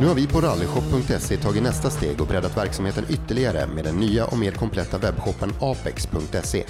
[0.00, 4.26] Nu har vi på rallyshop.se tagit nästa steg och breddat verksamheten ytterligare med den nya
[4.26, 6.64] och mer kompletta webbshoppen apex.se.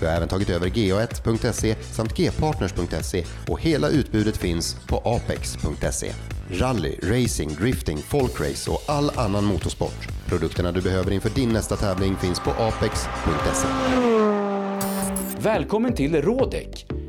[0.00, 6.12] Vi har även tagit över ga1.se samt gpartners.se och hela utbudet finns på apex.se.
[6.50, 10.08] Rally, racing, drifting, folkrace och all annan motorsport.
[10.26, 13.68] Produkterna du behöver inför din nästa tävling finns på apex.se.
[15.38, 16.86] Välkommen till Rådek!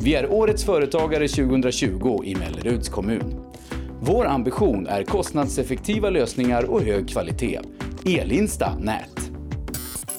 [0.00, 3.40] Vi är Årets Företagare 2020 i Melleruds kommun.
[4.00, 7.60] Vår ambition är kostnadseffektiva lösningar och hög kvalitet.
[8.04, 9.33] Elinsta Nät.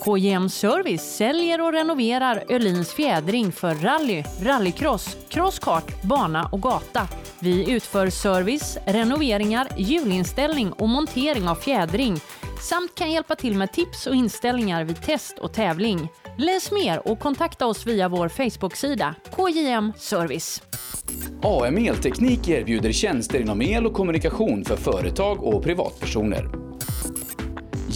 [0.05, 7.07] KJM Service säljer och renoverar Öhlins fjädring för rally, rallycross, crosskart, bana och gata.
[7.39, 12.19] Vi utför service, renoveringar, hjulinställning och montering av fjädring
[12.61, 16.09] samt kan hjälpa till med tips och inställningar vid test och tävling.
[16.37, 20.61] Läs mer och kontakta oss via vår Facebook-sida KJM Service.
[21.41, 26.64] AM Elteknik erbjuder tjänster inom el och kommunikation för företag och privatpersoner.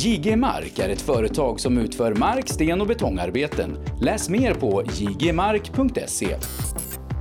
[0.01, 3.77] JG Mark är ett företag som utför mark-, sten och betongarbeten.
[4.01, 6.35] Läs mer på jgmark.se.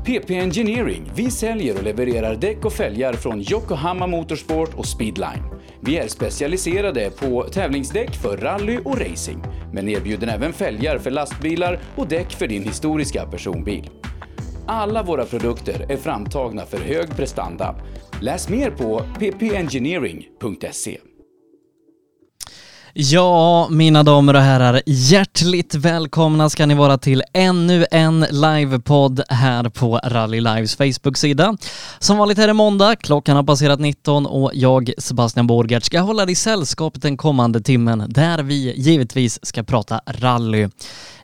[0.05, 1.11] PP Engineering.
[1.15, 5.43] Vi säljer och levererar däck och fälgar från Yokohama Motorsport och Speedline.
[5.81, 11.81] Vi är specialiserade på tävlingsdäck för rally och racing, men erbjuder även fälgar för lastbilar
[11.97, 13.91] och däck för din historiska personbil.
[14.67, 17.75] Alla våra produkter är framtagna för hög prestanda.
[18.21, 20.99] Läs mer på ppengineering.se.
[23.01, 29.69] Ja, mina damer och herrar, hjärtligt välkomna ska ni vara till ännu en livepodd här
[29.69, 31.57] på Rally Lives Facebook-sida.
[31.99, 36.27] Som vanligt är det måndag, klockan har passerat 19 och jag, Sebastian Borgert, ska hålla
[36.27, 40.69] dig sällskap den kommande timmen där vi givetvis ska prata rally.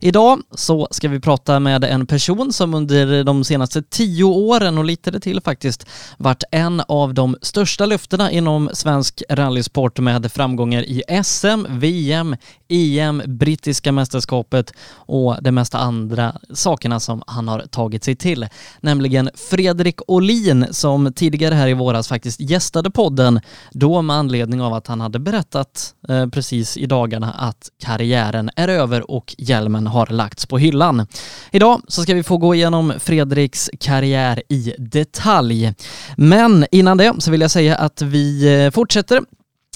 [0.07, 4.85] Idag så ska vi prata med en person som under de senaste tio åren och
[4.85, 5.87] lite till faktiskt
[6.19, 12.37] varit en av de största löftena inom svensk rallysport med framgångar i SM, VM,
[12.69, 18.47] EM, brittiska mästerskapet och de mesta andra sakerna som han har tagit sig till.
[18.81, 23.41] Nämligen Fredrik Olin som tidigare här i våras faktiskt gästade podden
[23.73, 28.69] då med anledning av att han hade berättat eh, precis i dagarna att karriären är
[28.69, 31.07] över och hjälmen har lagts på hyllan.
[31.51, 35.73] Idag så ska vi få gå igenom Fredriks karriär i detalj.
[36.17, 39.21] Men innan det så vill jag säga att vi eh, fortsätter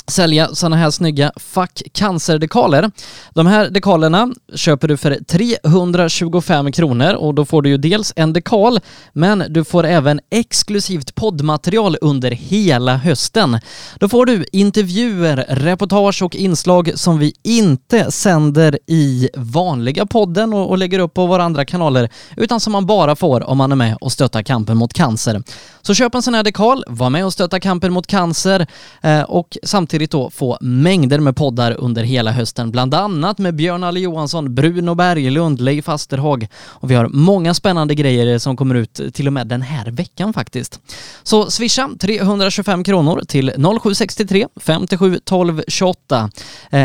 [0.08, 2.90] sälja sådana här snygga Fuck Cancer-dekaler.
[3.34, 8.32] De här dekalerna köper du för 325 kronor och då får du ju dels en
[8.32, 8.80] dekal,
[9.12, 13.60] men du får även exklusivt poddmaterial under hela hösten.
[13.98, 20.70] Då får du intervjuer, reportage och inslag som vi inte sänder i vanliga podden och,
[20.70, 23.76] och lägger upp på våra andra kanaler, utan som man bara får om man är
[23.76, 25.42] med och stöttar kampen mot cancer.
[25.82, 28.66] Så köp en sån här dekal, var med och stötta kampen mot cancer
[29.02, 33.54] eh, och samtidigt samtidigt då få mängder med poddar under hela hösten, bland annat med
[33.54, 36.48] Björn Alle Johansson, Bruno Berglund, Leif Asterhag
[36.80, 40.32] och vi har många spännande grejer som kommer ut till och med den här veckan
[40.32, 40.80] faktiskt.
[41.22, 46.30] Så swisha 325 kronor till 0763 57 12 28.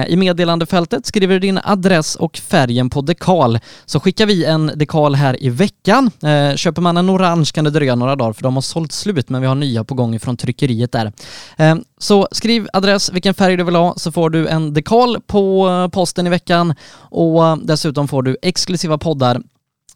[0.07, 5.15] I meddelandefältet skriver du din adress och färgen på dekal så skickar vi en dekal
[5.15, 6.11] här i veckan.
[6.23, 9.29] Eh, köper man en orange kan det dröja några dagar för de har sålt slut
[9.29, 11.11] men vi har nya på gång från tryckeriet där.
[11.57, 15.69] Eh, så skriv adress, vilken färg du vill ha så får du en dekal på
[15.69, 19.41] eh, posten i veckan och dessutom får du exklusiva poddar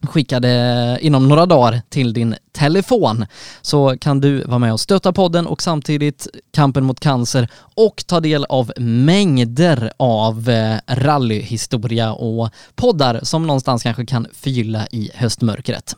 [0.02, 3.26] skickade eh, inom några dagar till din telefon
[3.62, 8.20] så kan du vara med och stötta podden och samtidigt kampen mot cancer och ta
[8.20, 15.96] del av mängder av eh, rallyhistoria och poddar som någonstans kanske kan förgylla i höstmörkret.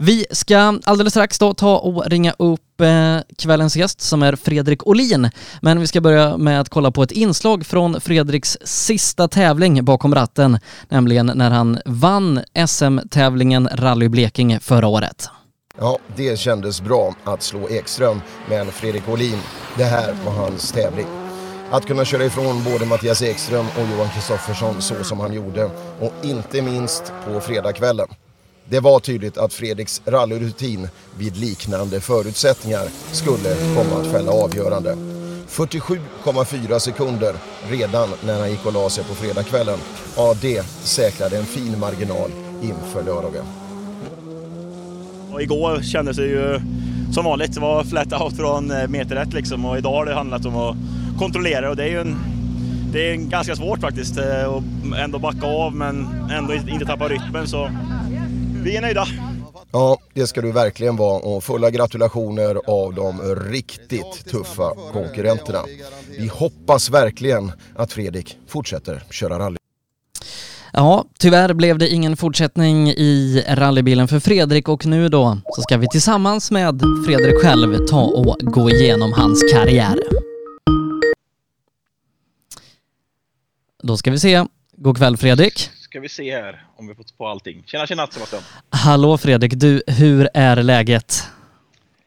[0.00, 4.86] Vi ska alldeles strax då ta och ringa upp eh, kvällens gäst som är Fredrik
[4.86, 5.30] Olin.
[5.60, 10.14] Men vi ska börja med att kolla på ett inslag från Fredriks sista tävling bakom
[10.14, 10.58] ratten,
[10.88, 15.28] nämligen när han vann SM-tävlingen Rally Blekinge förra året.
[15.78, 19.38] Ja, det kändes bra att slå Ekström, men Fredrik Olin,
[19.76, 21.06] det här var hans tävling.
[21.70, 25.64] Att kunna köra ifrån både Mattias Ekström och Johan Kristoffersson så som han gjorde
[26.00, 28.08] och inte minst på fredagskvällen.
[28.70, 30.88] Det var tydligt att Fredriks rallyrutin
[31.18, 34.96] vid liknande förutsättningar skulle komma att fälla avgörande.
[35.48, 37.34] 47,4 sekunder
[37.70, 39.78] redan när han gick och la sig på fredagskvällen.
[40.16, 42.30] Ja, det säkrade en fin marginal
[42.62, 43.44] inför lördagen.
[45.32, 46.60] Och igår kändes det ju
[47.12, 47.54] som vanligt.
[47.54, 50.56] Det var flat out från eh, meter ett liksom och idag har det handlat om
[50.56, 50.76] att
[51.18, 52.16] kontrollera och det är ju en,
[52.92, 54.62] det är ganska svårt faktiskt eh, att
[54.98, 57.70] ändå backa av men ändå inte tappa rytmen så
[58.68, 59.06] vi är nöjda.
[59.72, 65.58] Ja, det ska du verkligen vara och fulla gratulationer av de riktigt tuffa konkurrenterna.
[66.18, 69.56] Vi hoppas verkligen att Fredrik fortsätter köra rally.
[70.72, 75.76] Ja, tyvärr blev det ingen fortsättning i rallybilen för Fredrik och nu då så ska
[75.76, 79.98] vi tillsammans med Fredrik själv ta och gå igenom hans karriär.
[83.82, 84.44] Då ska vi se.
[84.76, 87.62] God kväll Fredrik ska vi se här om vi fått på allting.
[87.66, 88.42] Tjena, tjena Sebastian!
[88.70, 91.22] Hallå Fredrik, du, hur är läget?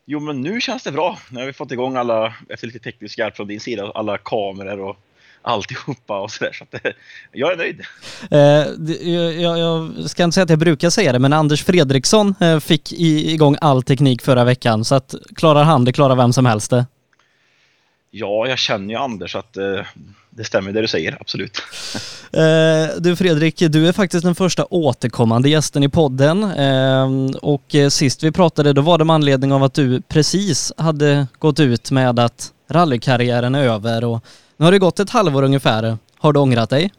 [0.06, 1.18] Jo, men nu känns det bra.
[1.30, 4.80] Nu har vi fått igång alla, efter lite teknisk hjälp från din sida, alla kameror
[4.80, 4.98] och
[5.42, 6.52] alltihopa och sådär.
[6.54, 6.82] Så att,
[7.32, 7.82] jag är nöjd.
[8.32, 9.12] Eh,
[9.42, 12.94] jag, jag, ska inte säga att jag brukar säga det, men Anders Fredriksson eh, fick
[12.94, 14.86] igång all teknik förra veckan.
[14.86, 16.86] Så att klarar han det, klarar vem som helst det.
[18.12, 19.86] Ja, jag känner ju Anders att eh,
[20.32, 21.62] det stämmer det du säger, absolut.
[22.34, 28.24] Eh, du Fredrik, du är faktiskt den första återkommande gästen i podden eh, och sist
[28.24, 32.20] vi pratade då var det med anledning av att du precis hade gått ut med
[32.20, 34.26] att rallykarriären är över och
[34.58, 35.98] nu har det gått ett halvår ungefär.
[36.18, 36.92] Har du ångrat dig?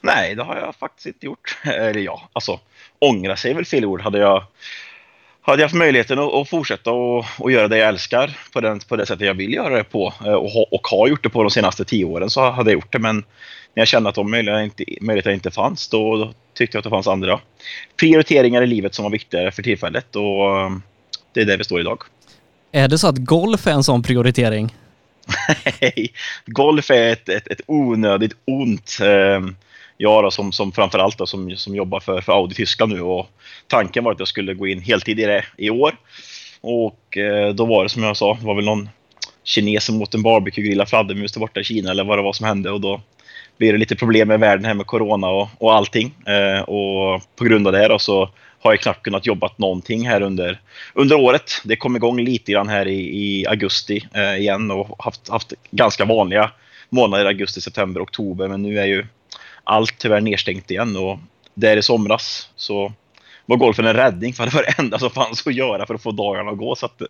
[0.00, 1.58] Nej, det har jag faktiskt inte gjort.
[1.64, 2.60] Eller ja, alltså
[2.98, 4.00] ångra sig är väl fel ord.
[4.00, 4.44] Hade jag
[5.50, 8.80] hade jag haft möjligheten att, att fortsätta och, och, göra det jag älskar på, den,
[8.80, 11.42] på det sättet jag vill göra det på eh, och, och har gjort det på
[11.42, 12.98] de senaste tio åren så hade jag gjort det.
[12.98, 16.80] Men när jag kände att de möjligheterna inte, möjligheterna inte fanns då, då, tyckte jag
[16.80, 17.40] att det fanns andra
[18.00, 20.70] prioriteringar i livet som var viktigare för tillfället och eh,
[21.32, 22.02] det är där vi står idag.
[22.72, 24.74] Är det så att golf är en sån prioritering?
[25.80, 26.12] Nej,
[26.46, 28.98] golf är ett, ett, ett onödigt ont.
[30.00, 33.26] Jag då, som, som framförallt då, som, som jobbar för, för Audi Tyskland nu och
[33.66, 35.96] tanken var att jag skulle gå in heltid i det i år.
[36.60, 38.88] Och eh, då var det som jag sa, det var väl någon
[39.44, 42.46] kines som åt en barbecue-grilla fladdermus där borta i Kina eller vad det var som
[42.46, 43.00] hände och då
[43.58, 46.14] blev det lite problem med världen här med corona och, och allting.
[46.26, 48.30] Eh, och på grund av det då så
[48.60, 50.60] har jag knappt kunnat jobba någonting här under,
[50.94, 51.52] under året.
[51.64, 56.04] Det kom igång lite grann här i, i augusti eh, igen och haft, haft ganska
[56.04, 56.50] vanliga
[56.88, 58.48] månader, augusti, september, oktober.
[58.48, 59.06] Men nu är ju
[59.68, 61.18] allt tyvärr nedstängt igen och
[61.54, 62.92] där i somras så
[63.46, 66.02] var golfen en räddning för det var det enda som fanns att göra för att
[66.02, 66.74] få dagarna att gå.
[66.76, 67.06] Så att eh,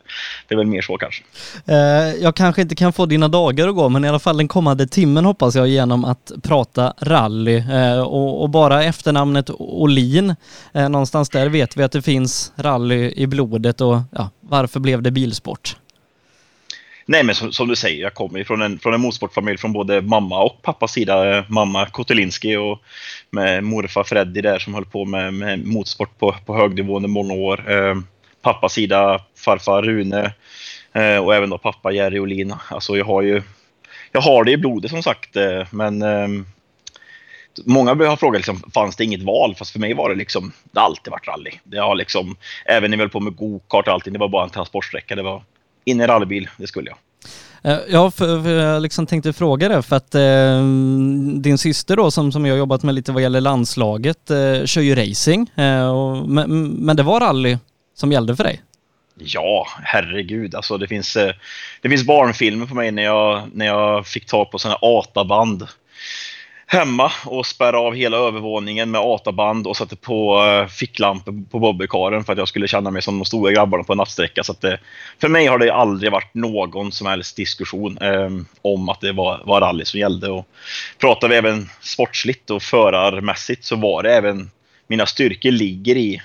[0.49, 1.25] det är väl mer så kanske.
[1.67, 1.77] Eh,
[2.23, 4.87] jag kanske inte kan få dina dagar att gå, men i alla fall den kommande
[4.87, 10.35] timmen hoppas jag genom att prata rally eh, och, bara efternamnet Olin.
[10.73, 15.11] Någonstans där vet vi att det finns rally i blodet och ja, varför blev det
[15.11, 15.77] bilsport?
[17.11, 20.03] Nej, men som, som, du säger, jag kommer från en, från en motorsportfamilj från både
[20.03, 21.45] mamma och pappas sida.
[21.49, 22.83] Mamma Kotelinski och
[23.31, 27.09] med morfar Freddy där som höll på med, med motorsport på, på hög nivå under
[27.09, 27.73] många år.
[27.73, 27.95] Eh,
[28.43, 30.33] pappas sida farfar Rune
[30.93, 32.55] eh, och även då pappa Jerry Olin.
[32.71, 33.43] Alltså jag har ju,
[34.13, 36.29] jag har det i blodet som sagt, eh, men eh,
[37.65, 39.55] Många har frågat liksom, fanns det inget val?
[39.55, 41.51] Fast för mig var det liksom, det har alltid varit rally.
[41.65, 44.45] Det har liksom, även när vi höll på med gokart och allting, det var bara
[44.45, 45.17] en transportsträcka.
[45.17, 45.43] Det var
[45.89, 46.99] in i rallybil, det skulle jag.
[47.63, 50.63] Eh, ja, för, för jag liksom tänkte fråga det för att eh,
[51.41, 54.95] din syster då som, som jag jobbat med lite vad gäller landslaget eh, kör ju
[54.95, 55.51] racing.
[55.57, 57.59] Eh, och, men, men det var rally
[57.95, 58.63] som gällde för dig?
[59.19, 60.55] Ja, herregud.
[60.55, 61.35] Alltså det finns, eh,
[61.83, 65.67] det finns barnfilmer på mig när jag, när jag fick tag på sådana ATA-band
[66.71, 71.59] hemma och spärrade av hela övervåningen med ATA-band och satte på eh, uh, ficklampor på
[71.59, 74.45] bobbykaren för att jag skulle känna mig som de stora grabbarna på en nattsträcka.
[74.45, 74.81] Så att det,
[75.21, 79.43] för mig har det aldrig varit någon som helst diskussion um, om att det var,
[79.45, 80.31] var rally som gällde.
[80.31, 80.47] Och
[80.99, 84.51] pratar vi även sportsligt och förarmässigt så var det även
[84.87, 86.23] mina styrkor ligger i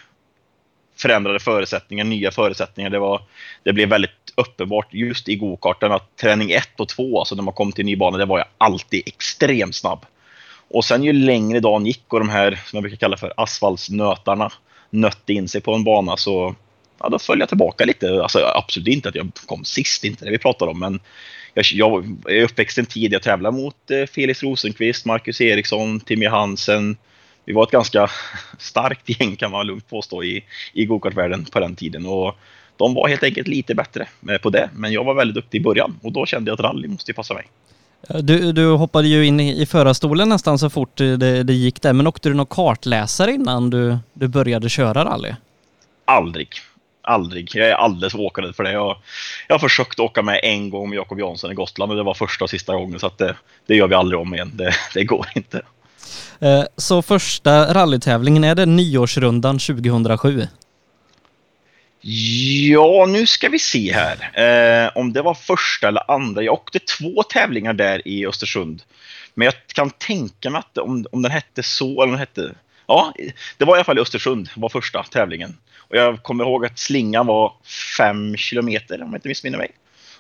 [0.98, 2.90] förändrade förutsättningar, nya förutsättningar.
[2.90, 3.22] Det, var,
[3.64, 7.54] det blev väldigt uppenbart just i gokarten att träning 1 och 2, alltså när man
[7.54, 10.06] kom till ny bana, det var jag alltid extremt snabb.
[10.74, 14.51] Och sen ju längre dagen gick och de här, som jag brukar kalla för asfaltsnötarna,
[14.89, 16.56] nötte in sig på en bana så
[17.00, 18.22] ja, då föll jag tillbaka lite.
[18.22, 21.00] Alltså, absolut inte att jag kom sist, inte det vi pratar om, men
[21.53, 26.25] jag, jag är uppväxt en tid jag tävlade mot eh, Felix Rosenqvist, Marcus Eriksson, Timmy
[26.25, 26.98] Hansen.
[27.46, 28.10] Vi var ett ganska
[28.58, 32.06] starkt gäng kan man lugnt påstå i, i gokartvärlden på den tiden.
[32.06, 32.36] Och
[32.77, 34.70] de var helt enkelt lite bättre eh, på det.
[34.74, 37.34] Men jag var väldigt duktig i början och då kände jag att rally måste passa
[37.34, 37.48] mig.
[38.10, 42.08] Du, du hoppade ju in i, förarstolen nästan så fort det, det gick där, men
[42.08, 45.34] åkte du någon kartläsare innan du, du började köra rally?
[46.06, 46.50] Aldrig.
[47.02, 47.52] Aldrig.
[47.56, 48.72] Jag är alldeles åkande för det.
[48.72, 48.98] Jag,
[49.48, 52.14] jag har försökt åka med en gång med Jakob Jansson i Gotland och det var
[52.14, 53.36] första och sista gången så att det,
[53.68, 54.52] det gör vi aldrig om igen.
[54.54, 55.62] Det, det går inte.
[56.40, 60.48] Eh, så första rallytävlingen, är det nyårsrundan 2007?
[62.06, 64.32] Ja, nu ska vi se här.
[64.86, 66.44] Eh, om det var första eller andra.
[66.44, 68.84] Jag åkte två tävlingar där i Östersund.
[69.34, 72.56] Men jag kan tänka mig att om, om den hette så eller den hette...
[72.88, 73.14] Ja,
[73.58, 75.58] det var i alla fall i Östersund, var första tävlingen.
[75.78, 77.54] Och jag kommer ihåg att slingan var
[77.98, 79.72] fem kilometer om jag inte missminner mig.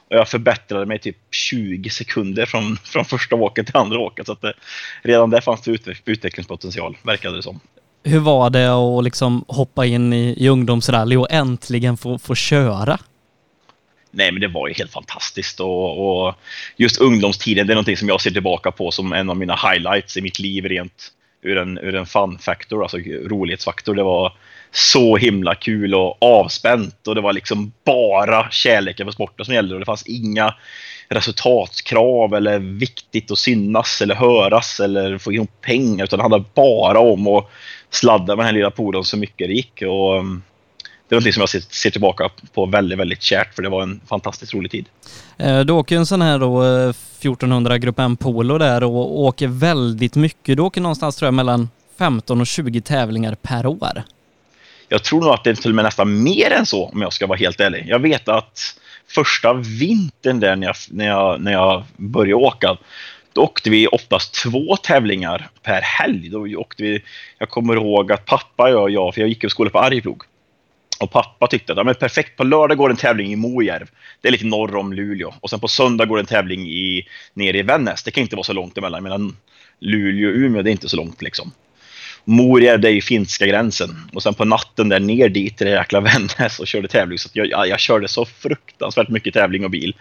[0.09, 4.25] Och jag förbättrade mig typ 20 sekunder från, från första åket till andra åket.
[4.25, 4.53] Så att det,
[5.01, 5.71] redan där fanns det
[6.05, 7.59] utvecklingspotential, verkade det som
[8.03, 12.99] hur var det att liksom hoppa in i, i ungdomsrally och äntligen få, få köra?
[14.11, 16.35] Nej, men det var ju helt fantastiskt och, och,
[16.77, 20.17] just ungdomstiden, det är någonting som jag ser tillbaka på som en av mina highlights
[20.17, 23.95] i mitt liv rent ur en, ur en fun-faktor, alltså rolighetsfaktor.
[23.95, 24.33] Det var
[24.71, 29.73] så himla kul och avspänt och det var liksom bara kärleken för sporten som gällde
[29.73, 30.55] och det fanns inga
[31.13, 36.99] resultatkrav eller viktigt att synas eller höras eller få ihop pengar utan det handlade bara
[36.99, 37.49] om att
[37.89, 39.81] sladda med den här lilla polen så mycket det gick.
[39.81, 40.43] Och, um,
[41.09, 44.01] det är något som jag ser, tillbaka på väldigt, väldigt kärt för det var en
[44.07, 44.85] fantastiskt rolig tid.
[45.37, 49.47] Eh, du åker en sån här då 1400 eh, Grupp M Polo där och åker
[49.47, 50.57] väldigt mycket.
[50.57, 54.03] Du åker någonstans tror jag mellan 15 och 20 tävlingar per år.
[54.87, 57.13] Jag tror nog att det är till och med nästan mer än så om jag
[57.13, 57.85] ska vara helt ärlig.
[57.87, 58.75] Jag vet att
[59.15, 62.77] första vintern där när jag, när jag, när jag började åka
[63.33, 66.29] då åkte vi oftast två tävlingar per helg.
[66.29, 67.03] Då åkte vi,
[67.37, 70.23] jag kommer ihåg att pappa och jag, för jag gick i skola på Arjeplog,
[70.99, 73.89] och pappa tyckte att ja, men perfekt, på lördag går en tävling i Mojärv.
[74.21, 75.33] Det är lite norr om Luleå.
[75.39, 78.03] Och sen på söndag går en tävling i, nere i Vännäs.
[78.03, 79.03] Det kan inte vara så långt emellan.
[79.03, 79.37] Medan
[79.79, 81.51] Luleå och Umeå, det är inte så långt liksom.
[82.25, 83.89] Morjärv, det är ju finska gränsen.
[84.13, 87.17] Och sen på natten där ner dit till det jäkla Vännäs och körde tävling.
[87.17, 89.95] Så jag, jag, jag, körde så fruktansvärt mycket tävling och bil.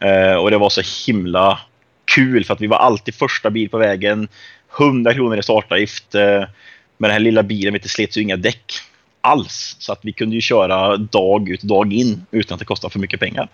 [0.00, 1.58] Eh, och det var så himla
[2.04, 4.28] kul för att vi var alltid första bil på vägen.
[4.78, 6.14] 100 kronor i startavgift.
[6.14, 6.44] Eh,
[6.98, 8.72] med den här lilla bilen, det slets ju inga däck
[9.20, 9.76] alls.
[9.78, 12.92] Så att vi kunde ju köra dag ut och dag in utan att det kostade
[12.92, 13.48] för mycket pengar.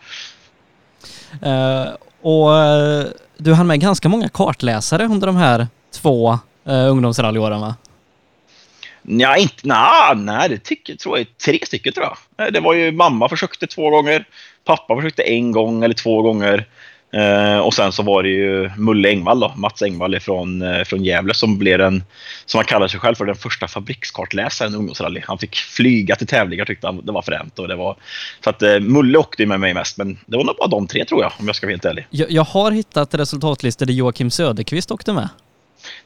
[1.46, 3.04] Uh, och uh,
[3.36, 6.32] du hann med ganska många kartläsare under de här två
[6.68, 7.74] uh, ungdomsrallyåren va?
[9.10, 12.52] Ja, inte, nej, nej, det tycker, tror jag tre stycken tror jag.
[12.52, 14.24] Det var ju mamma försökte två gånger,
[14.64, 16.66] pappa försökte en gång eller två gånger.
[17.12, 21.04] Eh, och sen så var det ju Mulle Engvall då, Mats Engvall från, eh, från
[21.04, 22.04] Gävle som blev den,
[22.46, 25.22] som han kallar sig själv för, den första fabrikskartläsaren i ungdomsrally.
[25.26, 27.58] Han fick flyga till tävlingar tyckte han det var fränt.
[27.58, 27.96] Och det var,
[28.44, 31.04] så att eh, Mulle åkte med mig mest, men det var nog bara de tre
[31.04, 32.06] tror jag, om jag ska vara helt ärlig.
[32.10, 35.28] Jag, jag har hittat resultatlistor där Joakim Söderqvist åkte med.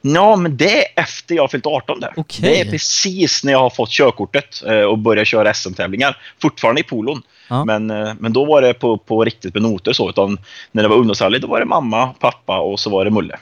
[0.00, 2.12] Ja, men det är efter jag har fyllt 18 där.
[2.16, 2.50] Okay.
[2.50, 6.16] Det är precis när jag har fått körkortet eh, och börjat köra SM-tävlingar.
[6.42, 7.22] Fortfarande i polon.
[7.48, 7.64] Ja.
[7.64, 10.10] Men, eh, men då var det på, på riktigt med noter så.
[10.10, 10.38] Utan
[10.72, 13.38] när det var ungdomsrally då var det mamma, pappa och så var det Mulle.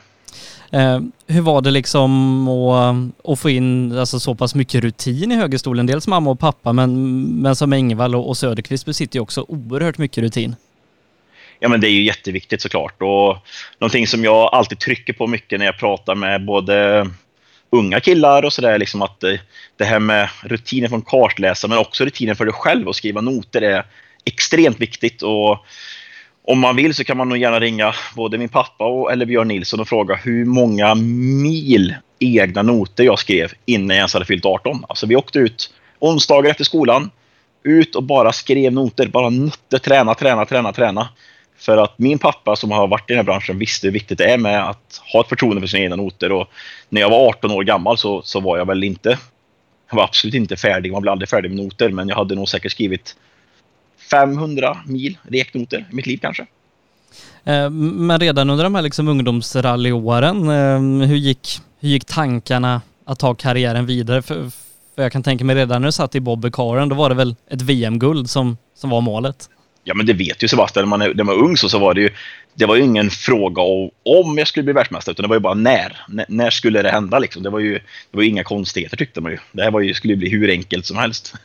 [0.73, 5.35] Eh, hur var det liksom att, att få in alltså, så pass mycket rutin i
[5.35, 5.87] högerstolen?
[5.87, 9.99] Dels mamma och pappa, men, men som Engvall och, och Söderqvist besitter ju också oerhört
[9.99, 10.57] mycket rutin.
[11.61, 13.03] Ja, men det är ju jätteviktigt såklart.
[13.03, 13.37] Och
[13.79, 17.07] någonting som jag alltid trycker på mycket när jag pratar med både
[17.71, 19.35] unga killar och sådär, liksom att eh,
[19.77, 23.63] det här med rutinen från kartläsare men också rutinen för dig själv att skriva noter
[23.63, 23.85] är
[24.25, 25.23] extremt viktigt.
[25.23, 25.65] Och
[26.45, 29.49] om man vill så kan man nog gärna ringa både min pappa och, eller Björn
[29.49, 34.45] Nilsson och fråga hur många mil egna noter jag skrev innan jag ens hade fyllt
[34.45, 34.85] 18.
[34.89, 37.11] Alltså vi åkte ut onsdagar efter skolan,
[37.63, 39.07] ut och bara skrev noter.
[39.07, 41.09] Bara nötte, träna, träna, träna, träna.
[41.61, 44.25] För att min pappa som har varit i den här branschen visste hur viktigt det
[44.25, 46.33] är med att ha ett förtroende för sina egna noter.
[46.33, 46.49] Och
[46.89, 49.19] när jag var 18 år gammal så, så var jag väl inte,
[49.91, 50.93] jag var absolut inte färdig.
[50.93, 53.17] Man blir aldrig färdig med noter, men jag hade nog säkert skrivit
[54.11, 56.47] 500 mil reknoter i mitt liv kanske.
[57.45, 63.19] Eh, men redan under de här liksom ungdomsrallyåren, eh, hur gick, hur gick tankarna att
[63.19, 64.23] ta karriären vidare?
[64.23, 64.51] För,
[64.95, 67.37] för jag kan tänka mig redan när du satt i bobbykaren, då var det väl
[67.51, 69.49] ett VM-guld som, som var målet?
[69.85, 70.89] Ja, men det vet ju Sebastian.
[70.89, 72.11] När man, när man var ung så, så var det ju
[72.55, 73.63] det var ju ingen fråga
[74.05, 76.05] om jag skulle bli världsmästare, utan det var ju bara när.
[76.09, 77.19] N när skulle det hända?
[77.19, 77.43] Liksom?
[77.43, 77.73] Det var ju
[78.11, 79.39] det var inga konstigheter tyckte man ju.
[79.53, 81.35] Det här var ju, skulle ju bli hur enkelt som helst.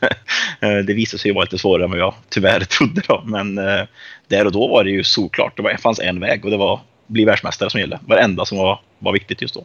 [0.60, 3.02] Eh, det visade sig ju vara lite svårare än vad jag tyvärr trodde.
[3.08, 3.22] Då.
[3.26, 3.82] Men eh,
[4.28, 5.56] där och då var det ju såklart.
[5.56, 7.96] Det var, fanns en väg och det var bli världsmästare som gällde.
[7.96, 9.64] Det var det enda som var, var viktigt just då.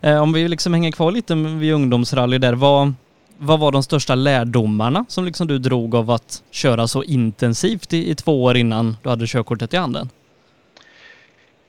[0.00, 2.94] Eh, om vi liksom hänger kvar lite vid ungdomsrally där, vad,
[3.38, 8.10] vad var de största lärdomarna som liksom du drog av att köra så intensivt i,
[8.10, 10.10] i två år innan du hade körkortet i handen?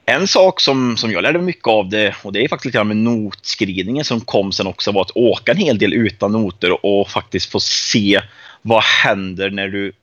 [0.05, 2.83] En sak som, som jag lärde mig mycket av det, och det är faktiskt lite
[2.83, 7.09] med notskrivningen som kom sen också, var att åka en hel del utan noter och
[7.09, 8.21] faktiskt få se
[8.61, 9.93] vad händer när du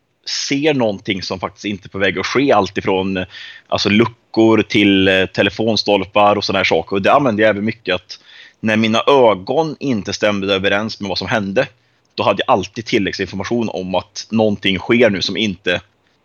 [0.46, 2.52] ser någonting som faktiskt inte är på väg att ske.
[2.52, 3.24] Alltifrån
[3.68, 6.96] alltså, luckor till eh, telefonstolpar och sådana här saker.
[6.96, 8.18] Och det använde jag även mycket att
[8.64, 11.66] när mina ögon inte stämde överens med vad som hände,
[12.14, 15.80] då hade jag alltid tilläggsinformation om att någonting sker nu som inte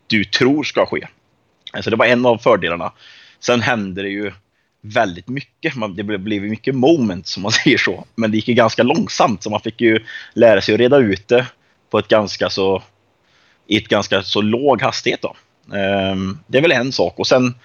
[0.07, 1.07] du tror ska ske.
[1.73, 2.91] Alltså det var en av fördelarna.
[3.39, 4.31] Sen hände det ju
[4.81, 5.73] väldigt mycket.
[5.95, 8.05] Det blev mycket moment som man säger så.
[8.15, 11.27] Men det gick ju ganska långsamt så man fick ju lära sig att reda ut
[11.27, 11.45] det
[11.89, 12.83] på ett ganska så
[13.67, 15.21] i ett ganska så låg hastighet.
[15.21, 15.35] Då.
[15.75, 17.19] Ehm, det är väl en sak.
[17.19, 17.55] Och sen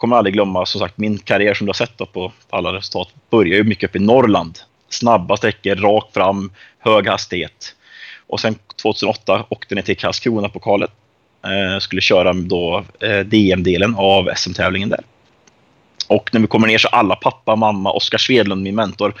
[0.00, 3.08] kommer aldrig glömma som sagt min karriär som du har sett då på alla resultat
[3.30, 4.58] börjar ju mycket uppe i Norrland.
[4.88, 7.74] Snabba sträckor, rakt fram, hög hastighet.
[8.26, 10.90] Och sen 2008 åkte ni till Karlskrona pokalet.
[11.44, 15.00] Eh, skulle köra då eh, DM-delen av SM-tävlingen där.
[16.06, 19.14] Och när vi kommer ner så alla pappa, mamma, Oskar Svedlund, min mentor,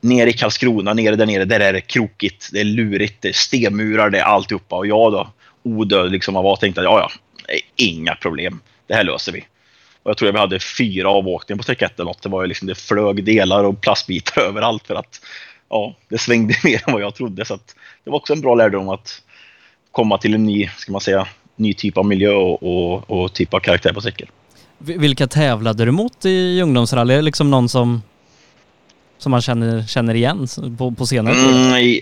[0.00, 3.32] nere i Karlskrona, nere där nere, där är det krokigt, det är lurigt, det är
[3.32, 4.76] stenmurar, det är alltihopa.
[4.76, 5.28] Och jag då,
[5.62, 7.10] odödlig som jag var tänkte att ja,
[7.48, 9.44] ja, inga problem, det här löser vi.
[10.02, 12.22] Och jag tror att vi hade fyra avåkningar på sträcka eller något.
[12.22, 15.20] Det var ju liksom, det flög delar och plastbitar överallt för att
[15.70, 17.44] ja, det svängde mer än vad jag trodde.
[17.44, 17.58] Så
[18.04, 19.22] det var också en bra lärdom att
[19.92, 23.54] komma till en ny, ska man säga, ny typ av miljö och, och, och typ
[23.54, 24.28] av karaktär på cykel.
[24.78, 27.22] Vilka tävlade du mot i ungdomsrally?
[27.22, 28.02] Liksom någon som,
[29.18, 30.46] som man känner, känner igen
[30.78, 31.50] på, på senare tid?
[31.50, 32.00] Mm,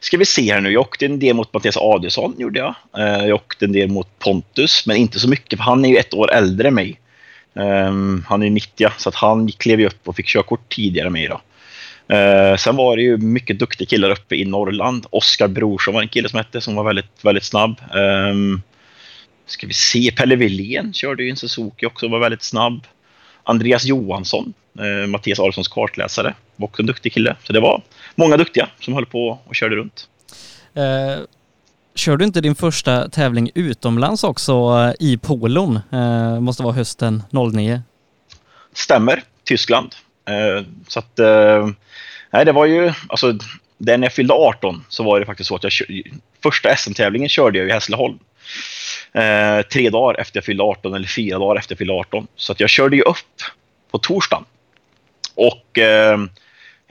[0.00, 0.70] ska vi se här nu.
[0.70, 2.74] Jag åkte en del mot Mattias Adielsson, gjorde jag.
[2.98, 5.96] Eh, jag åkte en del mot Pontus, men inte så mycket, för han är ju
[5.96, 7.00] ett år äldre än mig.
[7.54, 11.12] Um, han är 90, så att han klev ju upp och fick körkort tidigare än
[11.12, 11.28] mig.
[11.28, 11.40] Då.
[12.14, 15.06] Uh, sen var det ju mycket duktiga killar uppe i Norrland.
[15.10, 17.80] Oskar Brorsson var en kille som hette, som var väldigt, väldigt snabb.
[17.94, 18.62] Um,
[19.46, 22.86] ska vi se, Pelle Wilén körde ju en Suzuki också, var väldigt snabb.
[23.44, 27.36] Andreas Johansson, uh, Mattias Adolfssons kartläsare, var också en duktig kille.
[27.42, 27.82] Så det var
[28.14, 30.08] många duktiga som höll på och körde runt.
[30.76, 31.24] Uh,
[31.94, 35.80] Kör du inte din första tävling utomlands också eh, i polon?
[35.92, 37.22] Eh, måste vara hösten
[37.52, 37.82] 09.
[38.74, 39.94] Stämmer, Tyskland.
[40.28, 41.68] Eh, så att, eh,
[42.30, 43.38] nej det var ju, alltså
[43.78, 45.72] när jag fyllde 18 så var det faktiskt så att jag
[46.42, 48.18] första SM-tävlingen körde jag i Hässleholm.
[49.12, 52.26] Eh, tre dagar efter jag fyllde 18 eller fyra dagar efter jag fyllde 18.
[52.36, 53.42] Så att jag körde ju upp
[53.90, 54.44] på torsdagen.
[55.34, 56.18] Och eh,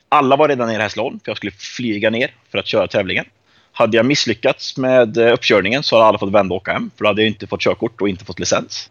[0.10, 3.26] alla var redan nere i Hässleholm för jag skulle flyga ner för att köra tävlingen.
[3.72, 6.92] Hade jag misslyckats med eh, uppkörningen så hade alla fått vända och åka hem.
[6.98, 8.90] För då hade jag inte fått körkort och inte fått licens.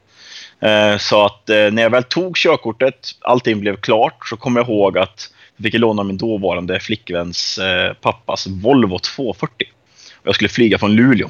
[0.60, 4.68] Eh, så att eh, när jag väl tog körkortet, allting blev klart, så kom jag
[4.68, 7.58] ihåg att jag fick låna min dåvarande flickväns
[8.00, 9.68] pappas Volvo 240.
[10.14, 11.28] Och jag skulle flyga från Luleå.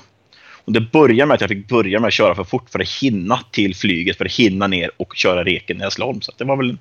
[0.68, 2.88] Och det började med att jag fick börja med att köra för fort för att
[2.88, 6.20] hinna till flyget, för att hinna ner och köra reken i Hässleholm.
[6.20, 6.78] Så det var väl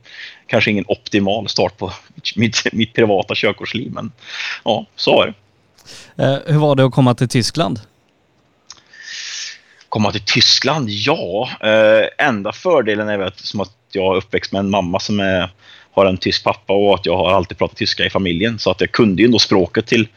[0.48, 1.92] kanske ingen optimal start på
[2.36, 4.12] mitt, mitt privata körkortsliv, men
[4.64, 5.34] ja, så var det.
[6.18, 7.80] Eh, hur var det att komma till Tyskland?
[9.90, 10.90] Komma till Tyskland?
[10.90, 15.00] Ja, eh, enda fördelen är väl att, som att jag är uppväxt med en mamma
[15.00, 15.50] som är,
[15.92, 18.60] har en tysk pappa och att jag har alltid pratat tyska i familjen.
[18.60, 20.08] Så att jag kunde ju ändå språket till,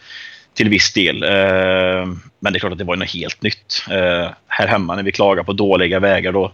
[0.55, 1.23] till viss del.
[1.23, 2.07] Eh,
[2.41, 3.85] men det är klart att det var något helt nytt.
[3.91, 6.53] Eh, här hemma när vi klagar på dåliga vägar då,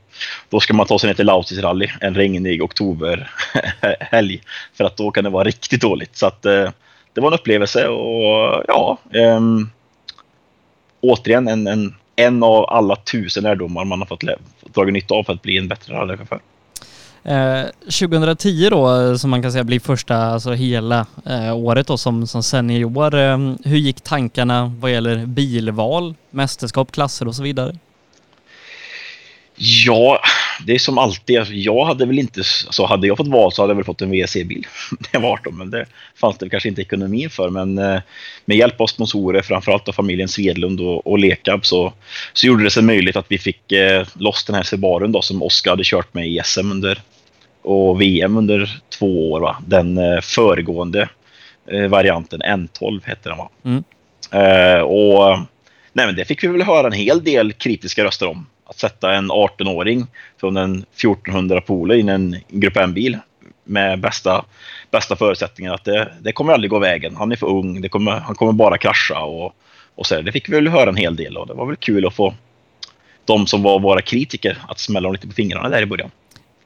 [0.49, 4.41] då ska man ta sig ner till Lautis rally en regnig oktoberhelg.
[4.77, 6.17] För att då kan det vara riktigt dåligt.
[6.17, 6.71] Så att eh,
[7.17, 9.71] det var en upplevelse och ja, um,
[11.01, 14.25] återigen en, en en av alla tusen lärdomar man har fått
[14.75, 16.41] dra nytta av för att bli en bättre rallychaufför.
[17.25, 22.27] Eh, 2010 då, som man kan säga blir första, alltså hela eh, året då som,
[22.27, 23.15] som senior.
[23.15, 27.77] Eh, hur gick tankarna vad gäller bilval, mästerskap, klasser och så vidare?
[29.57, 30.21] Ja,
[30.65, 31.39] det är som alltid.
[31.39, 32.45] Alltså, jag hade väl inte...
[32.45, 34.67] Så hade jag fått val så hade jag väl fått en WC-bil.
[35.13, 35.87] det var 18, men det
[36.21, 37.51] fanns det kanske inte ekonomin för.
[37.51, 38.01] Men eh,
[38.45, 41.93] med hjälp av sponsorer, framförallt av familjen Svedlund och, och Lekab, så,
[42.33, 45.43] så gjorde det sig möjligt att vi fick eh, loss den här Subarun då, som
[45.43, 47.01] Oskar hade kört med i SM under,
[47.63, 49.41] och VM under två år.
[49.41, 49.57] Va?
[49.67, 51.09] Den eh, föregående
[51.71, 53.49] eh, varianten, N12 hette den va?
[53.65, 53.85] Mm.
[54.31, 55.39] Eh, och
[55.93, 59.15] nej, men det fick vi väl höra en hel del kritiska röster om att sätta
[59.15, 60.07] en 18-åring
[60.41, 63.19] från en 1400 Polo in en Grupp M-bil
[63.65, 64.45] med bästa,
[64.91, 67.17] bästa förutsättningar att det, det kommer aldrig gå vägen.
[67.17, 69.53] Han är för ung, det kommer, han kommer bara krascha och,
[69.95, 70.23] och så.
[70.23, 72.35] Det fick vi väl höra en hel del och det var väl kul att få
[73.25, 76.11] de som var våra kritiker att smälla dem lite på fingrarna där i början.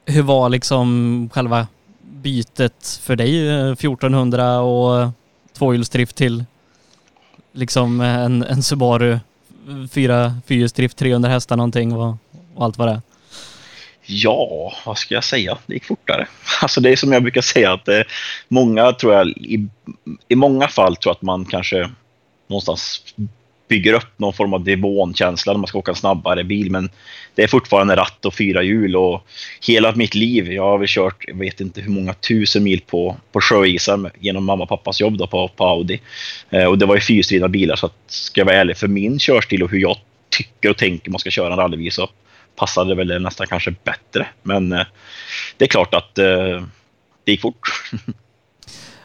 [0.05, 1.67] Hur var liksom själva
[2.01, 5.09] bytet för dig, eh, 1400 och
[5.57, 6.45] tvåhjulsdrift till
[7.53, 9.19] liksom en, en Subaru
[9.91, 12.17] fyra fyrhjulsdrift, 300 hästar någonting och,
[12.55, 13.01] och allt vad det är?
[14.05, 15.57] Ja, vad ska jag säga?
[15.65, 16.27] Det gick fortare.
[16.61, 18.01] Alltså det är som jag brukar säga att eh,
[18.47, 19.67] många tror jag, i,
[20.27, 21.89] i många fall tror jag att man kanske
[22.47, 23.03] någonstans
[23.71, 26.71] bygger upp någon form av devonkänsla när man ska åka en snabbare bil.
[26.71, 26.89] Men
[27.35, 29.27] det är fortfarande ratt och fyra hjul och
[29.67, 30.51] hela mitt liv.
[30.51, 34.45] Jag har väl kört, jag vet inte hur många tusen mil på, på sjöisar genom
[34.45, 36.01] mamma och pappas jobb då på, på Audi.
[36.49, 39.19] Eh, och det var ju fyrhjulsdrivna bilar så att ska jag vara ärlig, för min
[39.19, 39.97] körstil och hur jag
[40.29, 42.09] tycker och tänker man ska köra en rallybil så
[42.55, 44.27] passade det väl nästan kanske bättre.
[44.43, 44.85] Men eh,
[45.57, 46.63] det är klart att eh,
[47.23, 47.59] det gick fort.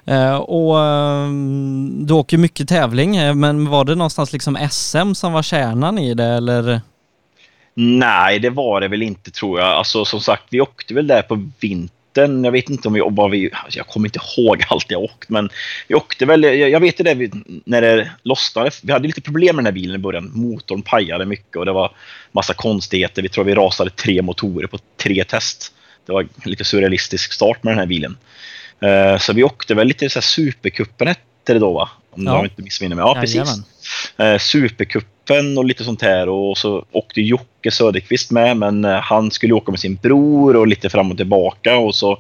[0.07, 5.33] Eh, och ehm, du åker mycket tävling, eh, men var det någonstans liksom SM som
[5.33, 6.81] var kärnan i det eller?
[7.75, 9.69] Nej, det var det väl inte tror jag.
[9.69, 12.45] Alltså som sagt, vi åkte väl där på vintern.
[12.45, 15.29] Jag vet inte om vi var vi, alltså, jag kommer inte ihåg allt jag åkt,
[15.29, 15.49] men
[15.89, 16.43] vi åkte väl.
[16.43, 17.31] Jag, jag vet det
[17.65, 18.71] när det lossnade.
[18.83, 20.31] Vi hade lite problem med den här bilen i början.
[20.35, 21.91] Motorn pajade mycket och det var
[22.33, 23.23] massa konstigheter.
[23.23, 25.73] Vi tror vi rasade tre motorer på tre test.
[26.07, 28.17] Det var lite surrealistisk start med den här bilen.
[28.83, 31.89] Uh, så vi åkte väl lite så här Supercupen hette det då va?
[32.11, 32.37] Om ja.
[32.37, 33.03] jag inte missminner mig.
[33.03, 33.63] Ja, precis.
[34.21, 39.31] Uh, Supercupen och lite sånt här och så åkte Jocke Söderqvist med men uh, han
[39.31, 42.19] skulle åka med sin bror och lite fram och tillbaka och så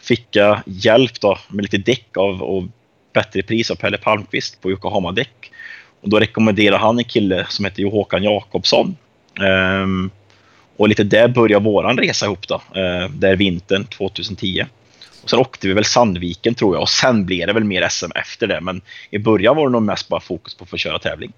[0.00, 2.64] fick jag hjälp då med lite däck av och
[3.12, 5.50] bättre pris av Pelle Palmqvist på Yokohama-däck.
[6.00, 8.96] Och då rekommenderade han en kille som heter Håkan Jakobsson.
[9.40, 10.10] Um,
[10.76, 14.64] och lite där började våran resa ihop då, uh, där vintern 2010.
[15.24, 18.10] Och sen åkte vi väl Sandviken tror jag och sen blev det väl mer SM
[18.14, 18.60] efter det.
[18.60, 21.32] Men i början var det nog mest bara fokus på att få köra tävling.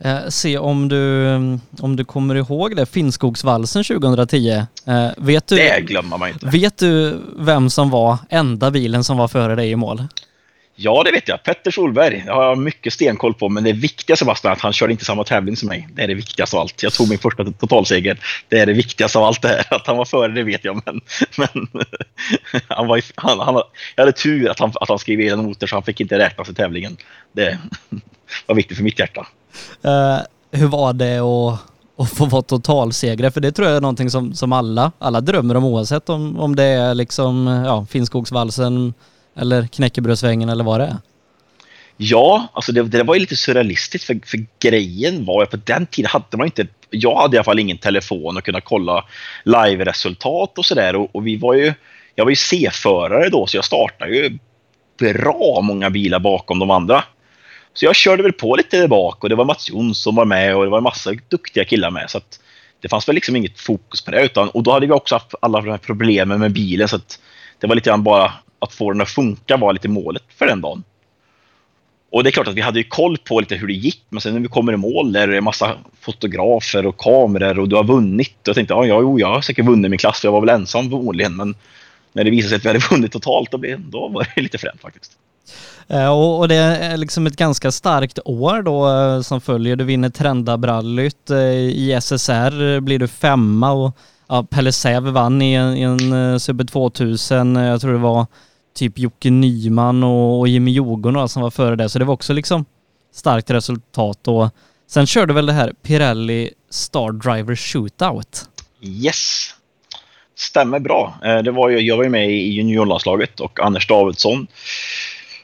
[0.00, 1.26] Eh, se om du,
[1.80, 4.50] om du kommer ihåg det, Finnskogsvalsen 2010.
[4.50, 4.64] Eh,
[5.16, 6.46] vet du, det glömmer man inte.
[6.46, 10.02] Vet du vem som var enda bilen som var före dig i mål?
[10.74, 11.42] Ja, det vet jag.
[11.42, 13.48] Petter Solberg det har jag mycket stenkoll på.
[13.48, 15.88] Men det viktiga Sebastian är att han körde inte samma tävling som mig.
[15.94, 16.82] Det är det viktigaste av allt.
[16.82, 18.18] Jag tog min första totalseger.
[18.48, 19.66] Det är det viktigaste av allt det här.
[19.70, 20.82] Att han var före, det vet jag.
[20.86, 21.00] Men,
[21.36, 21.68] men
[22.68, 23.62] han var, han, han,
[23.94, 26.48] jag hade tur att han, att han skrev egen motor så han fick inte räknas
[26.48, 26.96] i tävlingen.
[27.32, 27.58] Det
[28.46, 29.26] var viktigt för mitt hjärta.
[29.84, 30.18] Uh,
[30.52, 31.60] hur var det att,
[31.96, 33.30] att få vara totalsegrare?
[33.30, 36.56] För det tror jag är någonting som, som alla, alla drömmer om oavsett om, om
[36.56, 38.94] det är liksom ja, Finnskogsvalsen
[39.36, 40.96] eller knäckebrödsvängen eller vad det är?
[41.96, 45.86] Ja, alltså det, det var ju lite surrealistiskt för, för grejen var att på den
[45.86, 49.04] tiden hade man inte, jag hade i alla fall ingen telefon och kunna kolla
[49.44, 51.74] live-resultat och sådär och, och vi var ju,
[52.14, 54.38] jag var ju C-förare då så jag startade ju
[54.98, 57.04] bra många bilar bakom de andra.
[57.74, 60.56] Så jag körde väl på lite där bak och det var Mats Jonsson var med
[60.56, 62.40] och det var en massa duktiga killar med så att
[62.80, 65.34] det fanns väl liksom inget fokus på det utan och då hade vi också haft
[65.42, 67.18] alla de här problemen med bilen så att
[67.60, 70.60] det var lite grann bara att få den att funka var lite målet för den
[70.60, 70.84] dagen.
[72.12, 74.20] Och det är klart att vi hade ju koll på lite hur det gick, men
[74.20, 77.76] sen när vi kommer i mål där det är massa fotografer och kameror och du
[77.76, 78.36] har vunnit.
[78.40, 80.48] Och jag tänkte, ja, jo, jag har säkert vunnit min klass, för jag var väl
[80.48, 81.54] ensam förmodligen, men
[82.12, 84.58] när det visade sig att vi hade vunnit totalt, då, blev, då var det lite
[84.58, 85.12] fränt faktiskt.
[85.88, 89.76] Eh, och, och, det är liksom ett ganska starkt år då eh, som följer.
[89.76, 93.96] Du vinner Trendabrallyt eh, i SSR, blir du femma och
[94.28, 97.56] ja, Pelle Säv vann i en, i en Super 2000.
[97.56, 98.26] Jag tror det var
[98.74, 101.88] typ Jocke Nyman och, och Jimmy Jogo som var före det.
[101.88, 102.64] Så det var också liksom
[103.14, 104.50] starkt resultat och
[104.86, 108.44] sen körde väl det här Pirelli Star Driver Shootout.
[108.82, 109.54] Yes,
[110.36, 111.14] stämmer bra.
[111.24, 114.46] Eh, det var ju, jag var ju med i juniorlandslaget och Anders Davidsson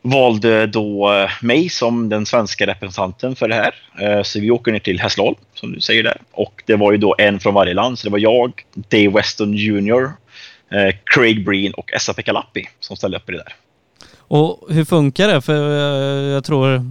[0.03, 3.75] valde då eh, mig som den svenska representanten för det här.
[4.01, 6.17] Eh, så vi åker ner till Hässleholm, som du säger där.
[6.33, 7.99] Och det var ju då en från varje land.
[7.99, 10.13] Så det var jag, Dave Weston Jr,
[11.05, 13.55] Craig Breen och Esa-Pekka Lappi som ställde upp i det där.
[14.17, 15.41] Och hur funkar det?
[15.41, 15.55] För
[16.29, 16.83] jag tror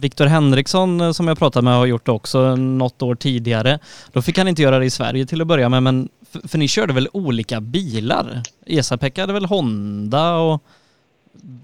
[0.00, 3.78] Viktor Henriksson som jag pratat med har gjort det också något år tidigare.
[4.12, 6.58] Då fick han inte göra det i Sverige till att börja med, men för, för
[6.58, 8.42] ni körde väl olika bilar?
[8.66, 10.62] Esa-Pekka hade väl Honda och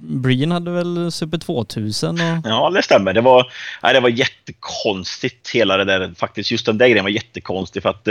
[0.01, 2.11] Breen hade väl Super 2000?
[2.11, 2.21] Och...
[2.45, 3.13] Ja, det stämmer.
[3.13, 6.15] Det var, nej, det var jättekonstigt hela det där.
[6.17, 8.09] Faktiskt just den där grejen var jättekonstig för att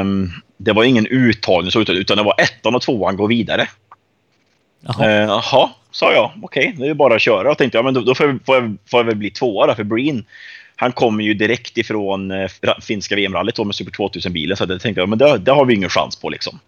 [0.00, 0.32] um,
[0.64, 3.68] det var ingen uttagning så, utan det var ettan och tvåan går vidare.
[4.80, 6.32] Jaha, jaha sa jag.
[6.42, 7.50] Okej, okay, det är bara att köra.
[7.50, 9.66] Och tänkte jag, men då, då får, jag, får, jag, får jag väl bli tvåa
[9.66, 10.24] då, för Breen
[10.76, 12.48] han kommer ju direkt ifrån uh,
[12.82, 14.56] finska VM-rallyt med Super 2000-bilen.
[14.56, 16.60] Så det tänkte jag, men det, det har vi ingen chans på liksom.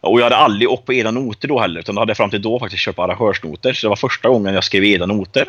[0.00, 2.42] Och jag hade aldrig åkt på era noter då heller, utan jag hade fram till
[2.42, 3.72] då faktiskt kört på arrangörsnoter.
[3.72, 5.48] Så det var första gången jag skrev era noter.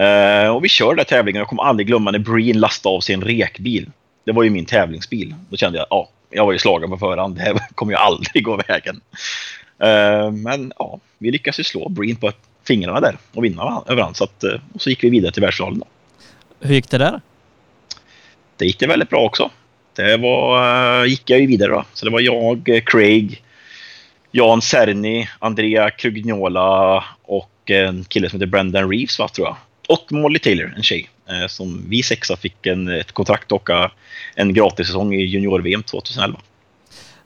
[0.00, 1.38] Uh, och vi körde tävlingen.
[1.38, 3.90] Jag kommer aldrig glömma när Breen lastade av sin rekbil.
[4.26, 5.34] Det var ju min tävlingsbil.
[5.50, 7.36] Då kände jag, ja, jag var ju slagen på förhand.
[7.36, 9.00] Det här kommer ju aldrig gå vägen.
[9.82, 12.32] Uh, men ja, vi lyckades ju slå Breen på
[12.66, 14.14] fingrarna där och vinna över han.
[14.14, 15.82] Så att, uh, och så gick vi vidare till världsfinalen.
[16.60, 17.20] Hur gick det där?
[18.56, 19.50] Det gick det väldigt bra också
[19.96, 21.84] det var, eh, gick jag ju vidare då.
[21.92, 23.42] Så det var jag, eh, Craig,
[24.30, 29.56] Jan Cerny, Andrea Krugnola och en kille som heter Brendan Reeves, va, tror jag.
[29.86, 31.10] Och Molly Taylor, en tjej.
[31.28, 33.68] Eh, som vi sexa fick en, ett kontrakt och
[34.34, 36.38] en gratissäsong i junior-VM 2011.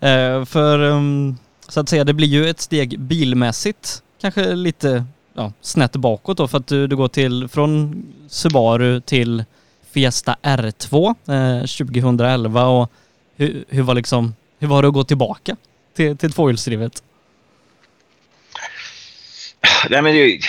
[0.00, 1.36] Eh, för um,
[1.68, 6.48] så att säga, det blir ju ett steg bilmässigt kanske lite ja, snett bakåt då
[6.48, 9.44] för att du, du går till från Subaru till
[9.92, 12.92] Fiesta R2 eh, 2011 och
[13.36, 15.56] hur, hur, var liksom, hur var det att gå tillbaka
[15.96, 17.02] till, till tvåhjulsdrivet?
[19.90, 20.40] Nej, men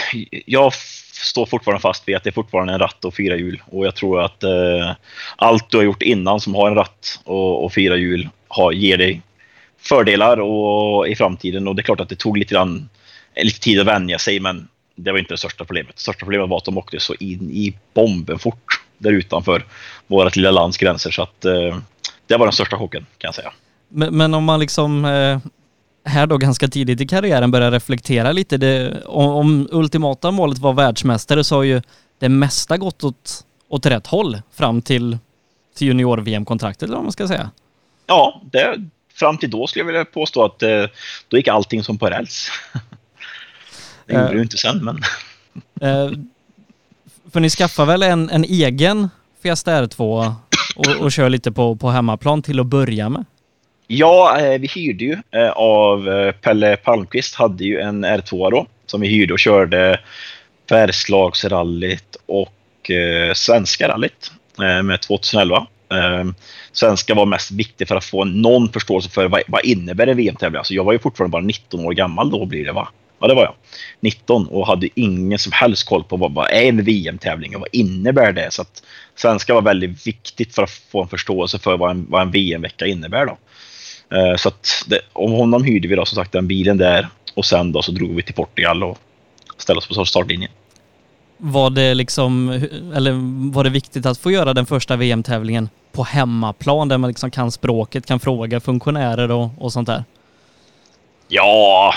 [0.46, 0.74] jag
[1.22, 3.96] står fortfarande fast vid att det är fortfarande en ratt och fyra hjul och jag
[3.96, 4.92] tror att eh,
[5.36, 8.98] allt du har gjort innan som har en ratt och, och fyra hjul har, ger
[8.98, 9.22] dig
[9.80, 12.90] fördelar och, i framtiden och det är klart att det tog lite, grann,
[13.34, 15.96] eh, lite tid att vänja sig men det var inte det största problemet.
[15.96, 19.66] Det största problemet var att de åkte så in i bomben fort där utanför
[20.08, 21.12] vårt lilla lands gränser.
[21.12, 21.78] Så att eh,
[22.28, 23.52] det var den största chocken kan jag säga.
[23.88, 25.40] Men, men om man liksom eh,
[26.04, 28.58] här då ganska tidigt i karriären börjar reflektera lite.
[28.58, 31.82] Det, om, om ultimata målet var världsmästare så har ju
[32.20, 35.18] det mesta gått åt, åt rätt håll fram till,
[35.76, 37.50] till junior-VM-kontraktet eller vad man ska säga.
[38.08, 40.86] Ja, det, fram till då skulle jag vilja påstå att eh,
[41.28, 42.50] då gick allting som på räls.
[44.06, 45.02] det gjorde det ju inte sen men...
[47.32, 49.10] För ni skaffar väl en, en egen
[49.44, 50.34] Fiesta R2
[50.76, 53.26] och, och kör lite på, på hemmaplan till att börja med?
[53.94, 58.68] Ja, eh, vi hyrde ju eh, av eh, Pelle Palmqvist hade ju en R2 då
[58.86, 60.00] som vi hyrde och körde
[60.70, 62.52] Bergslagsrallyt och
[63.34, 64.32] Svenska rallyt
[64.84, 65.68] med 2011.
[66.72, 70.58] Svenska var mest viktigt för att få någon förståelse för vad, vad innebär en VM-tävling.
[70.58, 72.88] Alltså jag var ju fortfarande bara 19 år gammal då blir det va?
[73.22, 73.54] ja det var jag,
[74.00, 77.70] 19 och hade ingen som helst koll på vad, vad är en VM-tävling och vad
[77.72, 78.52] innebär det.
[78.52, 78.84] Så att
[79.16, 82.86] svenska var väldigt viktigt för att få en förståelse för vad en, vad en VM-vecka
[82.86, 83.26] innebär.
[83.26, 83.38] Då.
[84.14, 87.46] Uh, så att det, om honom hyrde vi då som sagt den bilen där och
[87.46, 88.98] sen då så drog vi till Portugal och
[89.58, 90.52] ställde oss på startlinjen.
[91.38, 92.50] Var det liksom,
[92.96, 93.12] eller
[93.54, 97.52] var det viktigt att få göra den första VM-tävlingen på hemmaplan där man liksom kan
[97.52, 100.04] språket, kan fråga funktionärer och, och sånt där?
[101.28, 101.94] Ja,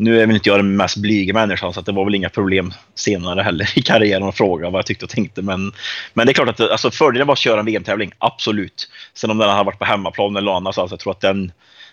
[0.00, 2.72] nu är väl inte jag den mest blyga människan så det var väl inga problem
[2.94, 5.42] senare heller i karriären att fråga vad jag tyckte och tänkte.
[5.42, 5.72] Men,
[6.14, 8.90] men det är klart att alltså, fördelen var att köra en VM-tävling, absolut.
[9.14, 11.52] Sen om den hade varit på hemmaplan eller annat, alltså, jag tror att den,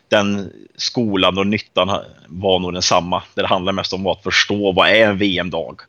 [0.10, 3.24] den skolan och nyttan var nog densamma.
[3.36, 5.82] Det handlar mest om att förstå vad är en VM-dag.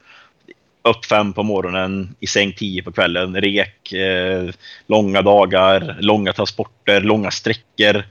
[0.82, 4.50] Upp fem på morgonen, i säng tio på kvällen, rek, eh,
[4.86, 8.04] långa dagar, långa transporter, långa sträckor,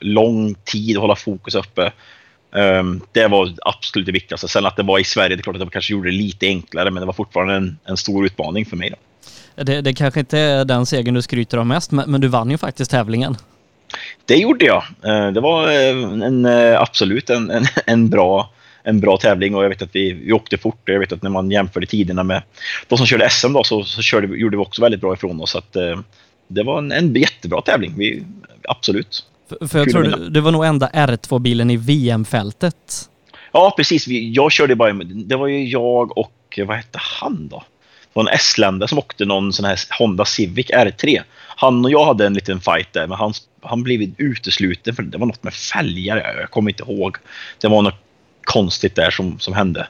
[0.00, 1.92] lång tid att hålla fokus uppe.
[2.50, 4.48] Um, det var absolut det viktigaste.
[4.48, 6.46] Sen att det var i Sverige, det är klart att det kanske gjorde det lite
[6.46, 8.90] enklare, men det var fortfarande en, en stor utmaning för mig.
[8.90, 8.96] Då.
[9.64, 12.50] Det, det kanske inte är den segern du skryter om mest, men, men du vann
[12.50, 13.36] ju faktiskt tävlingen.
[14.24, 14.82] Det gjorde jag.
[15.06, 18.50] Uh, det var uh, en, uh, absolut en, en, en, bra,
[18.82, 20.80] en bra tävling och jag vet att vi, vi åkte fort.
[20.84, 22.42] Jag vet att när man jämförde tiderna med
[22.88, 25.50] de som körde SM då, så, så körde, gjorde vi också väldigt bra ifrån oss.
[25.50, 25.76] Så att,
[26.48, 27.94] det var en, en jättebra tävling.
[27.96, 28.22] Vi,
[28.68, 29.24] absolut.
[29.48, 33.08] För, för jag tror det, det var nog enda R2-bilen i VM-fältet.
[33.52, 34.08] Ja, precis.
[34.08, 34.92] Jag körde bara...
[34.92, 36.58] Det var ju jag och...
[36.66, 37.56] Vad hette han då?
[38.02, 41.22] Det var en estländare som åkte någon sån här Honda Civic R3.
[41.56, 43.32] Han och jag hade en liten fight där, men han,
[43.62, 46.36] han blev utesluten för det var något med fälgar.
[46.40, 47.16] Jag kommer inte ihåg.
[47.60, 48.02] Det var något
[48.42, 49.88] konstigt där som, som hände.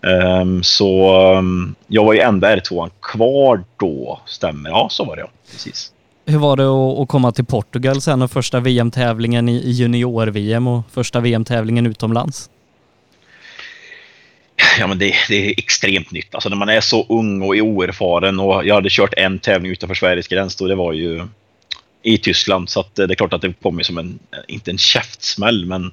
[0.00, 4.70] Um, så um, jag var ju enda R2 kvar då, stämmer.
[4.70, 5.30] Ja, så var det ja.
[5.50, 5.92] Precis.
[6.28, 11.20] Hur var det att komma till Portugal sen och första VM-tävlingen i junior-VM och första
[11.20, 12.50] VM-tävlingen utomlands?
[14.78, 16.34] Ja, men det, det, är extremt nytt.
[16.34, 19.94] Alltså när man är så ung och oerfaren och jag hade kört en tävling utanför
[19.94, 21.26] Sveriges gräns då det var ju
[22.02, 22.68] i Tyskland.
[22.68, 25.92] Så att eh, det är klart att det kom som en, inte en käftsmäll, men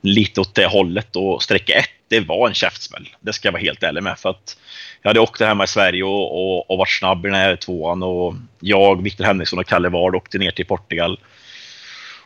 [0.00, 1.16] lite åt det hållet.
[1.16, 3.08] Och sträcka ett, det var en käftsmäll.
[3.20, 4.18] Det ska jag vara helt ärlig med.
[4.18, 4.56] För att
[5.02, 8.02] jag hade åkt hemma i Sverige och, och, och varit snabb i den här tvåan.
[8.02, 11.20] Och jag, Viktor Henriksson och Kalle Ward åkte ner till Portugal.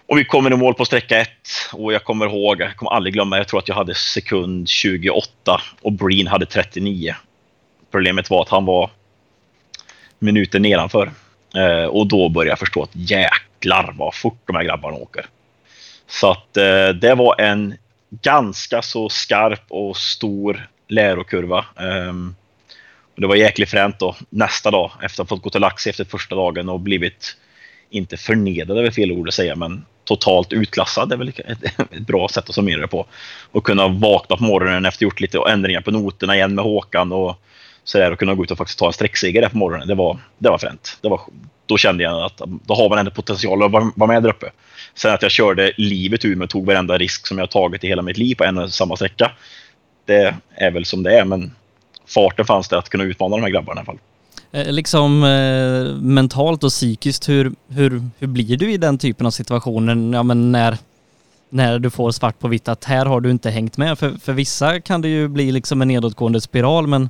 [0.06, 3.14] Och vi kommer i mål på sträcka ett och jag kommer ihåg, jag kommer aldrig
[3.14, 7.14] glömma, jag tror att jag hade sekund 28 och Breen hade 39.
[7.90, 8.90] Problemet var att han var
[10.18, 11.10] minuter nedanför.
[11.56, 15.26] Eh, och då började jag förstå att jäklar vad fort de här grabbarna åker.
[16.06, 17.74] Så att eh, det var en
[18.20, 21.64] ganska så skarp och stor lärokurva.
[21.76, 22.34] Um,
[23.14, 25.86] och det var jäkligt fränt då nästa dag efter att ha fått gå till lax
[25.86, 27.36] efter första dagen och blivit
[27.90, 32.06] inte förnedrad är väl fel ord att säga, men totalt utklassad är väl ett, ett
[32.06, 33.06] bra sätt att summera det på.
[33.52, 37.36] Och kunna vakna på morgonen efter gjort lite ändringar på noterna igen med Håkan och
[37.84, 39.88] så där och kunna gå ut och faktiskt ta en sträckseger på morgonen.
[39.88, 40.98] Det var, det var fränt.
[41.00, 41.20] Det var,
[41.66, 44.50] då kände jag att mm, då har man ändå potential att vara med där uppe.
[44.94, 47.88] Sen att jag körde livet ur mig och tog varenda risk som jag tagit i
[47.88, 49.30] hela mitt liv på en och samma sträcka.
[50.04, 51.52] Det är väl som det är, men
[52.06, 53.98] farten fanns det att kunna utmana de här grabbarna i alla fall.
[54.52, 59.30] Eh, liksom eh, mentalt och psykiskt, hur, hur, hur blir du i den typen av
[59.30, 60.16] situationer?
[60.16, 60.78] Ja, men när,
[61.50, 63.98] när du får svart på vitt att här har du inte hängt med.
[63.98, 67.08] För, för vissa kan det ju bli liksom en nedåtgående spiral, men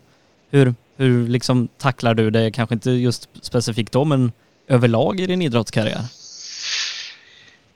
[0.50, 2.50] hur, hur liksom tacklar du det?
[2.50, 4.32] Kanske inte just specifikt då, men
[4.72, 6.04] överlag i din idrottskarriär?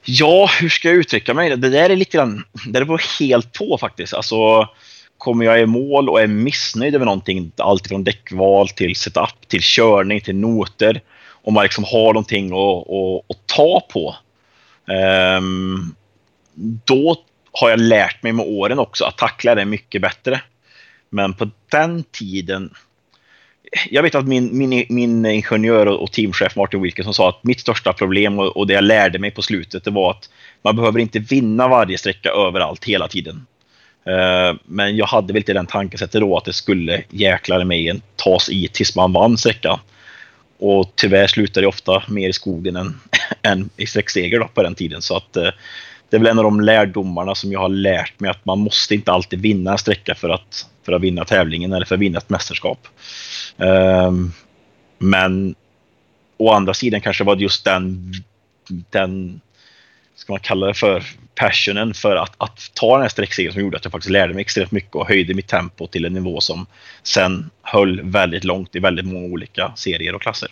[0.05, 1.49] Ja, hur ska jag uttrycka mig?
[1.49, 4.13] Det där är lite grann, det beror helt på faktiskt.
[4.13, 4.67] Alltså,
[5.17, 9.61] kommer jag i mål och är missnöjd över någonting, allt från däckval till setup, till
[9.61, 11.01] körning, till noter,
[11.43, 14.15] om man liksom har någonting att, att, att ta på,
[15.37, 15.95] um,
[16.85, 17.15] då
[17.51, 20.41] har jag lärt mig med åren också att tackla det mycket bättre.
[21.09, 22.73] Men på den tiden,
[23.89, 27.93] jag vet att min, min, min ingenjör och teamchef Martin Wilkinson sa att mitt största
[27.93, 30.29] problem och, och det jag lärde mig på slutet det var att
[30.61, 33.47] man behöver inte vinna varje sträcka överallt hela tiden.
[34.05, 38.49] Eh, men jag hade väl inte den tankesättet då att det skulle jäklar mig tas
[38.49, 39.79] i tills man vann sträckan.
[40.59, 42.99] Och tyvärr slutade det ofta mer i skogen än,
[43.41, 45.01] än i sträckseger på den tiden.
[45.01, 45.49] Så att eh,
[46.09, 48.95] det är väl en av de lärdomarna som jag har lärt mig att man måste
[48.95, 52.17] inte alltid vinna en sträcka för att, för att vinna tävlingen eller för att vinna
[52.17, 52.87] ett mästerskap.
[53.57, 54.33] Um,
[54.97, 55.55] men
[56.37, 58.13] å andra sidan kanske var det just den,
[58.67, 59.41] den
[60.15, 61.03] ska man kalla det för,
[61.37, 64.41] passionen för att, att ta den här sträcksegern som gjorde att jag faktiskt lärde mig
[64.41, 66.65] extremt mycket och höjde mitt tempo till en nivå som
[67.03, 70.49] sen höll väldigt långt i väldigt många olika serier och klasser.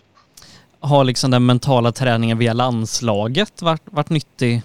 [0.80, 4.62] Har liksom den mentala träningen via landslaget varit, varit nyttig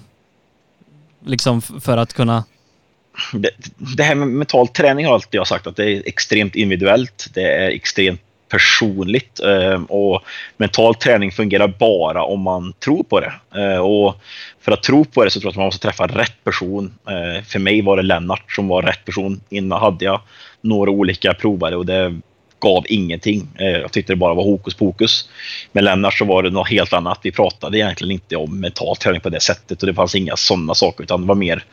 [1.24, 2.44] liksom för att kunna
[3.32, 3.50] det,
[3.96, 7.30] det, här med mental träning har alltid jag sagt att det är extremt individuellt.
[7.34, 10.22] Det är extremt personligt eh, och
[10.56, 13.32] mental träning fungerar bara om man tror på det.
[13.60, 14.16] Eh, och
[14.60, 16.94] för att tro på det så tror jag att man måste träffa rätt person.
[17.08, 19.40] Eh, för mig var det Lennart som var rätt person.
[19.48, 20.20] Innan hade jag
[20.60, 22.20] några olika provare och det
[22.60, 23.48] gav ingenting.
[23.58, 25.28] Eh, jag tyckte det bara var hokus pokus.
[25.72, 27.18] Med Lennart så var det något helt annat.
[27.22, 30.74] Vi pratade egentligen inte om mental träning på det sättet och det fanns inga sådana
[30.74, 31.64] saker utan det var mer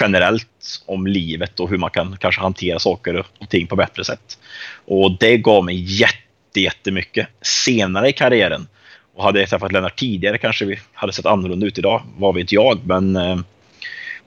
[0.00, 4.38] generellt om livet och hur man kan kanske hantera saker och ting på bättre sätt.
[4.84, 8.66] Och det gav mig jätte, jättemycket senare i karriären.
[9.14, 12.52] Och hade jag träffat Lennart tidigare kanske vi hade sett annorlunda ut idag, vad vet
[12.52, 12.78] jag.
[12.84, 13.38] Men eh,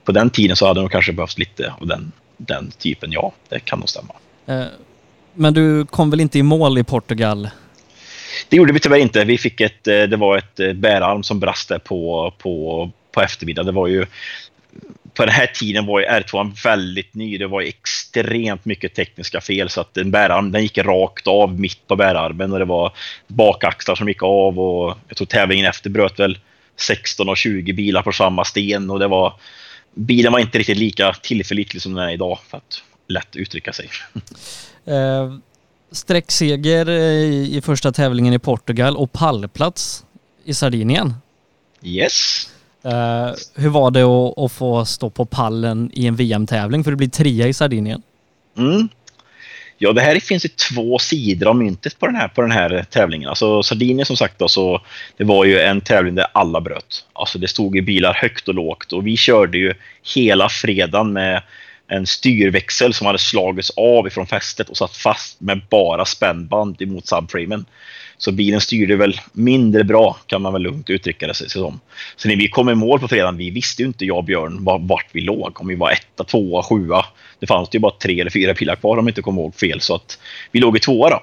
[0.04, 3.60] på den tiden så hade de kanske behövt lite av den, den typen, ja, det
[3.60, 4.14] kan nog stämma.
[4.48, 4.66] Uh
[5.36, 7.48] men du kom väl inte i mål i Portugal?
[8.48, 9.24] Det gjorde vi tyvärr inte.
[9.24, 13.66] Vi fick ett, eh, det var ett eh, bärarm som brast på, på, på eftermiddagen.
[13.66, 14.06] Det var ju,
[15.14, 17.38] på den här tiden var ju R2 väldigt ny.
[17.38, 21.86] Det var extremt mycket tekniska fel så att en bärarm den gick rakt av mitt
[21.86, 22.92] på bärarmen och det var
[23.26, 26.38] bakaxlar som gick av och jag tror tävlingen efter bröt väl
[26.76, 29.32] 16 och 20 bilar på samma sten och det var
[29.94, 33.90] bilen var inte riktigt lika tillförlitlig som den är idag för att lätt uttrycka sig.
[34.86, 35.34] Eh,
[35.90, 40.04] sträckseger i, i första tävlingen i Portugal och pallplats
[40.44, 41.14] i Sardinien.
[41.82, 42.48] Yes.
[42.84, 46.84] Uh, hur var det att, att, få stå på pallen i en VM-tävling?
[46.84, 48.02] För det blir trea i Sardinien.
[48.58, 48.88] Mm.
[49.78, 52.86] Ja, det här finns ju två sidor av myntet på den här, på den här
[52.90, 53.28] tävlingen.
[53.28, 54.80] Alltså Sardinien som sagt då, så
[55.16, 57.06] det var ju en tävling där alla bröt.
[57.12, 59.74] Alltså det stod i bilar högt och lågt och vi körde ju
[60.14, 61.42] hela fredagen med
[61.88, 67.06] en styrväxel som hade slagits av ifrån fästet och satt fast med bara spännband emot
[67.06, 67.66] subframen.
[68.18, 71.80] Så bilen styrde väl mindre bra kan man väl lugnt uttrycka det sig som.
[72.16, 74.64] Så när vi kom i mål på fredagen, vi visste ju inte jag och Björn
[74.64, 75.60] vart vi låg.
[75.60, 77.04] Om vi var etta, tvåa, sjua.
[77.40, 79.80] Det fanns ju bara tre eller fyra pilar kvar om jag inte kommer ihåg fel.
[79.80, 80.18] Så att
[80.52, 81.22] vi låg i tvåa då.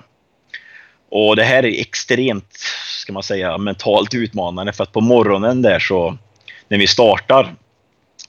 [1.10, 2.58] Och det här är extremt,
[3.02, 6.18] ska man säga, mentalt utmanande för att på morgonen där så
[6.68, 7.56] när vi startar,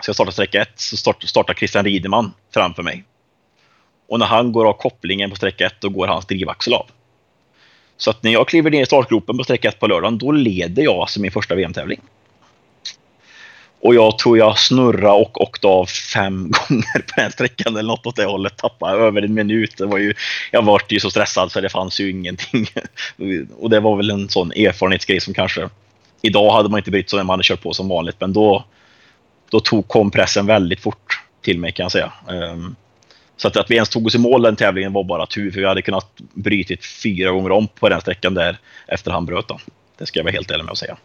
[0.00, 3.04] så jag startar sträcka ett, så startar Christian Rideman framför mig.
[4.08, 6.86] Och när han går av kopplingen på sträcka ett, då går hans drivaxel av.
[7.96, 10.82] Så att när jag kliver ner i startgropen på sträcka ett på lördagen, då leder
[10.82, 12.00] jag alltså min första VM-tävling.
[13.80, 18.06] Och jag tror jag snurrade och åkte av fem gånger på den sträckan eller något
[18.06, 18.56] åt det hållet.
[18.56, 19.76] Tappade över en minut.
[19.76, 20.14] Det var ju,
[20.50, 22.66] jag var ju så stressad så det fanns ju ingenting.
[23.58, 25.68] Och det var väl en sån erfarenhetsgrej som kanske
[26.22, 28.16] idag hade man inte brytt sig om man hade kört på som vanligt.
[28.20, 28.64] Men då,
[29.54, 32.12] då tog kompressen väldigt fort till mig kan jag säga.
[32.28, 32.76] Um,
[33.36, 35.60] så att, att vi ens tog oss i mål den tävlingen var bara tur, för
[35.60, 39.48] vi hade kunnat brytit fyra gånger om på den sträckan där efter han bröt.
[39.48, 39.60] Då.
[39.98, 40.96] Det ska jag vara helt ärlig med att säga.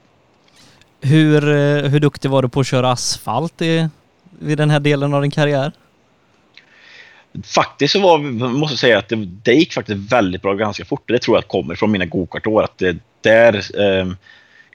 [1.02, 3.90] Hur, eh, hur duktig var du på att köra asfalt i,
[4.40, 5.72] vid den här delen av din karriär?
[7.44, 11.04] Faktiskt så var, måste jag säga att det, det gick faktiskt väldigt bra ganska fort.
[11.08, 12.64] Det tror jag kommer från mina gokartår.
[12.64, 14.08] Att det, där, eh,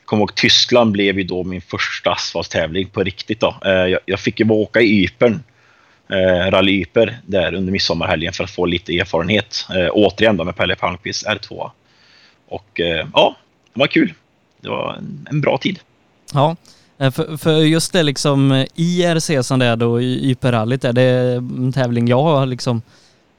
[0.05, 3.41] kommer ihåg Tyskland blev ju då min första asfaltstävling på riktigt.
[3.41, 3.57] Då.
[3.65, 5.43] Eh, jag, jag, fick ju åka i Ypern,
[6.11, 9.67] eh, Rally Yper, där under midsommarhelgen för att få lite erfarenhet.
[9.71, 11.71] Eh, återigen då med Pelle Palmqvist R2.
[12.49, 13.37] Och eh, ja,
[13.75, 14.13] det var kul.
[14.61, 15.79] Det var en, en bra tid.
[16.33, 16.57] Ja,
[16.99, 21.35] eh, för, för, just det liksom eh, IRC som det är då, Yperrallyt, är det
[21.37, 22.83] en tävling jag har liksom eh,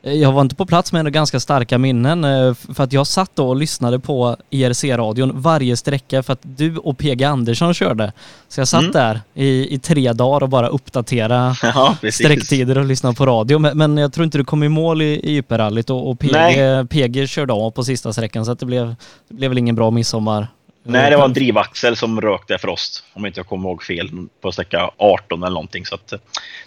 [0.06, 3.56] jag var inte på plats med ganska starka minnen för att jag satt då och
[3.56, 8.14] lyssnade på IRC-radion varje sträcka för att du och PG Andersson körde.
[8.48, 8.92] Så jag satt mm.
[8.92, 13.60] där i, i tre dagar och bara uppdatera ja, sträcktider och lyssnade på radio.
[13.60, 16.90] Men, men, jag tror inte du kom i mål i, i Yperrallyt och, och PG,
[16.90, 18.96] PG körde av på sista sträckan så att det blev,
[19.30, 20.48] det blev väl ingen bra midsommar
[20.88, 23.04] Nej, det var en drivaxel som rökte frost.
[23.14, 24.10] Om inte jag kommer ihåg fel.
[24.42, 25.86] På sträcka 18 eller någonting.
[25.86, 26.20] Så att, eh,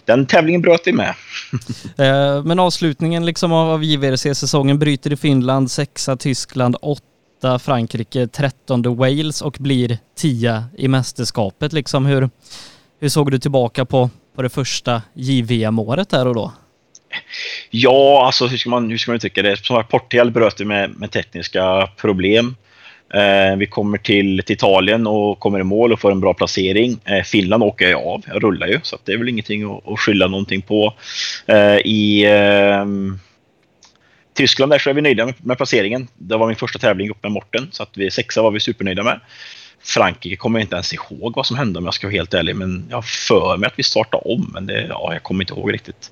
[0.05, 1.13] den tävlingen bröt vi med.
[1.97, 9.41] Eh, men avslutningen liksom av JVRC-säsongen bryter i Finland, sexa Tyskland, åtta Frankrike, trettonde Wales
[9.41, 11.73] och blir tia i mästerskapet.
[11.73, 12.29] Liksom hur,
[12.99, 16.51] hur såg du tillbaka på, på det första JVM-året där och då?
[17.69, 19.65] Ja, alltså hur ska man, hur ska man uttrycka det?
[19.65, 22.55] Som Portugal bröt vi med, med tekniska problem.
[23.13, 26.99] Eh, vi kommer till, till, Italien och kommer i mål och får en bra placering.
[27.05, 29.99] Eh, Finland åker jag av, jag rullar ju, så det är väl ingenting att, att
[29.99, 30.93] skylla någonting på.
[31.45, 33.19] Eh, I ehm,
[34.33, 36.07] Tyskland där så är vi nöjda med, med, placeringen.
[36.17, 39.03] Det var min första tävling upp med Morten, så att vi sexa var vi supernöjda
[39.03, 39.19] med.
[39.83, 42.55] Frankrike kommer jag inte ens ihåg vad som hände om jag ska vara helt ärlig,
[42.55, 45.53] men jag har för mig att vi startade om, men det, ja, jag kommer inte
[45.53, 46.11] ihåg riktigt.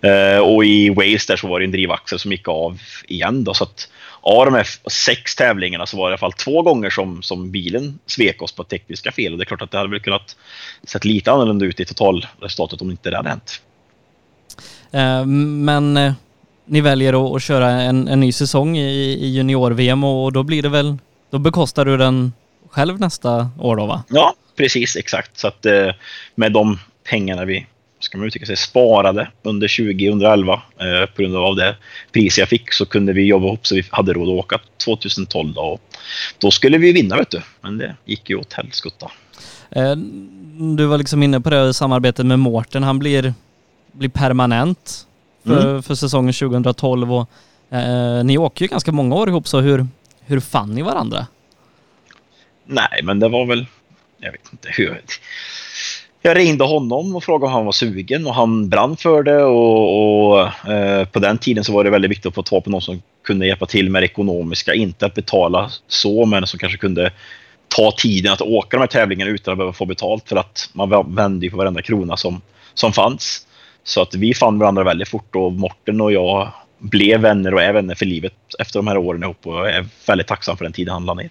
[0.00, 2.78] Eh, och i Wales där så var det en drivaxel som gick av
[3.08, 3.88] igen då, så att
[4.26, 7.50] av de här sex tävlingarna så var det i alla fall två gånger som, som
[7.50, 9.32] bilen svek oss på tekniska fel.
[9.32, 10.36] Och det är klart att det hade väl kunnat
[10.82, 13.60] sett lite annorlunda ut i totalresultatet om inte det hade hänt.
[14.94, 16.12] Uh, men uh,
[16.64, 20.68] ni väljer att, köra en, en ny säsong i, i junior-VM och då blir det
[20.68, 20.96] väl,
[21.30, 22.32] då bekostar du den
[22.70, 24.04] själv nästa år då va?
[24.08, 25.38] Ja, precis exakt.
[25.38, 25.92] Så att uh,
[26.34, 26.78] med de
[27.10, 27.66] pengarna vi
[28.04, 31.76] ska man uttrycka sig, sparade under 2011 eh, på grund av det
[32.12, 35.52] pris jag fick så kunde vi jobba ihop så vi hade råd att åka 2012
[35.54, 35.60] då.
[35.60, 35.80] Och
[36.38, 39.10] då skulle vi vinna vet du, men det gick ju åt helskotta.
[39.70, 39.96] Eh,
[40.76, 43.34] du var liksom inne på det samarbetet med Mårten, han blir,
[43.92, 45.06] blir permanent
[45.44, 45.82] för, mm.
[45.82, 47.28] för säsongen 2012 och
[47.70, 49.86] eh, ni åker ju ganska många år ihop så hur,
[50.20, 51.26] hur fann ni varandra?
[52.66, 53.66] Nej, men det var väl,
[54.18, 55.02] jag vet inte hur
[56.26, 60.30] jag ringde honom och frågade om han var sugen och han brann för det och,
[60.30, 62.82] och eh, på den tiden så var det väldigt viktigt att få tag på någon
[62.82, 67.12] som kunde hjälpa till med det ekonomiska, inte att betala så, men som kanske kunde
[67.68, 71.14] ta tiden att åka de här tävlingarna utan att behöva få betalt för att man
[71.14, 72.40] vände ju på varenda krona som,
[72.74, 73.46] som fanns.
[73.82, 76.48] Så att vi fann varandra väldigt fort och Morten och jag
[76.78, 79.86] blev vänner och är vänner för livet efter de här åren ihop och jag är
[80.06, 81.30] väldigt tacksam för den tiden han la ner.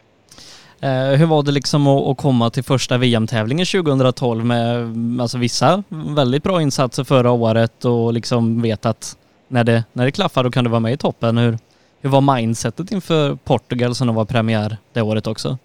[0.84, 6.44] Eh, hur var det liksom att, komma till första VM-tävlingen 2012 med alltså vissa väldigt
[6.44, 9.18] bra insatser förra året och liksom vet att
[9.48, 11.38] när det, när det klaffar då kan du vara med i toppen.
[11.38, 11.58] Hur,
[12.02, 15.58] hur var mindsetet inför Portugal som var premiär det året också?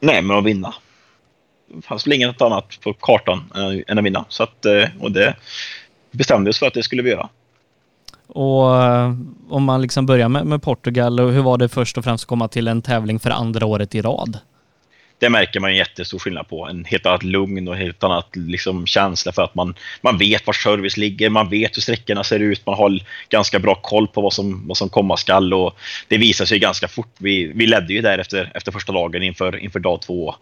[0.00, 0.74] Nej, men att vinna.
[1.74, 3.52] Det fanns väl inget annat på kartan
[3.86, 4.24] än att vinna.
[4.28, 5.36] Så att, eh, och det
[6.10, 7.28] bestämdes för att det skulle vi göra.
[8.26, 9.14] Och eh,
[9.48, 12.48] om man liksom börjar med, med Portugal, hur var det först och främst att komma
[12.48, 14.38] till en tävling för andra året i rad?
[15.18, 16.66] Det märker man en jättestor skillnad på.
[16.66, 20.46] En helt annat lugn och en helt annat liksom, känsla för att man, man vet
[20.46, 24.20] var service ligger, man vet hur sträckorna ser ut, man har ganska bra koll på
[24.20, 27.14] vad som, vad som komma skall och det visar sig ganska fort.
[27.18, 30.34] Vi, vi ledde ju där efter, efter första dagen inför, inför dag två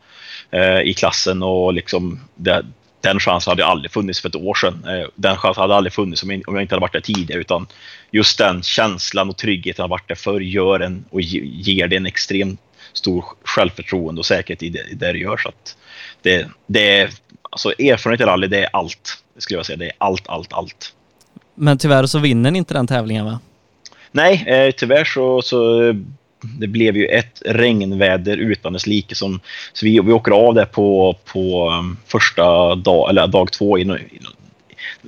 [0.50, 2.64] eh, i klassen och liksom det,
[3.00, 4.84] den chansen hade aldrig funnits för ett år sedan.
[4.88, 7.40] Eh, den chansen hade aldrig funnits om jag inte hade varit där tidigare.
[7.40, 7.66] Utan
[8.10, 11.96] just den känslan och tryggheten att ha varit där förr gör en och ger det
[11.96, 12.60] en extremt
[12.96, 15.36] stor självförtroende och säkerhet i det, i det du gör.
[15.36, 15.76] Så att
[16.22, 17.10] det, det är,
[17.50, 19.22] alltså erfarenhet i rally, det är allt.
[19.34, 19.76] Det skulle jag säga.
[19.76, 20.92] Det är allt, allt, allt.
[21.54, 23.40] Men tyvärr så vinner ni inte den tävlingen va?
[24.12, 25.92] Nej, eh, tyvärr så, så
[26.40, 29.14] det blev ju ett regnväder utan dess like.
[29.14, 29.40] Som,
[29.72, 33.78] så vi, vi åker av det på, på um, första dag, eller dag två.
[33.78, 34.26] In, in,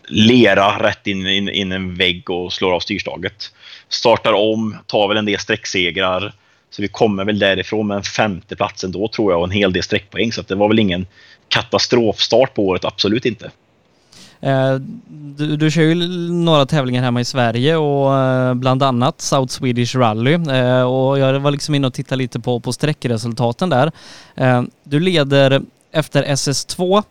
[0.09, 3.53] lera rätt in, in, in en vägg och slår av styrstaget.
[3.89, 6.33] Startar om, tar väl en del sträcksegrar.
[6.71, 9.83] Så vi kommer väl därifrån med en femte ändå tror jag och en hel del
[9.83, 10.33] sträckpoäng.
[10.33, 11.07] Så det var väl ingen
[11.49, 13.51] katastrofstart på året, absolut inte.
[14.41, 14.75] Eh,
[15.09, 15.95] du, du kör ju
[16.33, 21.41] några tävlingar hemma i Sverige och eh, bland annat South Swedish Rally eh, och jag
[21.41, 23.93] var liksom inne och tittade lite på, på sträckresultaten där.
[24.85, 25.63] Du leder
[25.93, 27.03] efter SS2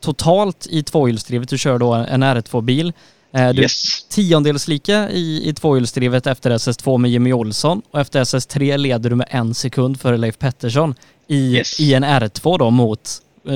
[0.00, 2.92] totalt i tvåhjulsdrivet, du kör då en R2-bil.
[3.32, 4.04] Du yes.
[4.08, 9.26] tiondelslika i, i tvåhjulsdrivet efter SS2 med Jimmy Olsson och efter SS3 leder du med
[9.30, 10.94] en sekund före Leif Pettersson
[11.28, 11.80] i, yes.
[11.80, 13.10] i en R2 då mot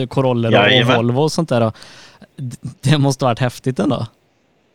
[0.08, 1.60] Coroller och Volvo och sånt där.
[1.60, 1.72] Då.
[2.80, 4.06] Det måste ha varit häftigt ändå.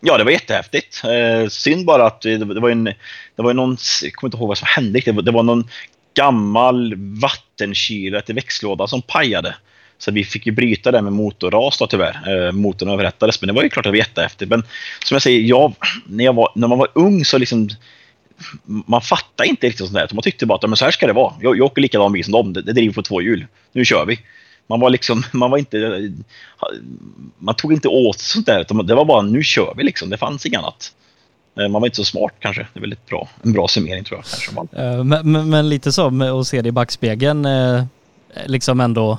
[0.02, 1.02] Ja, det var jättehäftigt.
[1.04, 2.96] Eh, synd bara att det, det var en, det
[3.36, 5.70] var någon, jag kommer inte ihåg vad som hände, det var, det var någon
[6.14, 9.56] gammal vattenkyla till växellåda som pajade.
[10.00, 12.46] Så vi fick ju bryta det med motorras då tyvärr.
[12.48, 14.50] Eh, motorn överrättades, men det var ju klart att det var jättehäftigt.
[14.50, 14.64] Men
[15.04, 15.74] som jag säger, jag,
[16.06, 17.70] när, jag var, när man var ung så liksom
[18.64, 20.10] man fattar inte riktigt sånt där.
[20.12, 21.34] Man tyckte bara att men så här ska det vara.
[21.42, 22.54] Jag, jag åker likadan bil som dem.
[22.54, 23.46] Det, det driver på två hjul.
[23.72, 24.20] Nu kör vi.
[24.68, 26.12] Man var liksom, man var inte,
[27.38, 28.84] man tog inte åt sånt där.
[28.84, 30.10] Det var bara nu kör vi liksom.
[30.10, 30.94] Det fanns inget annat.
[31.60, 32.68] Eh, man var inte så smart kanske.
[32.74, 33.30] Det är väldigt bra.
[33.44, 34.26] En bra summering tror jag.
[34.26, 34.82] Kanske.
[34.82, 37.84] Eh, men, men, men, lite så med att se det i backspegeln, eh,
[38.46, 39.18] liksom ändå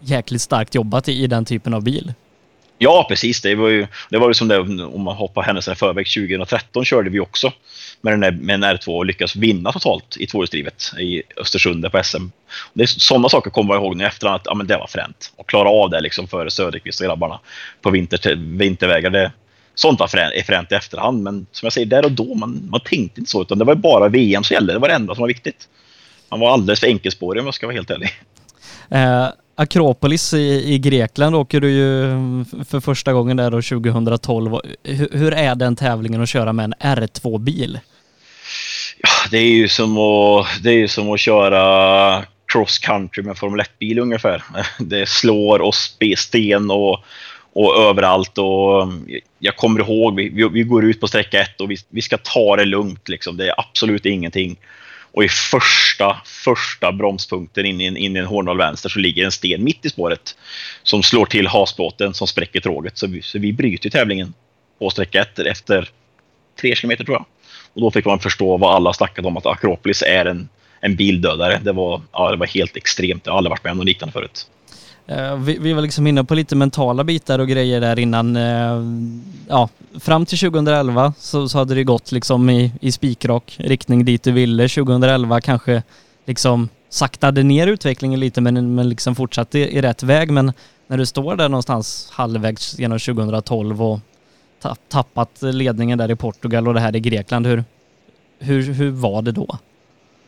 [0.00, 2.12] jäkligt starkt jobbat i, i den typen av bil.
[2.78, 3.40] Ja, precis.
[3.40, 6.84] Det var ju, det var ju som det, om man hoppar händelserna i förväg, 2013
[6.84, 7.52] körde vi också
[8.00, 12.02] med, den där, med en R2 och lyckas vinna totalt i tvåhjulsdrivet i Östersund på
[12.02, 12.22] SM.
[12.72, 15.32] Det är sådana saker kommer jag ihåg nu efterhand att ja, men det var fränt.
[15.36, 17.40] Och klara av det liksom före Söderqvist och grabbarna
[17.80, 19.10] på vinter, vintervägar.
[19.10, 19.32] Det,
[19.74, 22.68] sånt var fränt, är fränt i efterhand, men som jag säger, där och då, man,
[22.70, 24.72] man tänkte inte så, utan det var bara VM som gällde.
[24.72, 25.68] Det var det enda som var viktigt.
[26.28, 28.10] Man var alldeles för enkelspårig om jag ska vara helt ärlig.
[28.90, 29.28] Eh,
[29.58, 34.52] Akropolis i, i Grekland åker du ju mm, för första gången där då 2012.
[34.54, 37.80] Eh, hur, hur är den tävlingen att köra med en R2-bil?
[38.98, 43.60] Ja, det är ju som att, det är som att köra cross country med Formel
[43.60, 44.42] 1-bil ungefär.
[44.78, 45.74] Det slår och
[46.16, 46.98] sten och,
[47.52, 48.38] och överallt.
[48.38, 52.02] Och mm, jag kommer ihåg, vi, vi går ut på sträcka ett och vi, vi
[52.02, 53.08] ska ta det lugnt.
[53.08, 53.36] Liksom.
[53.36, 54.56] Det är absolut ingenting.
[55.16, 59.24] Och i första, första bromspunkten in i en, in i en hårnål vänster så ligger
[59.24, 60.36] en sten mitt i spåret
[60.82, 62.98] som slår till hasplåten som spräcker tråget.
[62.98, 64.34] Så vi, så vi bryter tävlingen
[64.78, 65.88] på sträcka ett efter
[66.60, 67.24] tre kilometer tror jag.
[67.74, 70.48] Och då fick man förstå vad alla snackade om att Akropolis är en,
[70.80, 71.60] en bildödare.
[71.64, 73.26] Det var, ja, det var helt extremt.
[73.26, 74.46] Jag har aldrig varit med om något liknande förut.
[75.06, 78.36] Eh, vi, vi, var liksom inne på lite mentala bitar och grejer där innan.
[78.36, 78.82] Eh,
[79.48, 79.68] ja,
[80.00, 84.32] fram till 2011 så, så hade det gått liksom i, i spikrak riktning dit du
[84.32, 84.68] ville.
[84.68, 85.82] 2011 kanske
[86.24, 90.30] liksom saktade ner utvecklingen lite men, men liksom fortsatte i, i rätt väg.
[90.30, 90.52] Men
[90.86, 94.00] när du står där någonstans halvvägs genom 2012 och
[94.88, 97.46] tappat ledningen där i Portugal och det här i Grekland.
[97.46, 97.64] Hur,
[98.38, 99.58] hur, hur var det då?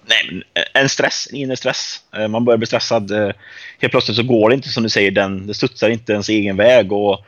[0.09, 2.01] Nej, men eh, en stress, en inre stress.
[2.17, 3.11] Eh, man börjar bli stressad.
[3.11, 3.31] Eh,
[3.79, 6.57] helt plötsligt så går det inte som du säger, den, det studsar inte ens egen
[6.57, 7.25] väg och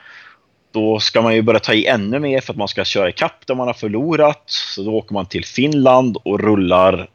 [0.72, 3.46] då ska man ju börja ta i ännu mer för att man ska köra ikapp
[3.46, 4.42] där man har förlorat.
[4.46, 7.08] Så då åker man till Finland och rullar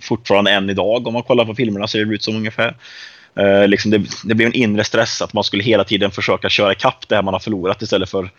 [0.00, 1.06] fortfarande än idag.
[1.06, 2.76] Om man kollar på filmerna ser det ut som ungefär.
[3.36, 6.72] Eh, liksom det, det blev en inre stress att man skulle hela tiden försöka köra
[6.72, 8.30] ikapp det man har förlorat istället för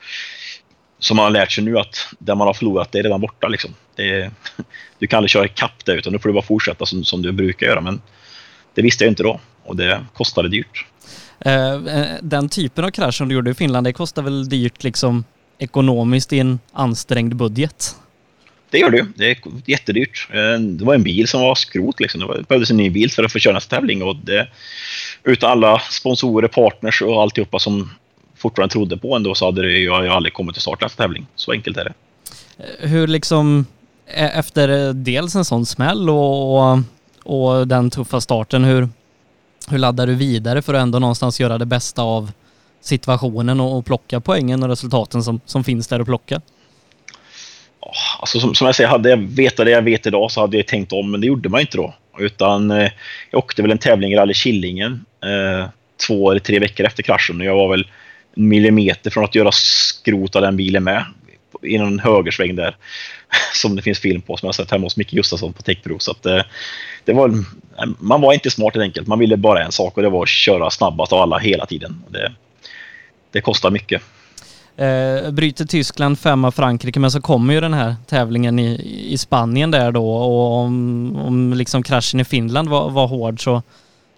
[1.02, 3.48] som man har lärt sig nu att det man har förlorat det är redan borta.
[3.48, 3.76] Liksom.
[3.96, 4.32] Det,
[5.00, 7.32] du kan aldrig köra ikapp det utan nu får du bara fortsätta som, som du
[7.32, 7.82] brukar göra.
[7.82, 8.02] Men
[8.74, 10.86] det visste jag inte då och det kostade dyrt.
[11.40, 14.84] Eh, eh, den typen av krasch som du gjorde i Finland, det kostar väl dyrt
[14.84, 15.24] liksom
[15.58, 17.96] ekonomiskt i en ansträngd budget?
[18.70, 19.08] Det gör det.
[19.16, 20.28] Det är jättedyrt.
[20.30, 22.00] Eh, det var en bil som var skrot.
[22.00, 22.22] Liksom.
[22.22, 24.04] Det behövdes en ny bil för att få köra nästa tävling.
[24.04, 24.48] Och det,
[25.24, 27.90] utan alla sponsorer, partners och alltihopa som
[28.42, 31.28] fortfarande trodde på ändå så hade det ju aldrig kommit till start nästa tävling.
[31.36, 31.94] Så enkelt är det.
[32.80, 33.66] Hur liksom,
[34.08, 36.80] efter dels en sån smäll och, och,
[37.24, 38.90] och den tuffa starten, hur,
[39.70, 42.32] hur laddar du vidare för att ändå någonstans göra det bästa av
[42.82, 46.42] situationen och, och plocka poängen och resultaten som, som finns där att plocka?
[48.20, 50.68] Alltså som, som jag säger, hade jag vetat det jag vet idag så hade jag
[50.68, 51.94] tänkt om, men det gjorde man inte då.
[52.20, 52.92] Utan eh,
[53.32, 55.70] jag åkte väl en tävling i Rally Killingen eh,
[56.08, 57.88] två eller tre veckor efter kraschen och jag var väl
[58.36, 61.06] millimeter från att göra skrot av den bilen med.
[61.64, 62.76] I någon högersväng där.
[63.54, 66.00] Som det finns film på som jag har sett hemma hos Micke Gustafsson på Techpro.
[66.00, 66.42] Så att, eh,
[67.06, 67.44] det var,
[68.00, 69.08] man var inte smart helt enkelt.
[69.08, 72.04] Man ville bara en sak och det var att köra snabbast av alla hela tiden.
[72.10, 72.34] Det,
[73.32, 74.02] det kostar mycket.
[74.76, 78.82] Eh, bryter Tyskland femma Frankrike men så kommer ju den här tävlingen i,
[79.14, 83.62] i Spanien där då och om, om liksom kraschen i Finland var, var hård så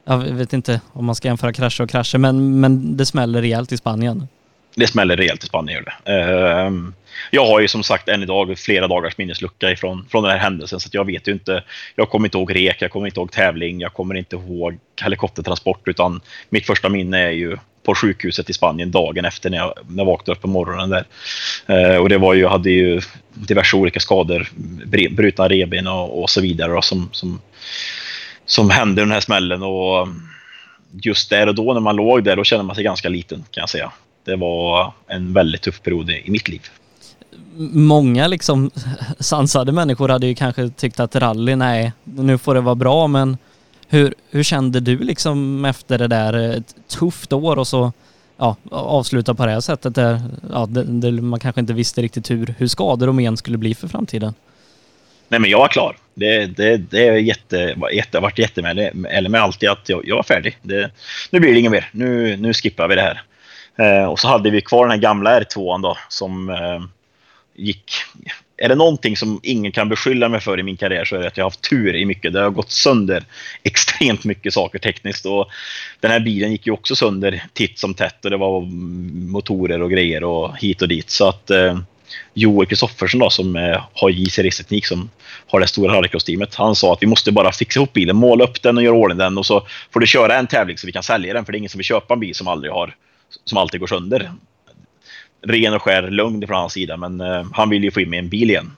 [0.06, 3.72] jag vet inte om man ska jämföra krascher och krascher men, men det smäller rejält
[3.72, 4.28] i Spanien.
[4.76, 6.12] Det smäller rejält i Spanien gör det.
[6.12, 6.94] Ehm,
[7.32, 10.80] jag har ju som sagt än idag flera dagars minneslucka ifrån, från den här händelsen
[10.80, 11.64] så jag vet ju inte.
[11.96, 15.88] Jag kommer inte ihåg rek, jag kommer inte ihåg tävling, jag kommer inte ihåg helikoptertransport
[15.88, 20.04] utan mitt första minne är ju på sjukhuset i Spanien dagen efter när jag, när
[20.04, 21.06] jag vaknade upp på morgonen där.
[21.68, 23.02] Eh, och det var ju, jag hade ju
[23.34, 24.50] diverse olika skador,
[25.10, 27.42] brutna reben och, och så vidare då, som, som,
[28.54, 29.64] som hände den här smällen.
[29.64, 30.08] Och
[30.92, 33.62] just där och då när man låg där, då kände man sig ganska liten kan
[33.62, 33.92] jag säga.
[34.26, 36.62] Det var en väldigt tuff period i mitt liv.
[37.74, 38.72] Många liksom
[39.20, 43.38] sansade människor hade ju kanske tyckt att rally, nej, nu får det vara bra, men
[43.88, 47.92] hur, hur kände du liksom efter det där, ett tufft år och så
[48.38, 52.32] ja, avsluta på det här sättet där ja, det, det, man kanske inte visste riktigt
[52.32, 54.34] hur, hur skador och men skulle bli för framtiden?
[55.28, 55.96] Nej, men jag var klar.
[56.14, 60.24] Det, det, det är jätte, jätte, varit jättemed, eller med alltid att jag, jag var
[60.24, 60.58] färdig.
[60.62, 60.92] Det,
[61.32, 61.90] nu blir det inget mer.
[61.92, 63.22] Nu, nu skippar vi det här.
[63.76, 66.82] Eh, och så hade vi kvar den här gamla R2 då som eh,
[67.56, 67.92] gick
[68.58, 71.28] är det någonting som ingen kan beskylla mig för i min karriär så är det
[71.28, 72.34] att jag har haft tur i mycket.
[72.34, 73.24] Det har gått sönder
[73.64, 75.50] extremt mycket saker tekniskt och
[76.00, 78.62] den här bilen gick ju också sönder titt som tätt och det var
[79.32, 81.10] motorer och grejer och hit och dit.
[81.10, 81.80] Så att eh,
[82.34, 85.10] Joel Kristoffersson då som eh, har JC Raceteknik som
[85.48, 86.56] har det stora rallycross-teamet.
[86.56, 89.18] Han sa att vi måste bara fixa ihop bilen, måla upp den och göra ordning
[89.18, 91.56] den och så får du köra en tävling så vi kan sälja den för det
[91.56, 92.96] är ingen som vill köpa en bil som aldrig har
[93.46, 94.32] som alltid går sönder
[95.44, 98.20] ren och skär lugn från hans sida, men eh, han vill ju få in mig
[98.20, 98.72] en bil igen.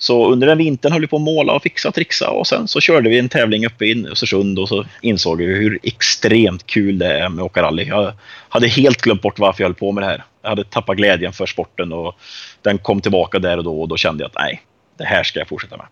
[0.00, 2.68] Så under den vintern höll vi på att måla och fixa och trixa och sen
[2.68, 6.98] så körde vi en tävling uppe i Östersund och så insåg vi hur extremt kul
[6.98, 7.84] det är med att åka rally.
[7.84, 8.12] Jag
[8.48, 10.24] hade helt glömt bort varför jag höll på med det här.
[10.42, 12.14] Jag hade tappat glädjen för sporten och
[12.62, 14.62] den kom tillbaka där och då och då kände jag att nej,
[14.98, 15.86] det här ska jag fortsätta med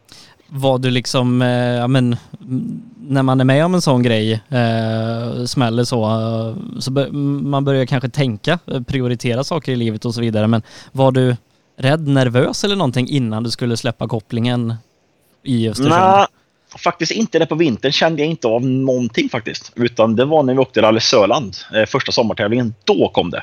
[0.51, 2.17] var du liksom, eh, ja men,
[3.09, 7.65] när man är med om en sån grej, eh, smäller så, eh, så bör, man
[7.65, 11.37] börjar kanske tänka, eh, prioritera saker i livet och så vidare, men var du
[11.79, 14.75] rädd, nervös eller någonting innan du skulle släppa kopplingen
[15.43, 15.95] i Östersund?
[15.95, 16.27] Nej,
[16.79, 20.55] faktiskt inte det på vintern kände jag inte av någonting faktiskt, utan det var när
[20.55, 23.43] vi åkte Rally Söland, eh, första sommartävlingen, då kom det.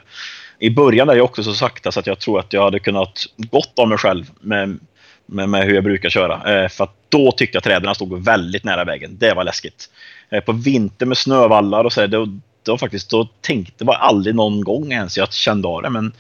[0.60, 3.26] I början är jag också så sakta så att jag tror att jag hade kunnat
[3.38, 4.80] gått av mig själv med
[5.26, 6.64] med, med hur jag brukar köra.
[6.64, 9.18] Eh, för att då tyckte jag träden stod väldigt nära vägen.
[9.18, 9.90] Det var läskigt.
[10.30, 12.28] Eh, på vintern med snövallar och så här, då,
[12.68, 15.90] var faktiskt, då tänkte jag aldrig någon gång ens jag kände av det.
[15.90, 16.14] Men,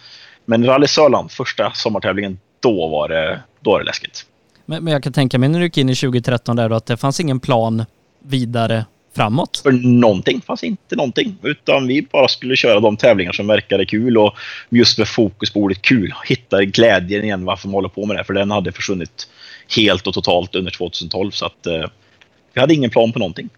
[0.46, 4.26] men Rally Sörland, första sommartävlingen, då var det, då var det läskigt.
[4.66, 6.86] Men, men jag kan tänka mig när du gick in i 2013 där då att
[6.86, 7.86] det fanns ingen plan
[8.24, 8.86] vidare
[9.16, 9.62] framåt?
[9.64, 11.38] För någonting, fanns inte någonting.
[11.44, 14.36] Utan vi bara skulle köra de tävlingar som verkade kul och
[14.70, 16.14] just med fokus på ordet kul.
[16.26, 18.24] Hitta glädjen igen varför man håller på med det.
[18.24, 19.28] För den hade försvunnit
[19.76, 21.32] helt och totalt under 2012.
[21.32, 21.86] Så att eh,
[22.54, 23.50] vi hade ingen plan på någonting.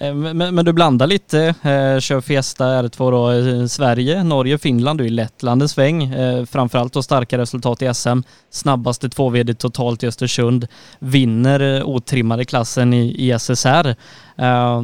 [0.00, 4.98] Eh, men, men, du blandar lite, eh, kör Fiesta R2 då, i Sverige, Norge, Finland,
[4.98, 6.04] du är i Lettland en sväng.
[6.04, 8.18] Eh, framförallt då starka resultat i SM,
[8.50, 10.66] snabbaste 2VD totalt i Östersund,
[10.98, 13.94] vinner eh, otrimmade klassen i, i SSR.
[14.38, 14.82] Eh,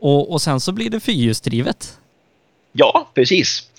[0.00, 1.98] och, och sen så blir det fyrhjulsdrivet.
[2.72, 3.70] Ja, precis.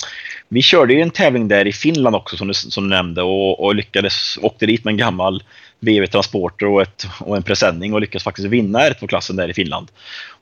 [0.49, 3.59] Vi körde ju en tävling där i Finland också som du, som du nämnde och,
[3.59, 5.43] och lyckades, åkte dit med en gammal
[5.81, 9.91] VW Transporter och, ett, och en presenning och lyckades faktiskt vinna R2-klassen där i Finland.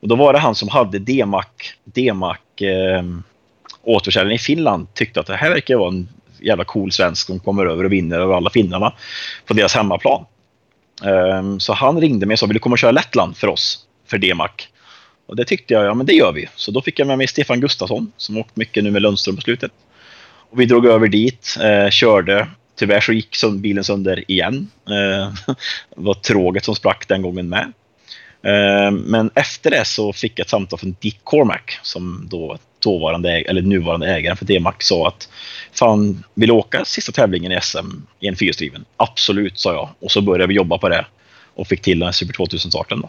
[0.00, 1.44] Och då var det han som hade D-Mac,
[1.84, 3.02] D-Mac eh,
[3.82, 6.08] återförsäljning i Finland tyckte att det här verkar vara en
[6.40, 8.92] jävla cool svensk som kommer över och vinner över alla finnarna
[9.46, 10.24] på deras hemmaplan.
[11.02, 13.86] Um, så han ringde mig och sa, vill du komma och köra Lettland för oss?
[14.06, 14.48] För D-Mac.
[15.26, 16.48] Och det tyckte jag, ja men det gör vi.
[16.56, 19.42] Så då fick jag med mig Stefan Gustafsson som åkt mycket nu med Lundström på
[19.42, 19.72] slutet.
[20.50, 22.48] Och vi drog över dit, eh, körde
[22.80, 24.70] Tyvärr så gick bilen sönder igen.
[24.86, 25.32] Eh,
[25.96, 27.72] det var tråget som sprack den gången med.
[28.42, 33.30] Eh, men efter det så fick jag ett samtal från Dick Cormack som då dåvarande,
[33.30, 35.28] eller nuvarande ägaren för D-Mac sa att
[35.72, 37.88] fan, vill åka sista tävlingen i SM
[38.20, 38.84] i en fyrhjulsdriven?
[38.96, 39.88] Absolut, sa jag.
[40.00, 41.06] Och så började vi jobba på det
[41.54, 43.02] och fick till den här Super 2000-starten.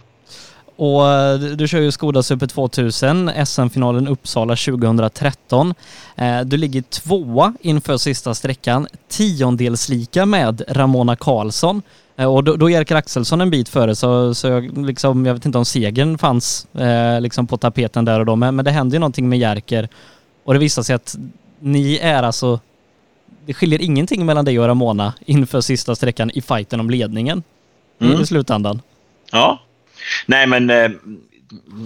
[0.75, 5.73] Och eh, du, kör ju Skoda Super 2000, SM-finalen Uppsala 2013.
[6.15, 11.81] Eh, du ligger tvåa inför sista sträckan, tiondels lika med Ramona Karlsson.
[12.15, 15.33] Eh, och då, då är Jerker Axelsson en bit före så, så jag, liksom, jag
[15.33, 18.71] vet inte om segern fanns eh, liksom på tapeten där och då, men, men det
[18.71, 19.89] hände ju någonting med Jerker
[20.43, 21.15] och det visade sig att
[21.59, 22.59] ni är alltså,
[23.45, 27.43] det skiljer ingenting mellan dig och Ramona inför sista sträckan i fighten om ledningen
[28.01, 28.21] Mm.
[28.21, 28.81] i slutändan.
[29.31, 29.59] Ja.
[30.25, 30.91] Nej, men eh,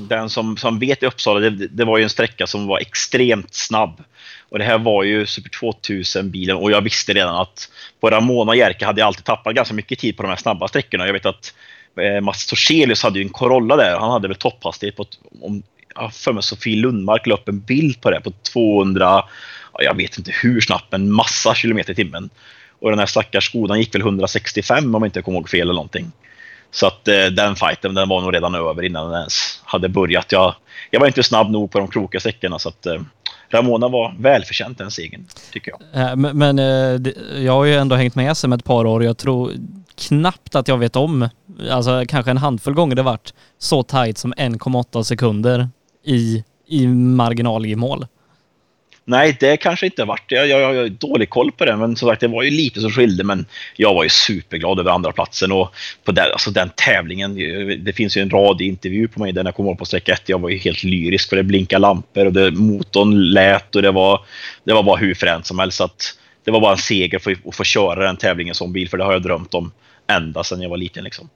[0.09, 3.53] den som, som vet i Uppsala, det, det var ju en sträcka som var extremt
[3.53, 4.03] snabb.
[4.49, 8.57] Och det här var ju Super 2000-bilen och jag visste redan att på Ramona och
[8.57, 11.05] Jerka hade jag alltid tappat ganska mycket tid på de här snabba sträckorna.
[11.05, 11.53] Jag vet att
[11.99, 13.99] eh, Mats Torselius hade ju en Corolla där.
[13.99, 15.05] Han hade väl topphastighet på,
[15.41, 15.63] om,
[15.95, 19.23] jag har för mig Sofie Lundmark la upp en bild på det, på 200,
[19.79, 22.29] jag vet inte hur snabbt, men massa kilometer i timmen.
[22.79, 25.73] Och den här stackars Skodan gick väl 165 om jag inte kommer ihåg fel eller
[25.73, 26.11] någonting.
[26.75, 30.31] Så att eh, den fighten den var nog redan över innan den ens hade börjat.
[30.31, 30.55] Jag,
[30.91, 33.01] jag var inte snabb nog på de krokiga sträckorna så att eh,
[33.49, 36.01] Ramona var välförtjänt den segern, tycker jag.
[36.09, 38.99] Eh, men, men eh, det- jag har ju ändå hängt med SM ett par år
[38.99, 39.51] och jag tror
[40.07, 41.29] knappt att jag vet om,
[41.71, 45.69] alltså kanske en handfull gånger det varit så tajt som 1,8 sekunder
[46.05, 48.07] i, i marginal i mål.
[49.07, 50.25] Nej, det kanske inte har varit.
[50.27, 52.81] Jag, jag, jag har dålig koll på det, men som sagt, det var ju lite
[52.81, 53.23] som skilde.
[53.23, 53.45] Men
[53.75, 57.35] jag var ju superglad över andra platsen och på den, alltså den tävlingen.
[57.83, 60.29] Det finns ju en rad intervju på mig där jag kom upp på sträcka ett.
[60.29, 63.91] Jag var ju helt lyrisk för det blinkade lampor och det, motorn lät och det
[63.91, 64.21] var,
[64.63, 65.77] det var bara hur fränt som helst.
[65.77, 68.89] Så att det var bara en seger för att få köra den tävlingen som bil,
[68.89, 69.71] för det har jag drömt om
[70.07, 71.03] ända sedan jag var liten.
[71.03, 71.29] Liksom.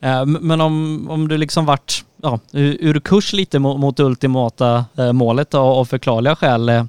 [0.00, 4.84] Eh, men om, om du liksom vart ja, ur kurs lite mot, mot det ultimata
[4.98, 6.84] eh, målet av förklarliga skäl, eh,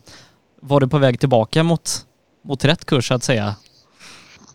[0.62, 1.90] var du på väg tillbaka mot,
[2.44, 3.56] mot rätt kurs så att säga?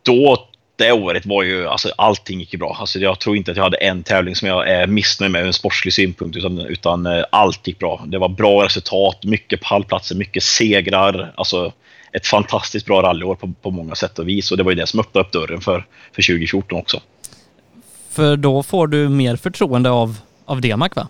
[0.03, 2.77] då, det året var ju, alltså allting gick ju bra.
[2.81, 5.47] Alltså jag tror inte att jag hade en tävling som jag är missnöjd med ur
[5.47, 8.05] en sportslig synpunkt, utan, utan eh, allt gick bra.
[8.07, 11.33] Det var bra resultat, mycket pallplatser, mycket segrar.
[11.37, 11.73] Alltså
[12.13, 14.51] ett fantastiskt bra rallyår på, på många sätt och vis.
[14.51, 17.01] Och det var ju det som öppnade upp dörren för, för 2014 också.
[18.11, 21.09] För då får du mer förtroende av, av Demak va?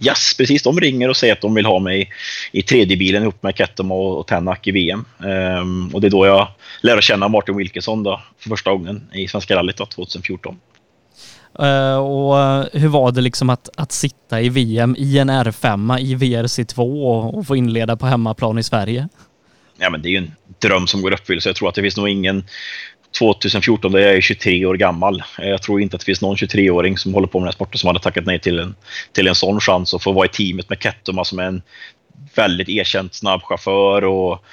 [0.00, 0.62] Yes, precis.
[0.62, 2.10] De ringer och säger att de vill ha mig
[2.52, 5.04] i tredje bilen ihop med Kettum och, Tänak i VM.
[5.24, 6.48] Ehm, och det är då jag
[6.82, 10.56] lär känna Martin Wilkinson då, för första gången i Svenska rallyt då, 2014.
[11.58, 15.98] Eh, och eh, hur var det liksom att, att sitta i VM i en R5
[15.98, 19.08] i VRC2 och, och få inleda på hemmaplan i Sverige?
[19.78, 21.48] ja, men det är ju en dröm som går i uppfyllelse.
[21.48, 22.44] Jag tror att det finns nog ingen
[23.18, 25.22] 2014, då jag är 23 år gammal.
[25.38, 27.52] Eh, jag tror inte att det finns någon 23-åring som håller på med den här
[27.52, 28.74] sporten som hade tackat nej till en,
[29.12, 31.62] till en sån chans att få vara i teamet med Kettuma som är en
[32.34, 34.44] väldigt erkänd snabb chaufför och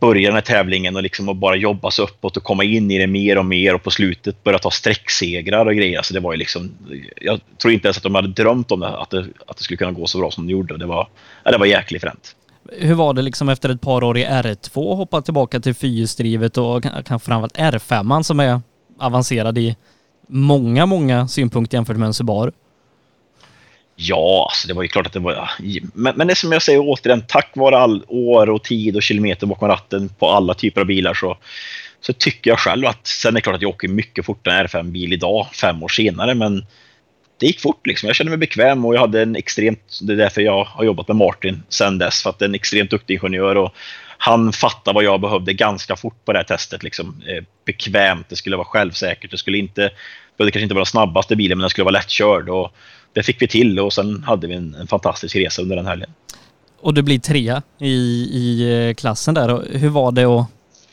[0.00, 3.06] börja den här tävlingen och liksom bara jobba sig uppåt och komma in i det
[3.06, 5.96] mer och mer och på slutet börja ta sträcksegrar och grejer.
[5.96, 6.72] Alltså det var ju liksom,
[7.20, 9.76] jag tror inte ens att de hade drömt om det, att det, att det skulle
[9.76, 10.76] kunna gå så bra som det gjorde.
[10.76, 11.08] Det var,
[11.44, 12.36] ja, det var jäkligt fränt.
[12.72, 16.82] Hur var det liksom efter ett par år i R2 hoppa tillbaka till fyrhjulsdrivet och
[16.82, 18.60] kanske framförallt R5 som är
[18.98, 19.76] avancerad i
[20.28, 22.52] många, många synpunkter jämfört med en Subaru?
[23.96, 25.50] Ja, alltså det var ju klart att det var...
[25.94, 29.02] Men, men det är som jag säger återigen, tack vare all år och tid och
[29.02, 31.36] kilometer bakom ratten på alla typer av bilar så,
[32.00, 33.06] så tycker jag själv att...
[33.06, 36.34] Sen är det klart att jag åker mycket fortare än R5-bil idag, fem år senare,
[36.34, 36.66] men
[37.42, 38.06] det gick fort liksom.
[38.06, 39.98] Jag kände mig bekväm och jag hade en extremt...
[40.02, 42.54] Det är därför jag har jobbat med Martin sen dess, för att det är en
[42.54, 43.74] extremt duktig ingenjör och
[44.18, 46.82] han fattade vad jag behövde ganska fort på det här testet.
[46.82, 47.22] Liksom.
[47.26, 49.82] Eh, bekvämt, det skulle vara självsäkert, det skulle inte...
[49.82, 49.90] Det
[50.36, 52.48] behövde kanske inte vara den snabbaste bilen, men den skulle vara lättkörd.
[52.48, 52.74] Och
[53.12, 56.10] det fick vi till och sen hade vi en, en fantastisk resa under den helgen.
[56.80, 57.92] Och du blir trea i,
[58.32, 59.78] i eh, klassen där.
[59.78, 60.46] Hur var det att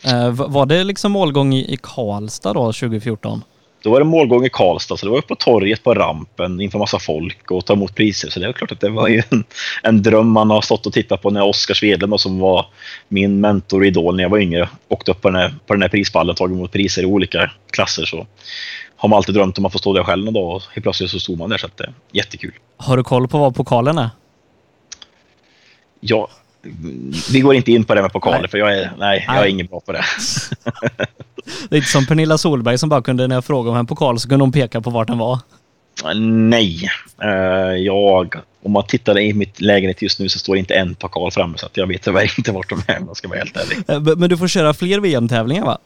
[0.06, 3.42] eh, Var det liksom målgång i, i Karlstad då 2014?
[3.82, 7.00] Då var det målgång i Karlstad, så det var på torget på rampen inför massa
[7.00, 8.30] folk och ta emot priser.
[8.30, 9.44] Så det är klart att det var ju en,
[9.84, 12.66] en dröm man har stått och tittat på när Oskar Svedlund, som var
[13.08, 15.82] min mentor och idol när jag var yngre, åkte upp på den här, på den
[15.82, 18.06] här prispallen och tagit emot priser i olika klasser.
[18.06, 18.28] Så
[18.96, 21.10] har man alltid drömt om att få stå där själv någon dag och helt plötsligt
[21.10, 21.58] så stod man där.
[21.58, 22.54] Så det är jättekul.
[22.78, 24.10] Har du koll på vad pokalen är?
[26.00, 26.28] Ja,
[27.32, 28.50] vi går inte in på det med pokaler, Nej.
[28.50, 29.52] för jag är, nej, jag är Nej.
[29.52, 30.04] ingen bra på det.
[31.70, 34.20] Det är inte som Pernilla Solberg som bara kunde, när jag frågade om en pokal
[34.20, 35.40] så kunde hon peka på vart den var.
[36.50, 36.90] Nej.
[37.24, 37.30] Eh,
[37.78, 41.58] jag, om man tittar i mitt lägenhet just nu så står inte en pokal framme
[41.58, 43.78] så att jag vet tyvärr inte vart de är om jag ska vara helt ärlig.
[43.88, 45.78] Eh, Men du får köra fler VM-tävlingar va?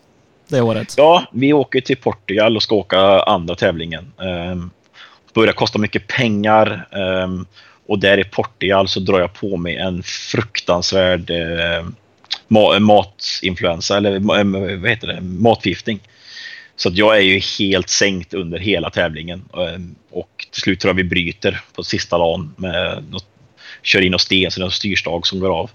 [0.48, 0.94] Det året?
[0.98, 4.12] Ja, vi åker till Portugal och ska åka andra tävlingen.
[4.52, 4.72] Um,
[5.34, 7.46] börjar kosta mycket pengar ehm,
[7.94, 11.86] och där i Portugal så drar jag på mig en fruktansvärd eh,
[12.48, 15.22] ma matinfluensa eller eh, vad heter det?
[15.22, 16.00] matförgiftning.
[16.76, 19.46] Så att jag är ju helt sänkt under hela tävlingen.
[19.54, 19.82] Eh,
[20.12, 22.54] och till slut tror jag vi bryter på sista dagen.
[22.58, 23.26] Med något,
[23.84, 25.70] kör in och sten, så det är en styrstag som går av.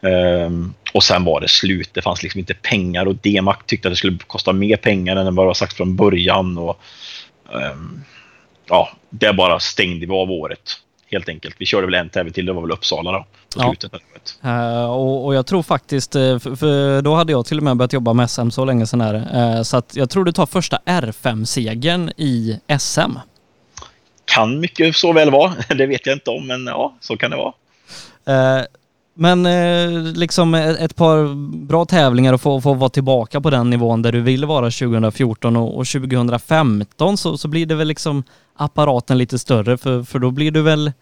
[0.00, 1.90] Um, och sen var det slut.
[1.92, 5.34] Det fanns liksom inte pengar och Demac tyckte att det skulle kosta mer pengar än
[5.34, 6.58] vad det var sagt från början.
[6.58, 6.80] Och,
[7.52, 8.04] um,
[8.68, 10.80] ja, det bara stängde vi av året
[11.14, 11.56] helt enkelt.
[11.58, 13.26] Vi körde väl en tävling till, det var väl Uppsala då.
[13.56, 13.74] Ja.
[14.44, 17.76] uh, och, och, jag tror faktiskt, eh, för, för, då hade jag till och med
[17.76, 19.14] börjat jobba med SM så länge sedan här.
[19.14, 23.18] Uh, så att jag tror du tar första R5-segern i SM.
[24.24, 27.36] Kan mycket så väl vara, det vet jag inte om, men ja, så kan det
[27.36, 27.52] vara.
[28.28, 28.64] Uh,
[29.14, 31.34] men eh, liksom e-, ett par
[31.66, 35.56] bra tävlingar och få, få vara tillbaka på den nivån där du vill vara 2014
[35.56, 38.24] och, och 2015 så, så blir det väl liksom
[38.56, 40.92] apparaten lite större för, för då blir du väl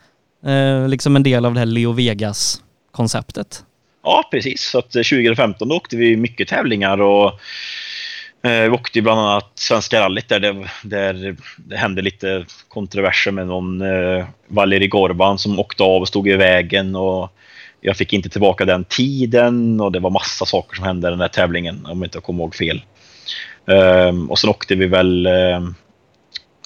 [0.47, 3.65] eh, liksom en del av det här Leo Vegas-konceptet.
[4.03, 4.63] Ja, precis.
[4.63, 7.27] Så att eh, 2015 då åkte vi mycket tävlingar och
[8.43, 13.47] eh, vi åkte bland annat Svenska rallyt där det, där det hände lite kontroverser med
[13.47, 17.33] någon eh, Valeri Gorban som åkte av och stod i vägen och
[17.85, 21.21] jag fick inte tillbaka den tiden och det var massa saker som hände i den
[21.21, 22.83] här tävlingen om jag inte kommer ihåg fel.
[23.65, 25.75] Um, och sen åkte vi väl um,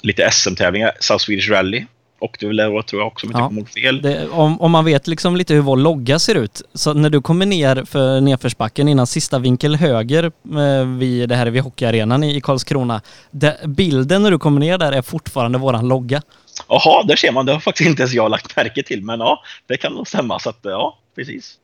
[0.03, 1.85] lite SM-tävlingar, South Swedish Rally
[2.19, 4.01] åkte vi väl det tror jag också om jag inte kommer ihåg fel.
[4.01, 7.21] Det, om, om, man vet liksom lite hur vår logga ser ut, så när du
[7.21, 12.35] kommer ner för nedförsbacken innan sista vinkel höger eh, vid det här vid hockeyarenan i,
[12.35, 13.01] i Karlskrona,
[13.31, 16.21] det, bilden när du kommer ner där är fortfarande våran logga.
[16.67, 17.45] Jaha, där ser man.
[17.45, 19.03] Det har faktiskt inte ens jag lagt märke till.
[19.03, 20.39] Men ja, det kan nog stämma.
[20.39, 21.57] Så att, ja, precis.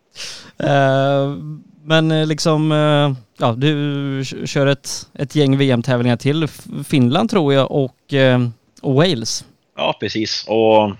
[0.63, 1.37] Uh,
[1.85, 6.47] men eh, liksom, uh, ja, du kör ett, ett gäng VM-tävlingar till.
[6.87, 8.49] Finland tror jag och, uh,
[8.81, 9.45] och Wales.
[9.77, 10.45] Ja, precis.
[10.47, 10.91] Och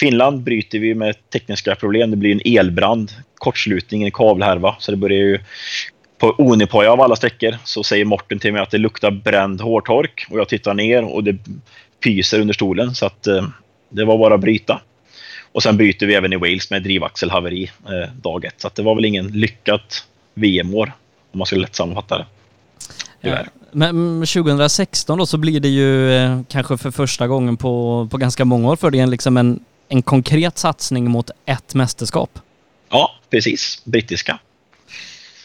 [0.00, 2.10] Finland bryter vi med tekniska problem.
[2.10, 4.76] Det blir en elbrand, kortslutning, en kabelhärva.
[4.78, 5.38] Så det börjar ju
[6.18, 10.26] på Onipoja av alla sträckor så säger Morten till mig att det luktar bränd hårtork
[10.30, 11.36] och jag tittar ner och det
[12.04, 13.48] pyser under stolen så att eh,
[13.90, 14.80] det var bara att bryta.
[15.58, 18.54] Och sen bryter vi även i Wales med drivaxelhaveri eh, dag ett.
[18.56, 20.92] Så det var väl ingen lyckat VM-år
[21.32, 22.26] om man skulle lätt sammanfatta det.
[23.20, 23.38] Ja.
[23.72, 28.44] Men 2016 då så blir det ju eh, kanske för första gången på, på ganska
[28.44, 32.38] många år för dig liksom en, en konkret satsning mot ett mästerskap.
[32.90, 33.82] Ja, precis.
[33.84, 34.38] Brittiska.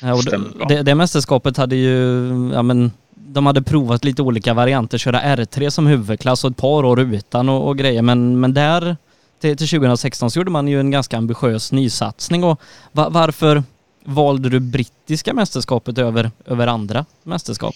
[0.02, 0.24] Ja, och
[0.68, 5.70] det, det, mästerskapet hade ju, ja men de hade provat lite olika varianter, köra R3
[5.70, 8.02] som huvudklass och ett par år utan och, och grejer.
[8.02, 8.98] Men, men där
[9.44, 12.44] till, till 2016 så gjorde man ju en ganska ambitiös nysatsning.
[12.44, 13.64] Och va, varför
[14.06, 17.76] valde du brittiska mästerskapet över, över andra mästerskap?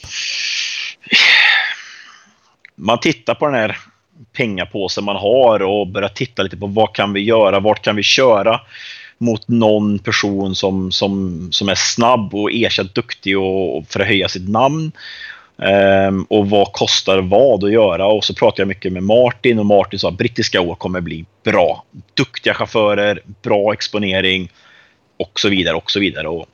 [2.75, 3.77] Man tittar på den här
[4.37, 8.03] pengapåsen man har och börjar titta lite på vad kan vi göra, vart kan vi
[8.03, 8.61] köra
[9.17, 14.07] mot någon person som, som, som är snabb och erkänt duktig och, och för att
[14.07, 14.91] höja sitt namn.
[15.59, 18.05] Um, och vad kostar vad att göra?
[18.05, 21.25] Och så pratade jag mycket med Martin och Martin sa att brittiska år kommer bli
[21.43, 21.83] bra.
[22.13, 24.51] Duktiga chaufförer, bra exponering
[25.19, 26.27] och så vidare och så vidare.
[26.27, 26.45] Och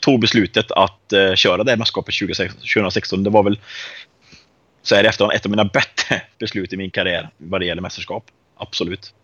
[0.00, 2.14] tog beslutet att uh, köra det här mästerskapet
[2.74, 3.24] 2016.
[3.24, 3.58] Det var väl
[4.82, 8.24] så här efterhand ett av mina bättre beslut i min karriär vad det gäller mästerskap.
[8.56, 9.14] Absolut.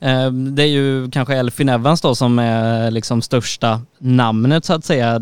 [0.00, 4.84] Ehm, det är ju kanske Elfin Evans då som är liksom största namnet så att
[4.84, 5.18] säga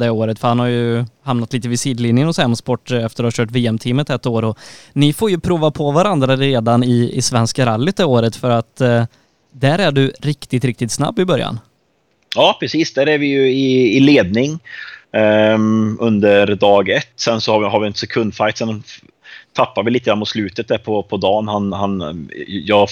[0.00, 3.44] det året, för han har ju hamnat lite vid sidlinjen hos M-sport efter att ha
[3.44, 4.58] kört VM-teamet ett år och
[4.92, 8.80] ni får ju prova på varandra redan i, i Svenska rallyt det året för att
[8.80, 9.04] eh,
[9.52, 11.58] där är du riktigt, riktigt snabb i början.
[12.34, 12.94] Ja, precis.
[12.94, 14.58] Där är vi ju i, i ledning
[15.54, 17.12] um, under dag ett.
[17.16, 18.58] Sen så har vi, har vi en sekundfight.
[18.58, 18.82] Sen
[19.52, 21.48] tappar vi lite grann mot slutet där på, på dagen.
[21.48, 22.88] Han, han, jag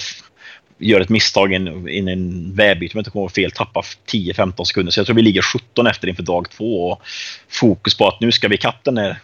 [0.81, 4.63] gör ett misstag i en, in en vägbyte, om jag inte kommer fel, tappar 10-15
[4.63, 4.91] sekunder.
[4.91, 6.89] Så jag tror vi ligger 17 efter inför dag två.
[6.89, 7.01] Och
[7.49, 9.15] fokus på att nu ska vi ikapp den här eh,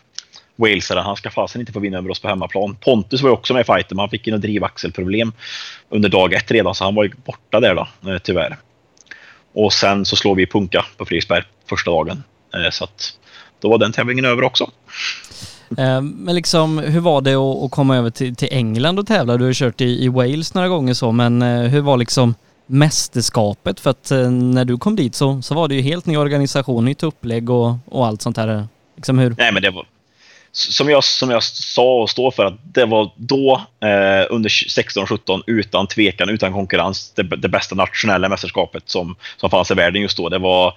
[0.56, 1.04] walesaren.
[1.04, 2.76] Han ska fasen inte få vinna över oss på hemmaplan.
[2.76, 5.34] Pontus var också med i fighten, men han fick en drivaxelproblem
[5.90, 8.58] under dag ett redan, så han var ju borta där då, eh, tyvärr.
[9.54, 12.24] Och sen så slår vi Punka på Fredriksberg första dagen.
[12.54, 13.14] Eh, så att
[13.60, 14.72] då var den tävlingen över också.
[15.78, 19.38] Eh, men liksom, hur var det att komma över till, till England och tävla?
[19.38, 23.80] Du har kört i, i Wales några gånger så, men eh, hur var liksom mästerskapet?
[23.80, 26.86] För att eh, när du kom dit så, så var det ju helt ny organisation,
[26.86, 28.68] nytt upplägg och, och allt sånt här.
[28.96, 29.36] Liksom hur?
[29.38, 29.86] Nej, men det var
[30.58, 35.42] som jag, som jag sa och står för att det var då eh, under 16-17
[35.48, 40.18] utan tvekan, utan konkurrens, det, det, bästa nationella mästerskapet som, som fanns i världen just
[40.18, 40.30] då.
[40.30, 40.74] Det var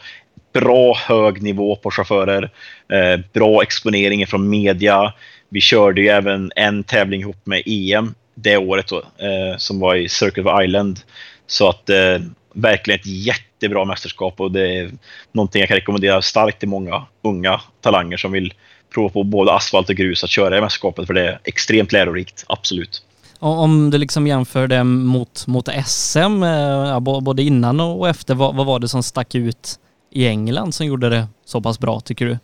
[0.52, 2.50] bra hög nivå på chaufförer,
[2.92, 5.12] eh, bra exponering från media.
[5.48, 9.94] Vi körde ju även en tävling ihop med EM det året då, eh, som var
[9.94, 11.00] i Circle of Island.
[11.46, 12.18] Så att eh,
[12.52, 14.90] verkligen ett jättebra mästerskap och det är
[15.32, 18.52] någonting jag kan rekommendera starkt till många unga talanger som vill
[18.94, 22.44] prova på både asfalt och grus att köra i mästerskapet för det är extremt lärorikt,
[22.48, 23.02] absolut.
[23.38, 28.66] Om du liksom jämför det mot, mot SM, eh, både innan och efter, vad, vad
[28.66, 29.78] var det som stack ut
[30.10, 32.38] i England som gjorde det så pass bra tycker du?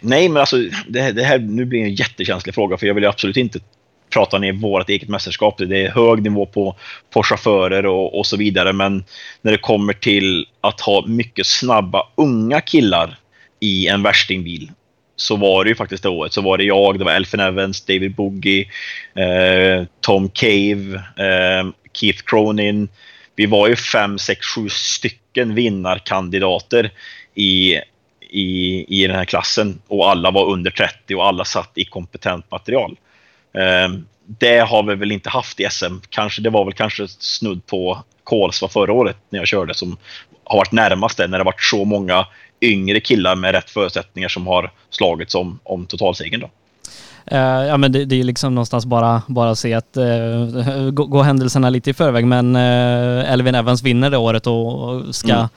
[0.00, 0.56] Nej, men alltså
[0.88, 3.60] det, det här nu blir en jättekänslig fråga för jag vill absolut inte
[4.10, 5.58] prata ner vårt eget mästerskap.
[5.58, 6.76] Det är hög nivå på,
[7.10, 8.72] på chaufförer och, och så vidare.
[8.72, 9.04] Men
[9.42, 13.18] när det kommer till att ha mycket snabba unga killar
[13.60, 14.70] i en värstingbil
[15.16, 16.32] så var det ju faktiskt det året.
[16.32, 18.68] Så var det jag, det var Elfin Evans, David Boogie,
[19.14, 22.88] eh, Tom Cave, eh, Keith Cronin.
[23.36, 26.92] Vi var ju fem, sex, sju stycken vinnarkandidater
[27.34, 27.80] i,
[28.20, 32.50] i, i den här klassen och alla var under 30 och alla satt i kompetent
[32.50, 32.96] material.
[33.54, 34.06] Ehm,
[34.38, 35.94] det har vi väl inte haft i SM.
[36.08, 39.96] Kanske, det var väl kanske snudd på Kolsva förra året när jag körde som
[40.44, 42.26] har varit närmast det när det varit så många
[42.60, 46.40] yngre killar med rätt förutsättningar som har slagits om, om totalsegern.
[46.40, 46.50] Då.
[47.32, 51.22] Uh, ja men det, det är liksom någonstans bara, bara se att uh, gå, gå
[51.22, 55.48] händelserna lite i förväg men uh, Elvin Evans vinner det året och ska mm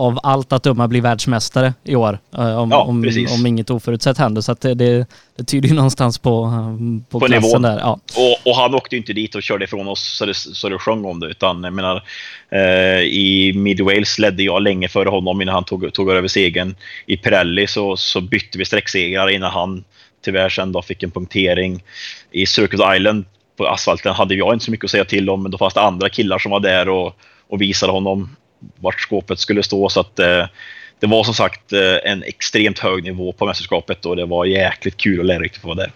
[0.00, 2.18] av allt att döma bli världsmästare i år.
[2.34, 4.42] Eh, om, ja, om, om, inget oförutsett händer.
[4.42, 5.06] Så det, det,
[5.36, 7.78] det, tyder ju någonstans på, eh, på, på klassen där.
[7.78, 8.00] Ja.
[8.16, 10.78] Och, och, han åkte ju inte dit och körde ifrån oss så det, så det
[10.78, 11.26] sjöng om det.
[11.26, 12.02] Utan jag menar,
[12.50, 16.74] eh, i Mid Wales ledde jag länge före honom innan han tog, tog över segern.
[17.06, 19.84] I Pirelli så, så bytte vi sträcksegrar innan han
[20.24, 21.82] tyvärr sen då fick en punktering.
[22.30, 23.24] I Circus Island
[23.56, 25.80] på asfalten hade jag inte så mycket att säga till om, men då fanns det
[25.80, 27.16] andra killar som var där och,
[27.48, 28.36] och visade honom
[28.80, 29.88] vart skåpet skulle stå.
[29.88, 30.46] Så att eh,
[31.00, 34.96] det var som sagt eh, en extremt hög nivå på mästerskapet och det var jäkligt
[34.96, 35.92] kul och lärorikt att få vara där.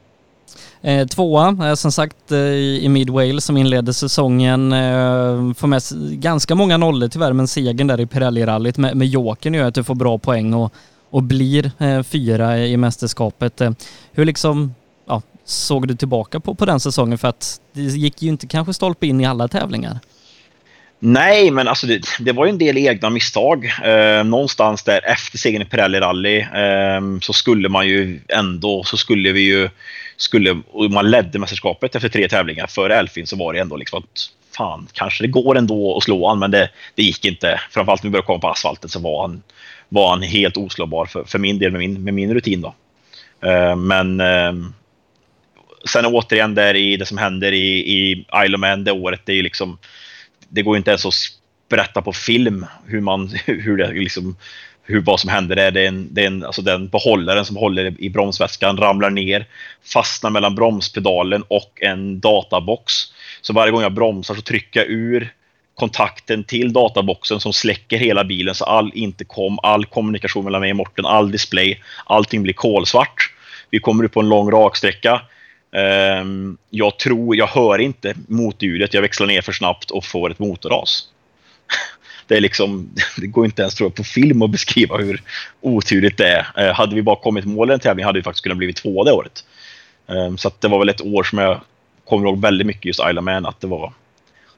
[0.83, 4.73] Eh, tvåa, eh, som sagt eh, i Mid Wales som inledde säsongen.
[4.73, 5.83] Eh, får med
[6.21, 9.85] ganska många nollor tyvärr, men segern där i Pirelli-rallyt med, med Jokern gör att du
[9.85, 10.73] får bra poäng och,
[11.15, 13.61] och blir eh, fyra i mästerskapet.
[13.61, 13.71] Eh,
[14.13, 14.75] hur liksom,
[15.07, 17.19] ja, såg du tillbaka på, på den säsongen?
[17.19, 19.99] För att det gick ju inte kanske stolpe in i alla tävlingar.
[20.99, 23.65] Nej, men alltså det, det, var ju en del egna misstag.
[23.85, 28.97] Eh, någonstans där efter segern i Pirelli Rally eh, så skulle man ju ändå, så
[28.97, 29.69] skulle vi ju,
[30.17, 30.61] skulle,
[30.91, 32.67] man ledde mästerskapet efter tre tävlingar.
[32.67, 36.29] Före Elfin så var det ändå liksom att fan, kanske det går ändå att slå
[36.29, 37.61] han, men det, det gick inte.
[37.71, 39.43] Framförallt när vi började komma på asfalten så var han,
[39.95, 42.75] var han helt oslagbar för, för min del med min, med min rutin då.
[43.49, 44.73] Eh, men ehm,
[45.89, 49.33] sen återigen där i det som händer i, i Isle of Man det året, det
[49.33, 49.79] är liksom
[50.49, 51.15] det går inte ens att
[51.69, 54.37] berätta på film hur man, hur det liksom,
[54.83, 55.71] hur, vad som händer där.
[55.71, 59.47] Det är en, det är en, alltså den behållaren som håller i bromsväskan ramlar ner,
[59.85, 62.93] fastnar mellan bromspedalen och en databox.
[63.41, 65.33] Så varje gång jag bromsar så trycker jag ur
[65.75, 70.77] kontakten till databoxen som släcker hela bilen så all intercom, all kommunikation mellan mig och
[70.77, 73.33] Morten, all display, allting blir kolsvart.
[73.71, 75.21] Vi kommer upp på en lång raksträcka.
[75.73, 80.39] Ehm, jag tror, jag hör inte motljudet, jag växlar ner för snabbt och får ett
[80.39, 81.09] motorras.
[82.27, 85.23] Det, är liksom, det går inte ens tror jag, på film att beskriva hur
[85.61, 86.47] oturligt det är.
[86.57, 89.05] Eh, hade vi bara kommit mål i en tävling hade vi faktiskt kunnat blivit två
[89.05, 89.45] det året.
[90.09, 91.61] Ehm, så det var väl ett år som jag
[92.05, 93.93] kommer ihåg väldigt mycket just Isle of Man, att det var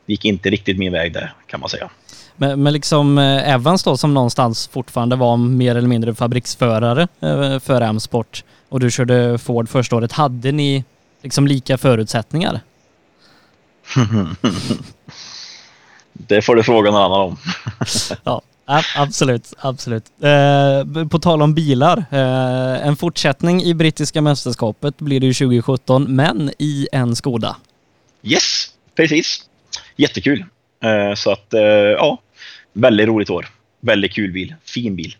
[0.07, 1.91] det gick inte riktigt min väg där kan man säga.
[2.37, 7.59] Men, men liksom eh, Evans då som någonstans fortfarande var mer eller mindre fabriksförare eh,
[7.59, 10.13] för M-sport och du körde Ford första året.
[10.13, 10.85] Hade ni
[11.23, 12.61] liksom lika förutsättningar?
[16.13, 17.37] det får du fråga någon annan om.
[18.25, 18.43] ja,
[18.97, 20.05] absolut, absolut.
[20.21, 26.17] Eh, på tal om bilar, eh, en fortsättning i brittiska mästerskapet blir det ju 2017,
[26.17, 27.57] men i en Skoda.
[28.23, 29.46] Yes, precis.
[29.97, 30.45] Jättekul.
[30.83, 32.19] Eh, så att, eh, ja,
[32.73, 33.49] väldigt roligt år.
[33.81, 34.55] Väldigt kul bil.
[34.65, 35.17] Fin bil.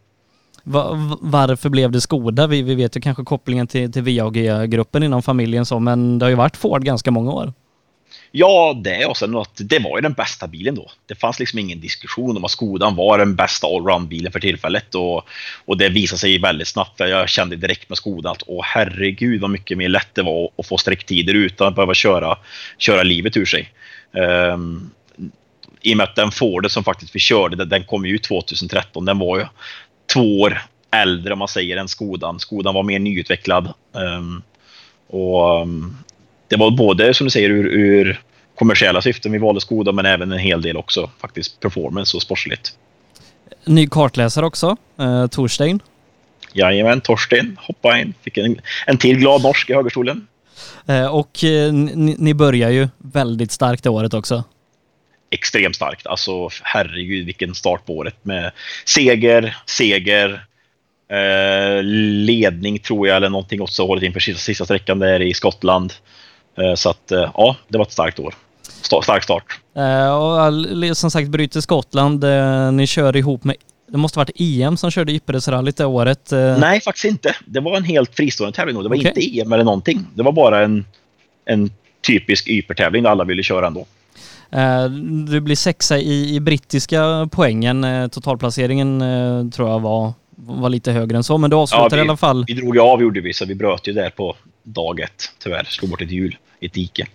[0.63, 2.47] Va, varför blev det Skoda?
[2.47, 6.31] Vi, vi vet ju kanske kopplingen till, till VAG-gruppen inom familjen så, men det har
[6.31, 7.53] ju varit Ford ganska många år.
[8.31, 10.91] Ja, det och sen att det var ju den bästa bilen då.
[11.07, 15.29] Det fanns liksom ingen diskussion om att Skodan var den bästa allround-bilen för tillfället och,
[15.65, 17.01] och det visade sig väldigt snabbt.
[17.01, 20.67] Jag kände direkt med Skodan att åh herregud vad mycket mer lätt det var att
[20.67, 22.39] få sträcktider utan att behöva köra,
[22.79, 23.69] köra livet ur sig.
[24.13, 24.91] Um,
[25.83, 29.19] I och med att den Forden som faktiskt vi körde, den kom ju 2013, den
[29.19, 29.47] var ju
[30.13, 32.41] två år äldre om man säger än Skodan.
[32.41, 33.73] Skodan var mer nyutvecklad.
[33.93, 34.43] Um,
[35.07, 35.97] och um,
[36.49, 38.21] det var både som du säger ur, ur
[38.55, 42.73] kommersiella syften vi valde Skoda men även en hel del också faktiskt performance och sportsligt.
[43.65, 45.81] Ny kartläsare också, eh, Torstein.
[46.53, 48.15] Jajamän, Torsten hoppa in.
[48.23, 50.27] Fick en, en till glad norsk i högerstolen.
[50.87, 54.45] Eh, och eh, ni, börjar ju väldigt starkt det året också
[55.31, 56.07] extremt starkt.
[56.07, 58.53] Alltså herregud vilken start på året med
[58.85, 60.47] seger, seger,
[61.09, 65.35] Eh, ledning tror jag eller någonting åt så hållet inför sista, sista sträckan där i
[65.35, 65.93] Skottland.
[66.77, 68.35] Så att ja, det var ett starkt år.
[68.83, 69.61] Sta- stark start.
[70.13, 72.25] Och som sagt bryter Skottland.
[72.73, 73.57] Ni kör ihop med,
[73.89, 76.33] det måste varit EM som körde Ypperesrallyt det året.
[76.33, 77.37] Eh, Nej, faktiskt inte.
[77.47, 78.77] Det var en helt fristående tävling.
[78.77, 78.83] då.
[78.83, 79.13] Det var Okej.
[79.17, 80.07] inte EM eller någonting.
[80.15, 80.85] Det var bara en,
[81.45, 81.71] en
[82.07, 83.87] typisk Yper-tävling där alla ville köra ändå.
[84.51, 84.85] Eh,
[85.29, 87.85] Du blir sexa i, i brittiska poängen.
[87.85, 89.01] Eh, Totalplaceringen
[89.55, 92.45] tror jag var, var lite högre än så, men du avslutar vi, i alla fall.
[92.47, 95.31] Vi drog ju av gjorde vi, så vi bröt ju där på dag ett.
[95.43, 95.65] Tyvärr.
[95.65, 97.07] Slog bort ett hjul i ett dike.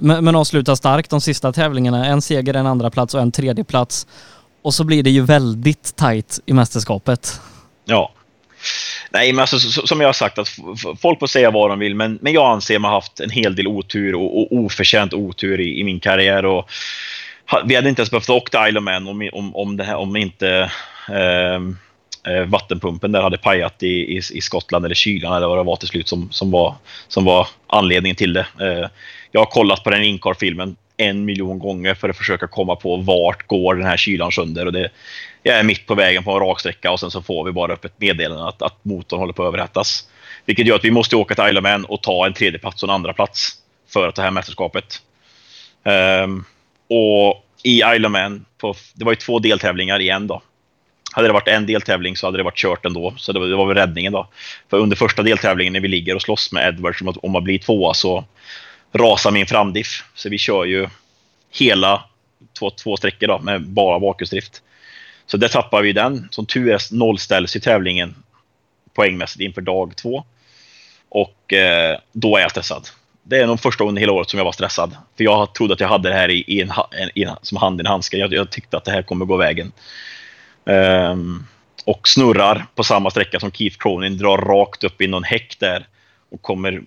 [0.00, 2.06] Men, men avslutar starkt de sista tävlingarna.
[2.06, 4.06] En seger, en andra plats och en tredje plats.
[4.66, 7.40] Och så blir det ju väldigt tajt i mästerskapet.
[7.84, 8.12] Ja.
[9.10, 10.48] Nej, men alltså, som jag har sagt, att
[11.00, 13.56] folk får säga vad de vill, men, men jag anser mig ha haft en hel
[13.56, 16.44] del otur och, och oförtjänt otur i, i min karriär.
[16.44, 16.70] Och,
[17.64, 19.96] vi hade inte ens behövt åka till Isle of Man om, om, om, det här,
[19.96, 20.70] om inte
[21.08, 21.76] ehm,
[22.28, 25.76] eh, vattenpumpen där hade pajat i, i, i Skottland eller kylan eller vad det var
[25.76, 26.74] till slut som, som, var,
[27.08, 28.46] som var anledningen till det.
[28.60, 28.88] Eh,
[29.32, 33.46] jag har kollat på den Inkar-filmen en miljon gånger för att försöka komma på vart
[33.46, 34.66] går den här kylan sönder.
[34.66, 34.90] Och det,
[35.42, 37.84] jag är mitt på vägen på en raksträcka och sen så får vi bara upp
[37.84, 40.08] ett meddelande att, att motorn håller på att överhettas.
[40.44, 42.82] Vilket gör att vi måste åka till Isle of Man och ta en tredje plats
[42.82, 43.52] och en andra plats
[43.88, 45.02] för att ta hem mästerskapet.
[46.24, 46.44] Um,
[46.88, 50.30] och i Isle of Man, på, det var ju två deltävlingar i en.
[51.12, 53.14] Hade det varit en deltävling så hade det varit kört ändå.
[53.16, 54.28] Så det var, det var väl räddningen då.
[54.70, 57.42] För under första deltävlingen när vi ligger och slåss med Edwards om att, om att
[57.42, 58.24] bli tvåa så
[58.98, 60.04] rasar min framdiff.
[60.14, 60.88] Så vi kör ju
[61.50, 62.04] hela
[62.58, 64.62] två, två sträckor då, med bara bakhjulsdrift.
[65.26, 66.28] Så där tappar vi den.
[66.30, 68.14] Som tur är nollställs i tävlingen
[68.94, 70.24] poängmässigt inför dag två.
[71.08, 72.88] Och eh, då är jag stressad.
[73.22, 74.96] Det är nog första gången hela året som jag var stressad.
[75.16, 76.70] För jag trodde att jag hade det här i, i en,
[77.14, 78.16] i en, som hand i en handske.
[78.16, 79.72] Jag, jag tyckte att det här kommer gå vägen.
[80.64, 81.46] Um,
[81.84, 85.86] och snurrar på samma sträcka som Keith Cronin, drar rakt upp i någon häck där
[86.30, 86.82] och kommer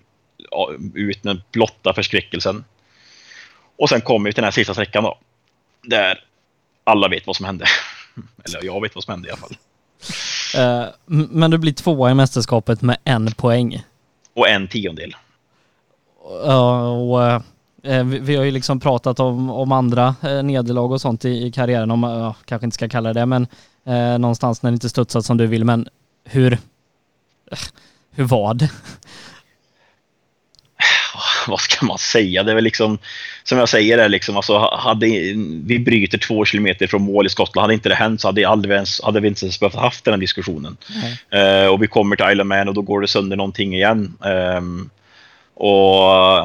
[0.94, 2.64] ut med blotta förskräckelsen.
[3.78, 5.18] Och sen kommer vi till den här sista sträckan då.
[5.82, 6.24] Där
[6.84, 7.64] alla vet vad som hände.
[8.44, 9.56] Eller jag vet vad som hände i alla fall.
[11.10, 13.82] M- Men du blir tvåa i mästerskapet med en poäng.
[14.34, 15.16] Och en tiondel.
[16.44, 17.22] Ja, och
[17.90, 21.46] eh, vi, vi har ju liksom pratat om, om andra eh, nederlag och sånt i,
[21.46, 23.46] i karriären, om, ja, kanske inte ska kalla det men
[24.18, 25.88] någonstans när det inte studsat som du vill, men
[26.24, 26.58] hur,
[28.10, 28.70] hur var det?
[31.48, 32.42] vad ska man säga?
[32.42, 32.98] Det är väl liksom,
[33.44, 35.06] som jag säger, är liksom, alltså, hade
[35.64, 38.74] vi bryter två kilometer från mål i Skottland, hade inte det hänt så hade, aldrig
[38.74, 40.76] ens, hade vi inte ens behövt haft den här diskussionen.
[41.30, 44.16] Eh, och vi kommer till Isle of Man och då går det sönder någonting igen.
[44.24, 44.90] Ehm,
[45.54, 46.42] och,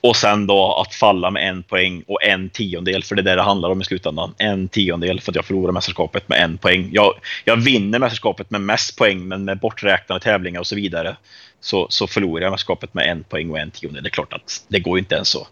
[0.00, 3.34] och sen då att falla med en poäng och en tiondel, för det är det
[3.34, 4.34] det handlar om i slutändan.
[4.38, 6.88] En tiondel för att jag förlorar mästerskapet med en poäng.
[6.92, 7.14] Jag,
[7.44, 11.16] jag vinner mästerskapet med mest poäng, men med borträknade tävlingar och så vidare
[11.64, 14.02] så, så förlorar jag mästerskapet med en poäng och en tiondel.
[14.02, 15.46] Det är klart att det går inte ens så.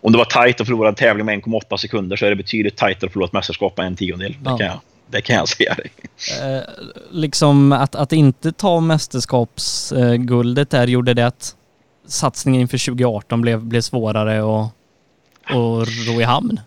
[0.00, 2.76] Om det var tajt att förlora en tävling med 1,8 sekunder så är det betydligt
[2.76, 4.32] tajtare att förlora ett mästerskap med en tiondel.
[4.32, 4.56] Det, Ja.
[4.58, 4.80] kan, jag,
[5.10, 5.90] det kan jag säga dig.
[6.42, 6.60] Eh,
[7.10, 11.54] liksom att, att inte ta mästerskapsguldet där gjorde det att
[12.06, 14.66] satsningen inför 2018 blev, blev svårare och,
[15.54, 16.60] och ro i hamn.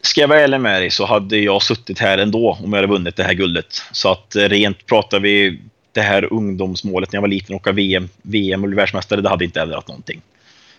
[0.00, 2.92] Ska jag vara ärlig med dig så hade jag suttit här ändå om jag hade
[2.92, 3.82] vunnit det här guldet.
[3.92, 5.60] Så att eh, rent pratar vi
[5.98, 9.28] det här ungdomsmålet när jag var liten och åka VM, VM och bli världsmästare, det
[9.28, 10.22] hade inte ändrat någonting.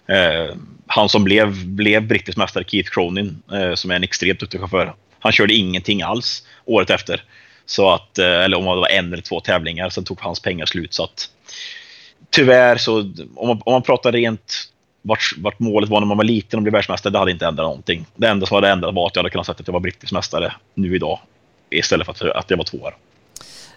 [0.08, 0.56] Eh,
[0.88, 4.94] han som blev, blev brittisk mästare, Keith Cronin, eh, som är en extremt duktig chaufför,
[5.20, 7.24] han körde ingenting alls året efter.
[7.66, 10.66] Så att, eh, eller om det var en eller två tävlingar, sen tog hans pengar
[10.66, 10.94] slut.
[10.94, 11.30] Så att,
[12.30, 13.00] tyvärr så,
[13.36, 14.70] om man, om man pratar rent
[15.02, 17.66] vart, vart målet var när man var liten och blev världsmästare, det hade inte ändrat
[17.66, 18.06] någonting.
[18.16, 20.14] Det enda som hade ändrat var att jag hade kunnat säga att jag var brittisk
[20.14, 21.20] mästare nu idag.
[21.70, 22.92] Istället för att, att jag var tvåa.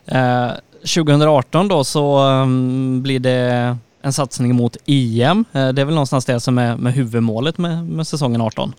[0.07, 0.51] Eh,
[0.81, 5.45] 2018 då så um, blir det en satsning mot EM.
[5.53, 8.73] Eh, det är väl någonstans det som är med huvudmålet med, med säsongen 18.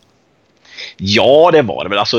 [0.97, 1.99] Ja, det var det väl.
[1.99, 2.17] Alltså,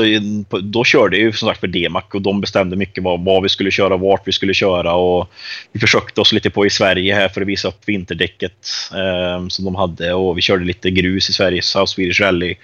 [0.61, 3.49] då körde jag ju som sagt för Demac och de bestämde mycket vad, vad vi
[3.49, 5.29] skulle köra, vart vi skulle köra och
[5.71, 9.65] vi försökte oss lite på i Sverige här för att visa upp vinterdäcket eh, som
[9.65, 12.55] de hade och vi körde lite grus i Sverige, South Swedish Rally.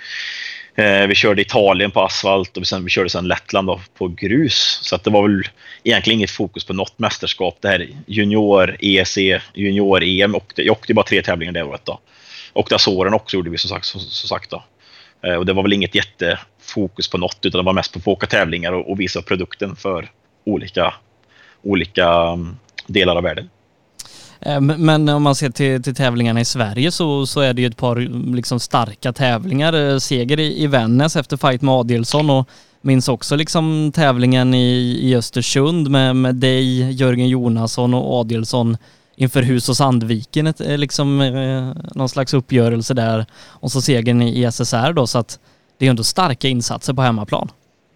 [0.76, 4.80] Eh, vi körde Italien på asfalt och sen, vi körde sen Lettland då, på grus.
[4.81, 5.43] Så att det var väl
[5.84, 7.57] egentligen inget fokus på något mästerskap.
[7.61, 9.18] Det här junior, EC,
[9.53, 11.85] junior-EM och jag åkte bara tre tävlingar det året.
[11.85, 11.99] Då.
[12.53, 13.85] Och Azoren också gjorde vi som sagt.
[13.85, 14.64] Som, som sagt då.
[15.23, 18.03] Eh, Och det var väl inget jättefokus på något utan det var mest på att
[18.03, 20.10] få åka tävlingar och, och visa produkten för
[20.45, 20.93] olika,
[21.64, 22.57] olika mm,
[22.88, 23.49] delar av världen.
[24.41, 27.68] Eh, men- om man ser till, till tävlingarna i Sverige så, så är det ju
[27.68, 27.95] ett par
[28.35, 29.73] liksom starka tävlingar.
[29.73, 32.47] Eh, seger i, i Vännäs efter fight med Adielsson och
[32.81, 38.77] minns också liksom tävlingen i, i Östersund med, med dig, Jörgen Jonasson och Adelsson
[39.15, 44.22] inför Hus och Sandviken, ett, eh, liksom eh, någon slags uppgörelse där och så segern
[44.22, 45.39] i SSR då så att
[45.77, 47.49] det är ändå starka insatser på hemmaplan.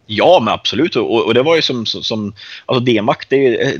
[0.05, 0.95] Ja, men absolut.
[0.95, 2.33] Och, och det var ju som, som
[2.65, 3.79] alltså D-Mac, det är, eh,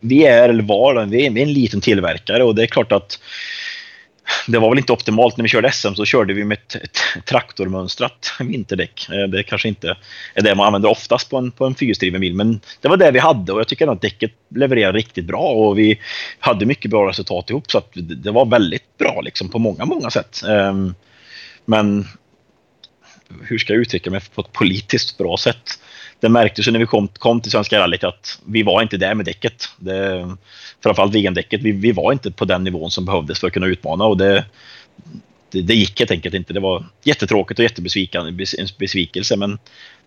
[0.00, 2.92] vi är eller var, vi är, vi är en liten tillverkare och det är klart
[2.92, 3.18] att
[4.46, 7.24] det var väl inte optimalt när vi körde SM så körde vi med ett, ett
[7.24, 9.08] traktormönstrat vinterdäck.
[9.12, 9.96] Eh, det kanske inte
[10.34, 13.10] är det man använder oftast på en, på en fyrhjulsdriven bil men det var det
[13.10, 16.00] vi hade och jag tycker att däcket levererade riktigt bra och vi
[16.38, 20.10] hade mycket bra resultat ihop så att det var väldigt bra liksom på många, många
[20.10, 20.42] sätt.
[20.48, 20.94] Ehm,
[21.64, 22.06] men
[23.42, 25.80] hur ska jag uttrycka mig på ett politiskt bra sätt?
[26.20, 29.14] Det märktes ju när vi kom, kom till Svenska rallyt att vi var inte där
[29.14, 29.68] med däcket.
[29.76, 30.36] Det,
[30.82, 31.62] framförallt VM-däcket.
[31.62, 34.44] Vi, vi var inte på den nivån som behövdes för att kunna utmana och det,
[35.50, 36.52] det, det gick helt enkelt inte.
[36.52, 39.58] Det var jättetråkigt och jättebesvikande, en besvikelse men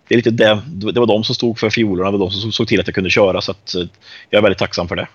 [0.08, 2.52] det, är lite det, det var de som stod för fiolerna, det var de som
[2.52, 3.76] såg till att jag kunde köra så att
[4.30, 5.08] jag är väldigt tacksam för det.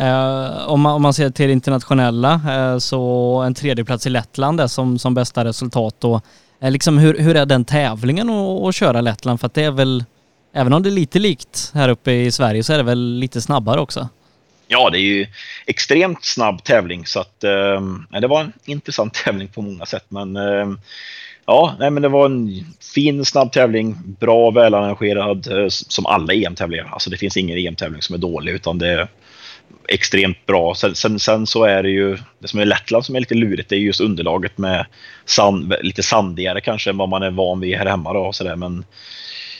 [0.00, 4.60] Uh, om, man, om man ser till det internationella uh, så en tredjeplats i Lettland
[4.60, 6.24] är som, som bästa resultat och
[6.60, 9.40] Eh, liksom hur, hur är den tävlingen att, att köra Lettland?
[9.40, 10.04] För att det är väl,
[10.52, 13.40] även om det är lite likt här uppe i Sverige så är det väl lite
[13.40, 14.08] snabbare också?
[14.68, 15.26] Ja, det är ju
[15.66, 20.04] extremt snabb tävling så att eh, det var en intressant tävling på många sätt.
[20.08, 20.66] Men eh,
[21.46, 22.64] ja, nej, men det var en
[22.94, 26.88] fin snabb tävling, bra, välarrangerad eh, som alla EM-tävlingar.
[26.92, 29.08] Alltså det finns ingen EM-tävling som är dålig utan det
[29.88, 30.74] extremt bra.
[30.74, 33.68] Sen, sen, sen, så är det ju det som är Lettland som är lite lurigt.
[33.68, 34.86] Det är just underlaget med
[35.24, 38.44] sand, lite sandigare kanske än vad man är van vid här hemma då och så
[38.44, 38.56] där.
[38.56, 38.84] Men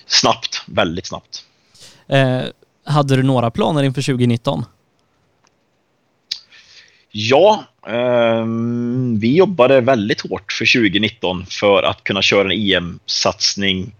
[0.07, 1.45] snabbt, väldigt snabbt.
[2.09, 2.43] Eh,
[2.85, 4.65] hade du några planer inför 2019?
[7.11, 8.45] Ja, eh,
[9.21, 13.95] vi jobbade väldigt hårt för 2019 för att kunna köra en EM-satsning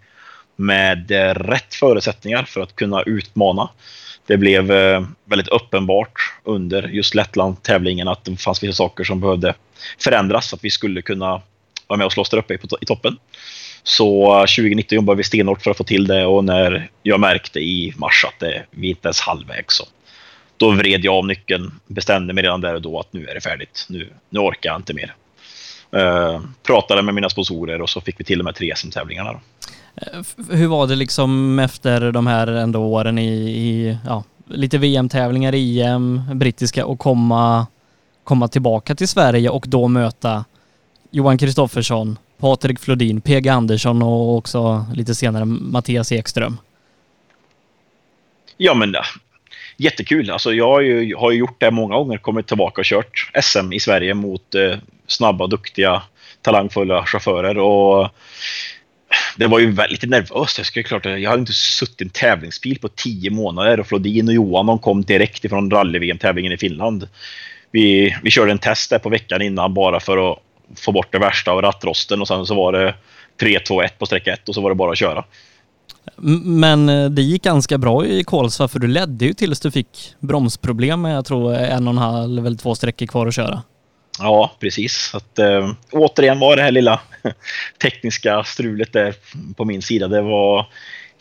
[0.57, 3.69] med rätt förutsättningar för att kunna utmana.
[4.27, 6.13] Det blev eh, väldigt uppenbart
[6.45, 9.55] under just Lettland-tävlingen att det fanns vissa saker som behövde
[9.99, 11.43] förändras så att vi skulle kunna
[11.87, 13.17] vara med och slåss där uppe i toppen.
[13.83, 17.61] Så eh, 2019 jobbade vi stenhårt för att få till det och när jag märkte
[17.61, 19.85] i mars att det, vi inte ens halvvägs så
[20.57, 23.41] då vred jag av nyckeln, bestämde mig redan där och då att nu är det
[23.41, 23.87] färdigt.
[23.89, 25.15] Nu, nu orkar jag inte mer.
[25.97, 29.41] Uh, pratade med mina sponsorer och så fick vi till de här tre SM-tävlingarna.
[29.97, 35.55] Eh, hur var det liksom efter de här ändå åren i, i ja, lite VM-tävlingar,
[35.55, 37.67] EM, brittiska och komma,
[38.25, 40.45] komma tillbaka till Sverige och då möta
[41.11, 46.59] Johan Kristoffersson, Patrik Flodin, PG Andersson och också lite senare Mattias Ekström?
[48.57, 48.95] Ja, men
[49.77, 50.31] jättekul.
[50.31, 53.73] Alltså jag har ju, har ju gjort det många gånger, kommit tillbaka och kört SM
[53.73, 56.03] i Sverige mot eh, snabba, duktiga,
[56.43, 57.59] talangfulla chaufförer.
[57.59, 58.09] Och
[59.37, 60.59] det var ju väldigt nervöst.
[60.59, 64.29] Jag, skulle, klart, jag hade inte suttit i en tävlingsbil på tio månader och Flodin
[64.29, 67.09] och Johan de kom direkt ifrån rally-VM-tävlingen i Finland.
[67.71, 70.39] Vi, vi körde en test där på veckan innan bara för att
[70.77, 72.95] få bort det värsta av rattrosten och sen så var det
[73.41, 75.25] 3, 2, 1 på sträcka 1 och så var det bara att köra.
[76.45, 80.15] Men eh, det gick ganska bra i Kolsva för du ledde ju tills du fick
[80.21, 83.63] bromsproblem med jag tror en och en halv eller två sträckor kvar att köra.
[84.19, 85.15] Ja, precis.
[85.15, 87.01] Att, äh, återigen var det här lilla
[87.83, 89.15] tekniska strulet där
[89.57, 90.09] på min sida.
[90.09, 90.67] Det var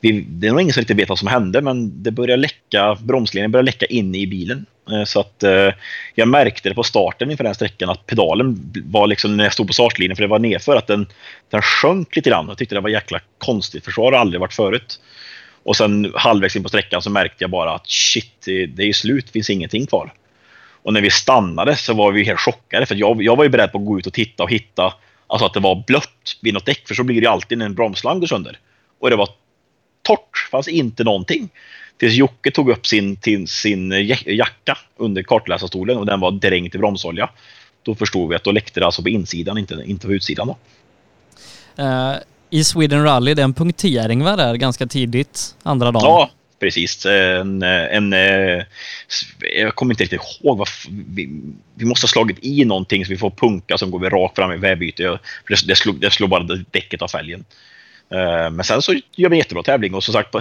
[0.01, 2.97] vi, det är nog ingen som riktigt vet vad som hände, men det började läcka,
[3.01, 4.65] bromsledningen började läcka inne i bilen.
[4.91, 5.69] Eh, så att eh,
[6.15, 9.67] jag märkte det på starten inför den sträckan att pedalen var liksom när jag stod
[9.67, 11.07] på startlinjen, för det var nedför, att den,
[11.49, 12.47] den sjönk lite grann.
[12.47, 14.99] Jag tyckte det var jäkla konstigt, för så har det aldrig varit förut.
[15.63, 18.93] Och sen halvvägs in på sträckan så märkte jag bara att shit, det, det är
[18.93, 20.13] slut, det finns ingenting kvar.
[20.86, 23.72] Och när vi stannade så var vi helt chockade, för jag, jag var ju beredd
[23.72, 24.94] på att gå ut och titta och hitta
[25.28, 27.76] alltså att det var blött vid något däck, för så blir det alltid när en
[27.76, 28.60] bromslang går sönder.
[28.99, 29.30] Och det var
[30.02, 31.49] torrt, fanns inte någonting.
[31.98, 33.91] Tills Jocke tog upp sin, till sin
[34.26, 37.30] jacka under kartläsarstolen och den var dränkt i bromsolja.
[37.84, 40.48] Då förstod vi att då läckte det alltså på insidan, inte, inte på utsidan.
[40.48, 40.57] Då.
[41.84, 42.16] Uh,
[42.49, 46.03] I Sweden Rally, det är en punktering var där ganska tidigt, andra dagen?
[46.03, 46.30] Ja,
[46.66, 47.06] precis.
[47.06, 48.64] En, en, eh,
[49.60, 50.58] jag kommer inte riktigt ihåg.
[50.58, 50.68] Vad,
[51.08, 51.42] vi,
[51.76, 54.58] vi måste ha slagit i någonting så vi får punka som går rakt fram i
[54.58, 55.04] vägbyte.
[55.04, 55.20] Det,
[55.68, 57.46] det, slog, det slog bara däcket av fälgen.
[58.12, 60.36] Eh, men sen så gör vi en jättebra tävling och som sagt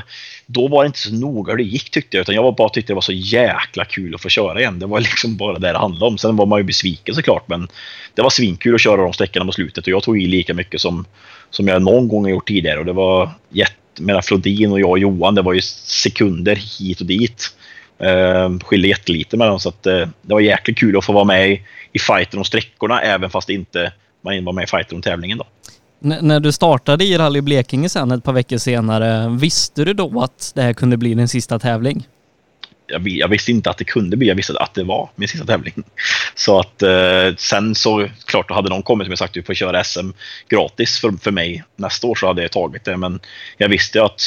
[0.46, 2.68] då var det inte så noga hur det gick tyckte jag utan jag var bara
[2.68, 4.78] tyckte det var så jäkla kul att få köra igen.
[4.78, 6.18] Det var liksom bara det det handlade om.
[6.18, 7.68] Sen var man ju besviken såklart men
[8.14, 10.80] det var svinkul att köra de sträckorna på slutet och jag tog i lika mycket
[10.80, 11.04] som,
[11.50, 14.90] som jag någon gång har gjort tidigare och det var jätte mellan Flodin och jag
[14.90, 17.56] och Johan, det var ju sekunder hit och dit.
[17.98, 21.50] Eh, skilde jättelite mellan så att eh, det var jäkligt kul att få vara med
[21.50, 21.62] i,
[21.92, 23.92] i fighten om sträckorna även fast inte
[24.24, 25.46] man var med i fighten om tävlingen då.
[26.04, 30.20] N när du startade i Rally Blekinge sen ett par veckor senare, visste du då
[30.20, 32.06] att det här kunde bli din sista tävling?
[32.86, 35.46] Jag, jag, visste inte att det kunde bli, jag visste att det var min sista
[35.46, 35.74] tävling.
[36.34, 39.54] Så att eh, sen så klart, då hade någon kommit och sagt att du får
[39.54, 40.10] köra SM
[40.48, 42.96] gratis för, för mig nästa år så hade jag tagit det.
[42.96, 43.20] Men
[43.56, 44.20] jag visste att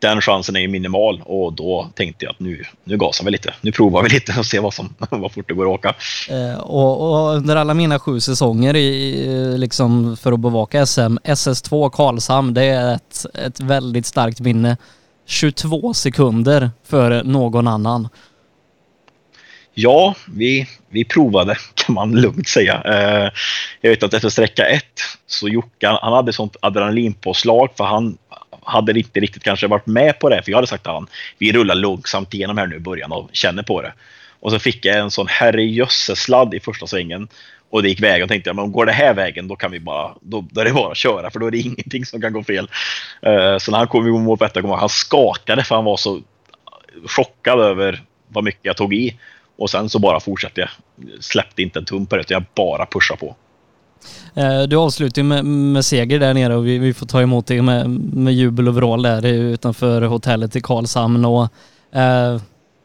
[0.00, 3.54] den chansen är minimal och då tänkte jag att nu, nu gasar vi lite.
[3.60, 5.94] Nu provar vi lite och ser vad, som, vad fort det går att åka.
[6.30, 11.18] Eh, och, och, under alla mina sju säsonger i, eh, liksom för att bevaka SM,
[11.24, 14.76] SS2 Karlshamn, det är ett, ett väldigt starkt minne.
[15.28, 18.08] 22 sekunder före någon annan.
[19.74, 22.82] Ja, vi, vi provade kan man lugnt säga.
[22.84, 23.30] Eh,
[23.80, 28.18] jag vet att efter sträcka ett så Jocke, han hade sånt adrenalinpåslag för han
[28.62, 30.42] hade inte riktigt kanske varit med på det.
[30.42, 31.06] För jag hade sagt att han,
[31.38, 33.92] vi rullar långsamt igenom här nu i början och känner på det.
[34.40, 37.28] Och så fick jag en sån herrejösses-sladd i första svängen.
[37.70, 39.80] Och det gick vägen och tänkte jag, men går det här vägen då kan vi
[39.80, 42.32] bara, då, då är det bara att köra för då är det ingenting som kan
[42.32, 42.70] gå fel.
[43.26, 46.20] Uh, så när han kom i mål på detta han skakade för han var så
[47.06, 49.16] chockad över vad mycket jag tog i.
[49.58, 50.70] Och sen så bara fortsatte jag.
[51.20, 53.36] Släppte inte en tum på det, utan jag bara pushade på.
[54.34, 57.62] Eh, du avslutar med, med seger där nere och vi, vi får ta emot dig
[57.62, 61.24] med, med jubel och vrål där utanför hotellet i Karlshamn.
[61.24, 61.42] Och,
[61.98, 62.40] eh,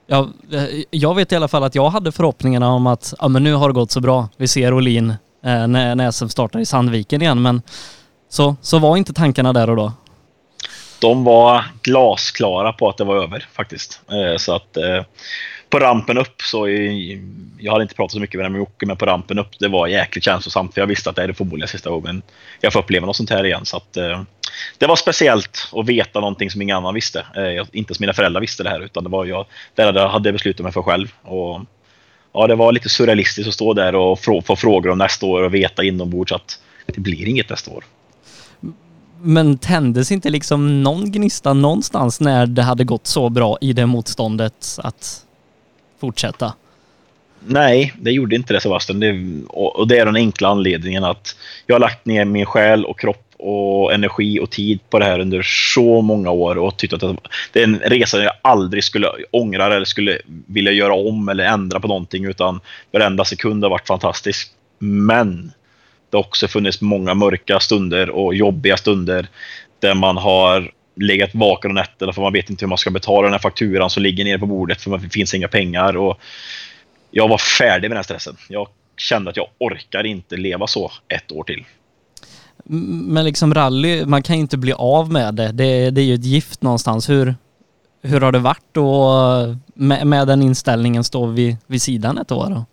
[0.07, 3.43] ja, eh, jag vet i alla fall att jag hade förhoppningarna om att ja, men
[3.43, 4.30] nu har det gått så bra.
[4.38, 7.61] Vi ser Olin eh, när, när SM startar i Sandviken igen men
[8.30, 9.91] så, så var inte tankarna där och då.
[10.99, 14.01] De var glasklara på att det var över faktiskt.
[14.11, 15.03] Eh, så att eh,
[15.69, 16.69] på rampen upp så,
[17.59, 19.88] jag hade inte pratat så mycket med dem Jocke, men på rampen upp det var
[19.88, 22.21] jäkligt känslosamt för jag visste att det är förmodligen sista gången
[22.61, 23.65] jag får uppleva något sånt här igen.
[23.65, 24.21] Så att, eh,
[24.77, 27.19] det var speciellt att veta någonting som ingen annan visste.
[27.19, 30.34] Eh, inte som mina föräldrar visste det här, utan det var jag, det hade jag
[30.34, 31.13] beslutat mig för själv.
[31.21, 31.61] Och,
[32.34, 35.53] ja, det var lite surrealistiskt att stå där och få frågor om nästa år och
[35.53, 37.84] veta inombords att det blir inget nästa år.
[39.21, 43.85] Men tändes inte liksom någon gnista någonstans när det hade gått så bra i det
[43.85, 45.25] motståndet att
[45.99, 46.53] fortsätta?
[47.47, 48.99] Nej, det gjorde inte det Sebastian.
[48.99, 51.35] Det, och det är den enkla anledningen att
[51.65, 55.20] jag har lagt ner min själ och kropp och energi och tid på det här
[55.20, 55.41] under
[55.76, 57.02] så många år och tyckt att
[57.52, 61.80] det är en resa jag aldrig skulle ångra eller skulle vilja göra om eller ändra
[61.80, 62.60] på någonting utan
[62.91, 64.52] varenda sekund har varit fantastisk.
[64.80, 65.52] Men
[66.10, 69.28] det har också funnits många mörka stunder och jobbiga stunder
[69.80, 73.22] där man har legat vaken om nätterna för man vet inte hur man ska betala
[73.22, 75.98] den här fakturan som ligger nere på bordet för det finns inga pengar.
[75.98, 76.20] Och
[77.11, 78.38] jag var färdig med den stressen.
[78.49, 78.68] Jag
[78.98, 81.65] kände att jag orkar inte leva så ett år till.
[82.64, 85.52] Men liksom rally, man kan ju inte bli av med det.
[85.52, 87.10] Det, det är ju ett gift någonstans.
[87.10, 87.35] Hur,
[88.02, 92.49] hur har det varit då med, med den inställningen stå vid, vid sidan ett år?
[92.49, 92.65] Då?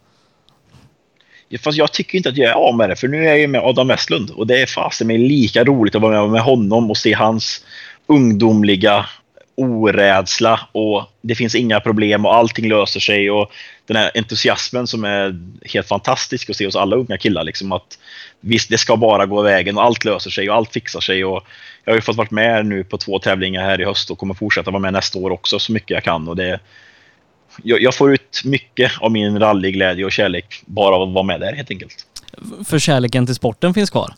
[1.58, 3.46] Fast jag tycker inte att jag är av med det, för nu är jag ju
[3.46, 6.96] med Adam Westlund och det är fasen mig lika roligt att vara med honom och
[6.96, 7.64] se hans
[8.06, 9.06] ungdomliga
[9.60, 13.52] orädsla och det finns inga problem och allting löser sig och
[13.86, 17.98] den här entusiasmen som är helt fantastisk att se hos alla unga killar liksom att
[18.40, 21.44] visst, det ska bara gå vägen och allt löser sig och allt fixar sig och
[21.84, 24.34] jag har ju fått vara med nu på två tävlingar här i höst och kommer
[24.34, 26.60] fortsätta vara med nästa år också så mycket jag kan och det
[27.62, 31.40] jag, jag får ut mycket av min rallyglädje och kärlek bara av att vara med
[31.40, 32.06] där helt enkelt.
[32.64, 34.14] För kärleken till sporten finns kvar?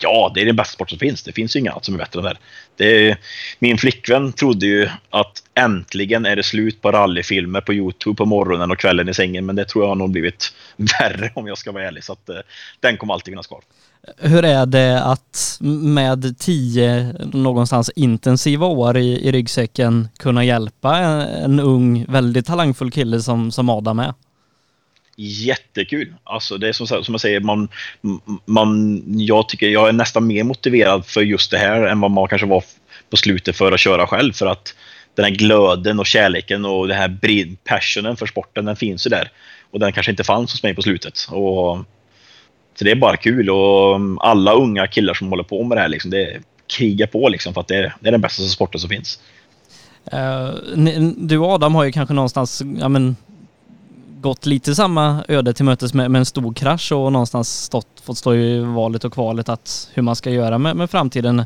[0.00, 1.22] Ja, det är den bästa sport som finns.
[1.22, 2.36] Det finns ju inget annat som är bättre än det.
[2.76, 3.16] det
[3.58, 8.70] min flickvän trodde ju att äntligen är det slut på rallyfilmer på Youtube på morgonen
[8.70, 9.46] och kvällen i sängen.
[9.46, 12.04] Men det tror jag har nog blivit värre om jag ska vara ärlig.
[12.04, 12.36] Så att, eh,
[12.80, 13.60] den kommer alltid finnas kvar.
[14.18, 21.20] Hur är det att med tio någonstans intensiva år i, i ryggsäcken kunna hjälpa en,
[21.20, 24.14] en ung, väldigt talangfull kille som, som Adam är?
[25.16, 26.14] Jättekul.
[26.24, 27.68] Alltså det är som, som jag säger, man,
[28.44, 32.28] man, jag tycker jag är nästan mer motiverad för just det här än vad man
[32.28, 32.64] kanske var
[33.10, 34.32] på slutet för att köra själv.
[34.32, 34.74] För att
[35.14, 39.30] den här glöden och kärleken och den här passionen för sporten, den finns ju där.
[39.70, 41.28] Och den kanske inte fanns hos mig på slutet.
[41.30, 41.78] Och,
[42.78, 45.88] så det är bara kul och alla unga killar som håller på med det här,
[45.88, 46.40] liksom, det
[46.76, 49.20] krigar på liksom, för att det är, det är den bästa sporten som finns.
[50.14, 50.54] Uh,
[51.16, 53.16] du och Adam har ju kanske någonstans, ja men
[54.26, 58.18] gått lite samma öde till mötes med, med en stor krasch och någonstans stått, fått
[58.18, 61.44] stå i valet och kvalet att hur man ska göra med, med framtiden.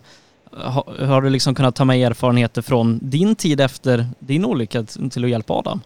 [0.53, 5.25] Har, har du liksom kunnat ta med erfarenheter från din tid efter din olycka till
[5.25, 5.81] att hjälpa Adam?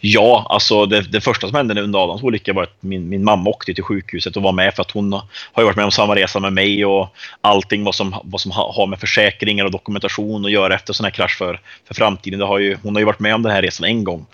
[0.00, 3.50] Ja, alltså det, det, första som hände under Adams olycka var att min, min mamma
[3.50, 5.12] åkte till sjukhuset och var med för att hon
[5.52, 7.08] har varit med om samma resa med mig och
[7.40, 11.10] allting vad som, vad som har med försäkringar och dokumentation att göra efter sån här
[11.10, 12.38] krasch för, för framtiden.
[12.38, 14.26] Det har ju, hon har ju varit med om den här resan en gång.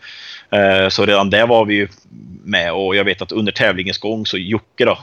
[0.50, 1.88] Eh, så redan där var vi ju
[2.44, 4.98] med och jag vet att under tävlingens gång så Jocke då,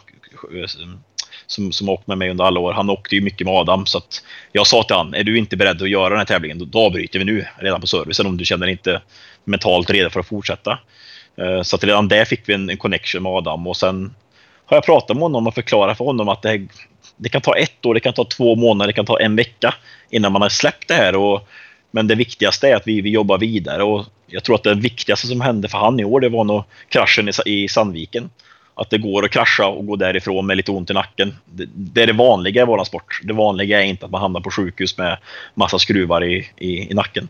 [1.48, 2.74] som, som åkt med mig under alla år.
[2.74, 3.86] Han åkte ju mycket med Adam.
[3.86, 6.60] Så att jag sa till honom, är du inte beredd att göra den här tävlingen,
[6.60, 9.02] då, då avbryter vi nu redan på servicen om du känner inte
[9.44, 10.80] mentalt redo för att fortsätta.
[11.38, 14.14] Eh, så att redan där fick vi en, en connection med Adam och sen
[14.66, 16.68] har jag pratat med honom och förklarat för honom att det,
[17.18, 19.74] det kan ta ett år, det kan ta två månader, det kan ta en vecka
[20.10, 21.16] innan man har släppt det här.
[21.16, 21.48] Och,
[21.92, 25.28] men det viktigaste är att vi, vi jobbar vidare och jag tror att det viktigaste
[25.28, 28.30] som hände för han i år, det var nog kraschen i, Sandviken.
[28.76, 31.36] Att det går att krascha och gå därifrån med lite ont i nacken.
[31.46, 33.20] Det, det är det vanliga i vår sport.
[33.24, 35.18] Det vanliga är inte att man hamnar på sjukhus med
[35.54, 37.30] massa skruvar i, i, i nacken.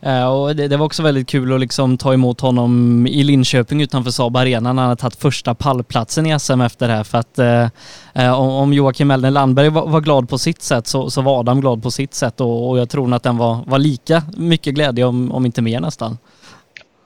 [0.00, 3.82] Eh, och det, det, var också väldigt kul att liksom ta emot honom i Linköping
[3.82, 7.04] utanför Saab Arena när han hade tagit första pallplatsen i SM efter det här.
[7.04, 7.68] För att eh,
[8.14, 11.60] eh om Joakim Elden Landberg var, var, glad på sitt sätt så, så var Adam
[11.60, 15.04] glad på sitt sätt och, och jag tror att den var, var lika mycket glädje
[15.04, 16.18] om, om inte mer nästan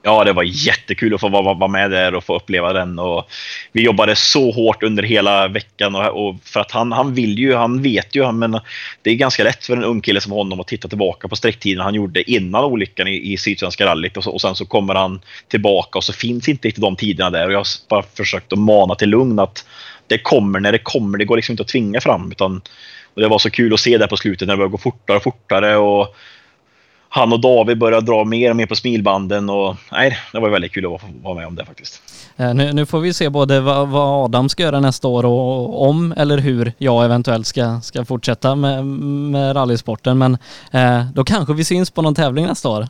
[0.03, 2.99] ja, det var jättekul att få vara, vara med där och få uppleva den.
[2.99, 3.29] Och
[3.71, 7.55] vi jobbade så hårt under hela veckan och, och för att han, han vill ju,
[7.55, 8.59] han vet ju, men
[9.01, 11.83] det är ganska lätt för en ung kille som honom att titta tillbaka på sträcktiden
[11.83, 15.21] han gjorde innan olyckan i, i Sydsvenska rallyt och, så, och sen så kommer han
[15.47, 18.59] tillbaka och så finns inte riktigt de tiderna där och jag har bara försökt att
[18.59, 19.65] mana till lugn att
[20.07, 21.17] det kommer när det kommer.
[21.17, 22.61] Det går liksom inte att tvinga fram utan
[23.13, 25.17] och det var så kul att se där på slutet när det började gå fortare
[25.17, 26.15] och fortare och
[27.09, 30.71] han och David började dra mer och mer på smilbanden och nej, det var väldigt
[30.71, 32.01] kul att vara med om det faktiskt.
[32.37, 35.89] Eh, nu, nu får vi se både vad, vad, Adam ska göra nästa år och
[35.89, 40.17] om eller hur jag eventuellt ska, ska fortsätta med, med rallysporten.
[40.17, 40.37] Men
[40.71, 42.87] eh, då kanske vi syns på någon tävling nästa år.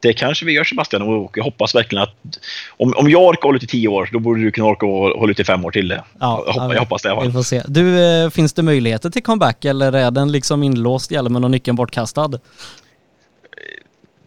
[0.00, 2.38] Det kanske vi gör Sebastian och jag hoppas verkligen att
[2.68, 5.30] om, om jag orkar hålla ut i tio år, då borde du kunna orka hålla
[5.30, 5.98] ut i fem år till.
[6.20, 7.18] Ja, jag, hoppas, jag hoppas det.
[7.26, 7.62] Vi får se.
[7.66, 11.76] Du, eh, finns det möjligheter till comeback eller är den liksom inlåst hjälmen och nyckeln
[11.76, 12.30] bortkastad?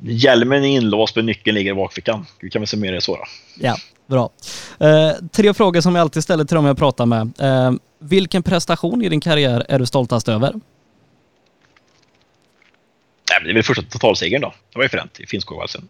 [0.01, 2.25] Hjälmen är inlåst men nyckeln ligger i bakfickan.
[2.39, 3.23] Vi kan väl summera det så då.
[3.59, 4.29] Ja, bra.
[4.79, 7.31] Eh, tre frågor som jag alltid ställer till dem jag pratar med.
[7.39, 10.53] Eh, vilken prestation i din karriär är du stoltast över?
[13.31, 14.53] Nej, det är väl första totalsegern då.
[14.71, 15.87] Det var ju fränt i Finnskogavalsen.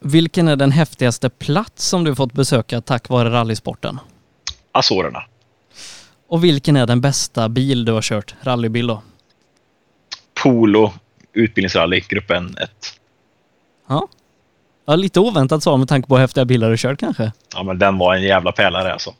[0.00, 3.98] Vilken är den häftigaste plats som du fått besöka tack vare rallysporten?
[4.72, 5.24] Azorerna.
[6.28, 9.02] Och vilken är den bästa bil du har kört, rallybil då?
[10.42, 10.92] Polo
[11.32, 12.70] utbildningsrally, gruppen 1.
[13.88, 14.08] Ja.
[14.86, 14.96] ja.
[14.96, 17.32] Lite oväntat svar med tanke på hur häftiga bilar du kört kanske.
[17.54, 19.10] Ja, men den var en jävla pärlare alltså.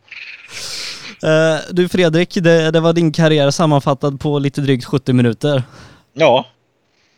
[1.25, 5.63] Uh, du Fredrik, det, det, var din karriär sammanfattad på lite drygt 70 minuter.
[6.13, 6.47] Ja.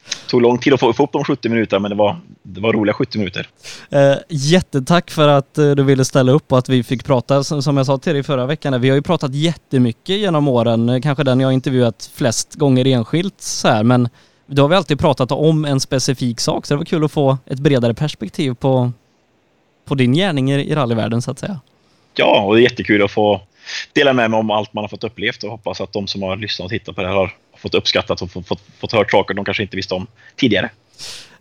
[0.09, 2.73] Det tog lång tid att få, upp de 70 minuterna, men det var, det var
[2.73, 3.49] roliga 70 minuter.
[3.95, 7.45] Uh, jättetack för att uh, du ville ställa upp och att vi fick prata.
[7.45, 11.03] Som, jag sa till dig förra veckan, vi har ju pratat jättemycket genom åren.
[11.03, 14.09] Kanske den jag intervjuat flest gånger enskilt så här, men
[14.47, 17.39] då har vi alltid pratat om en specifik sak, så det var kul att få
[17.47, 18.93] ett bredare perspektiv på,
[19.85, 21.61] på din gärning i rallyvärlden så att säga.
[22.15, 23.41] Ja, och det är jättekul att få
[23.93, 26.37] dela med mig om allt man har fått upplevt och hoppas att de som har
[26.37, 29.35] lyssnat och tittat på det här har fått uppskattat och fått, fått, fått hört saker
[29.35, 30.07] de kanske inte visste om
[30.37, 30.71] tidigare.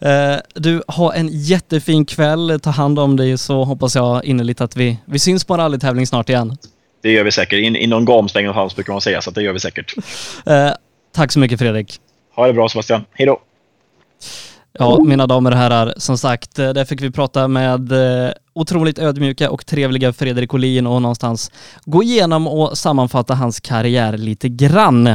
[0.06, 2.60] Uh, du, har en jättefin kväll.
[2.64, 6.08] Ta hand om dig så hoppas jag innerligt att vi, vi syns på en rallytävling
[6.08, 6.58] snart igen.
[7.02, 7.60] Det gör vi säkert.
[7.60, 9.94] In, inom gamsvängen och hals brukar man säga, så det gör vi säkert.
[9.98, 10.72] Uh,
[11.16, 12.00] tack så mycket Fredrik.
[12.36, 13.06] Ha det bra Sebastian.
[13.12, 13.40] Hej då!
[14.80, 19.00] Ja, mina damer och herrar, som sagt, eh, där fick vi prata med eh, otroligt
[19.00, 21.52] ödmjuka och trevliga Fredrik Olin och någonstans
[21.86, 25.08] gå igenom och sammanfatta hans karriär lite grann.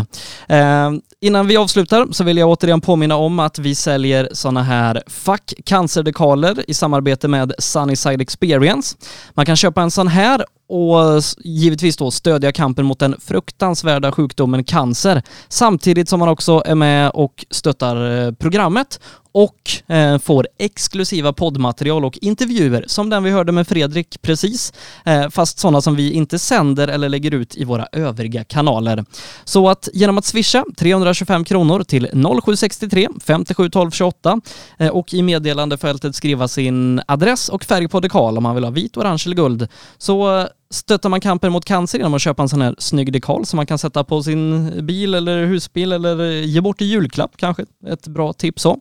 [0.48, 0.90] Eh,
[1.20, 5.52] innan vi avslutar så vill jag återigen påminna om att vi säljer sådana här fack
[5.64, 8.96] cancerdekaler i samarbete med Sunnyside Experience.
[9.34, 14.64] Man kan köpa en sån här och givetvis då stödja kampen mot den fruktansvärda sjukdomen
[14.64, 15.22] cancer.
[15.48, 19.00] Samtidigt som man också är med och stöttar eh, programmet
[19.32, 24.72] och eh, får exklusiva poddmaterial och intervjuer som den vi hörde med Fredrik precis,
[25.04, 29.04] eh, fast sådana som vi inte sänder eller lägger ut i våra övriga kanaler.
[29.44, 32.08] Så att genom att swisha 325 kronor till
[32.42, 34.40] 0763 57 12 28
[34.78, 38.70] eh, och i meddelandefältet skriva sin adress och färg på dekal om man vill ha
[38.70, 42.48] vit, orange eller guld så eh, stöttar man kampen mot cancer genom att köpa en
[42.48, 46.60] sån här snygg dekal som man kan sätta på sin bil eller husbil eller ge
[46.60, 47.64] bort i julklapp kanske.
[47.86, 48.78] Ett bra tips så.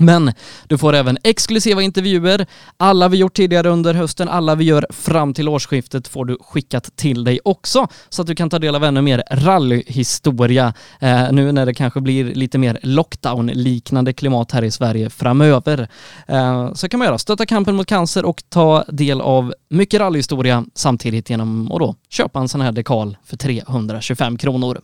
[0.00, 0.32] Men
[0.66, 2.46] du får även exklusiva intervjuer.
[2.76, 6.96] Alla vi gjort tidigare under hösten, alla vi gör fram till årsskiftet får du skickat
[6.96, 11.52] till dig också så att du kan ta del av ännu mer rallyhistoria eh, nu
[11.52, 15.88] när det kanske blir lite mer lockdown-liknande klimat här i Sverige framöver.
[16.26, 20.64] Eh, så kan man göra, stötta kampen mot cancer och ta del av mycket rallyhistoria
[20.74, 24.80] samtidigt genom att då köpa en sån här dekal för 325 kronor.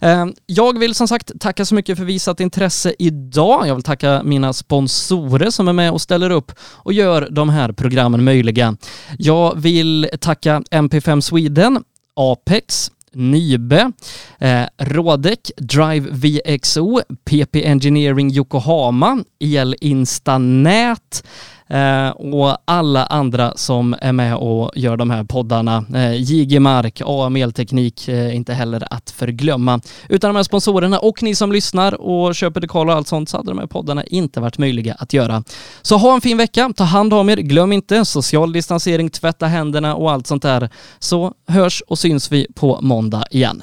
[0.00, 3.68] Eh, jag vill som sagt tacka så mycket för visat intresse idag.
[3.68, 7.72] Jag vill tacka mina sponsorer som är med och ställer upp och gör de här
[7.72, 8.76] programmen möjliga.
[9.18, 13.92] Jag vill tacka MP5 Sweden, Apex, Nybe,
[14.38, 21.24] eh, Rodec, Drive VXO, PP Engineering Yokohama, Elinstanät,
[21.68, 25.84] Eh, och alla andra som är med och gör de här poddarna.
[25.94, 29.80] Eh, JG Mark, AM Elteknik, eh, inte heller att förglömma.
[30.08, 33.36] Utan de här sponsorerna och ni som lyssnar och köper dekal och allt sånt så
[33.36, 35.44] hade de här poddarna inte varit möjliga att göra.
[35.82, 39.94] Så ha en fin vecka, ta hand om er, glöm inte social distansering, tvätta händerna
[39.94, 40.68] och allt sånt där.
[40.98, 43.62] Så hörs och syns vi på måndag igen.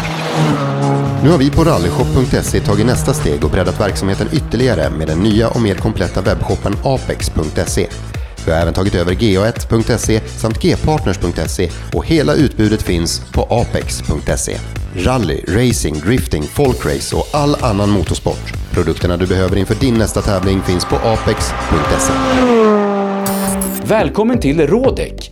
[1.23, 5.49] Nu har vi på rallyshop.se tagit nästa steg och breddat verksamheten ytterligare med den nya
[5.49, 7.87] och mer kompletta webbshoppen apex.se.
[8.45, 14.57] Vi har även tagit över ga1.se samt gpartners.se och hela utbudet finns på apex.se.
[14.95, 18.53] Rally, racing, drifting, folkrace och all annan motorsport.
[18.71, 22.13] Produkterna du behöver inför din nästa tävling finns på apex.se.
[23.83, 25.31] Välkommen till Rådek!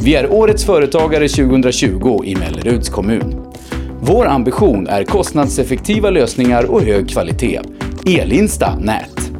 [0.00, 3.52] Vi är Årets Företagare 2020 i Melleruds kommun.
[4.00, 7.60] Vår ambition är kostnadseffektiva lösningar och hög kvalitet.
[8.06, 9.30] Elinsta Nät.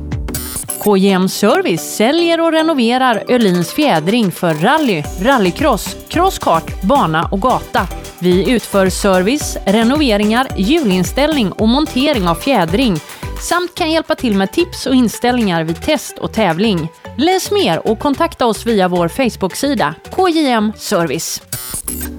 [0.85, 7.87] KJM Service säljer och renoverar Öhlins fjädring för rally, rallycross, crosskart, bana och gata.
[8.19, 12.97] Vi utför service, renoveringar, hjulinställning och montering av fjädring
[13.41, 16.89] samt kan hjälpa till med tips och inställningar vid test och tävling.
[17.21, 21.43] Läs mer och kontakta oss via vår Facebook-sida KJM Service.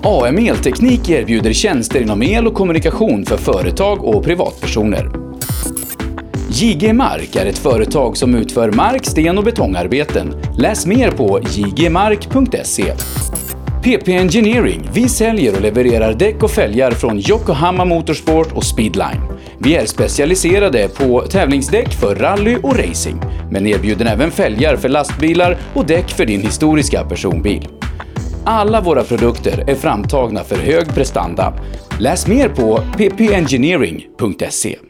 [0.03, 5.11] AM Elteknik erbjuder tjänster inom el och kommunikation för företag och privatpersoner.
[6.49, 10.35] JG Mark är ett företag som utför mark-, sten och betongarbeten.
[10.57, 12.93] Läs mer på jgmark.se.
[13.83, 14.89] PP Engineering.
[14.93, 19.21] Vi säljer och levererar däck och fälgar från Yokohama Motorsport och Speedline.
[19.59, 25.57] Vi är specialiserade på tävlingsdäck för rally och racing, men erbjuder även fälgar för lastbilar
[25.73, 27.67] och däck för din historiska personbil.
[28.43, 31.53] Alla våra produkter är framtagna för hög prestanda.
[31.99, 34.88] Läs mer på ppengineering.se.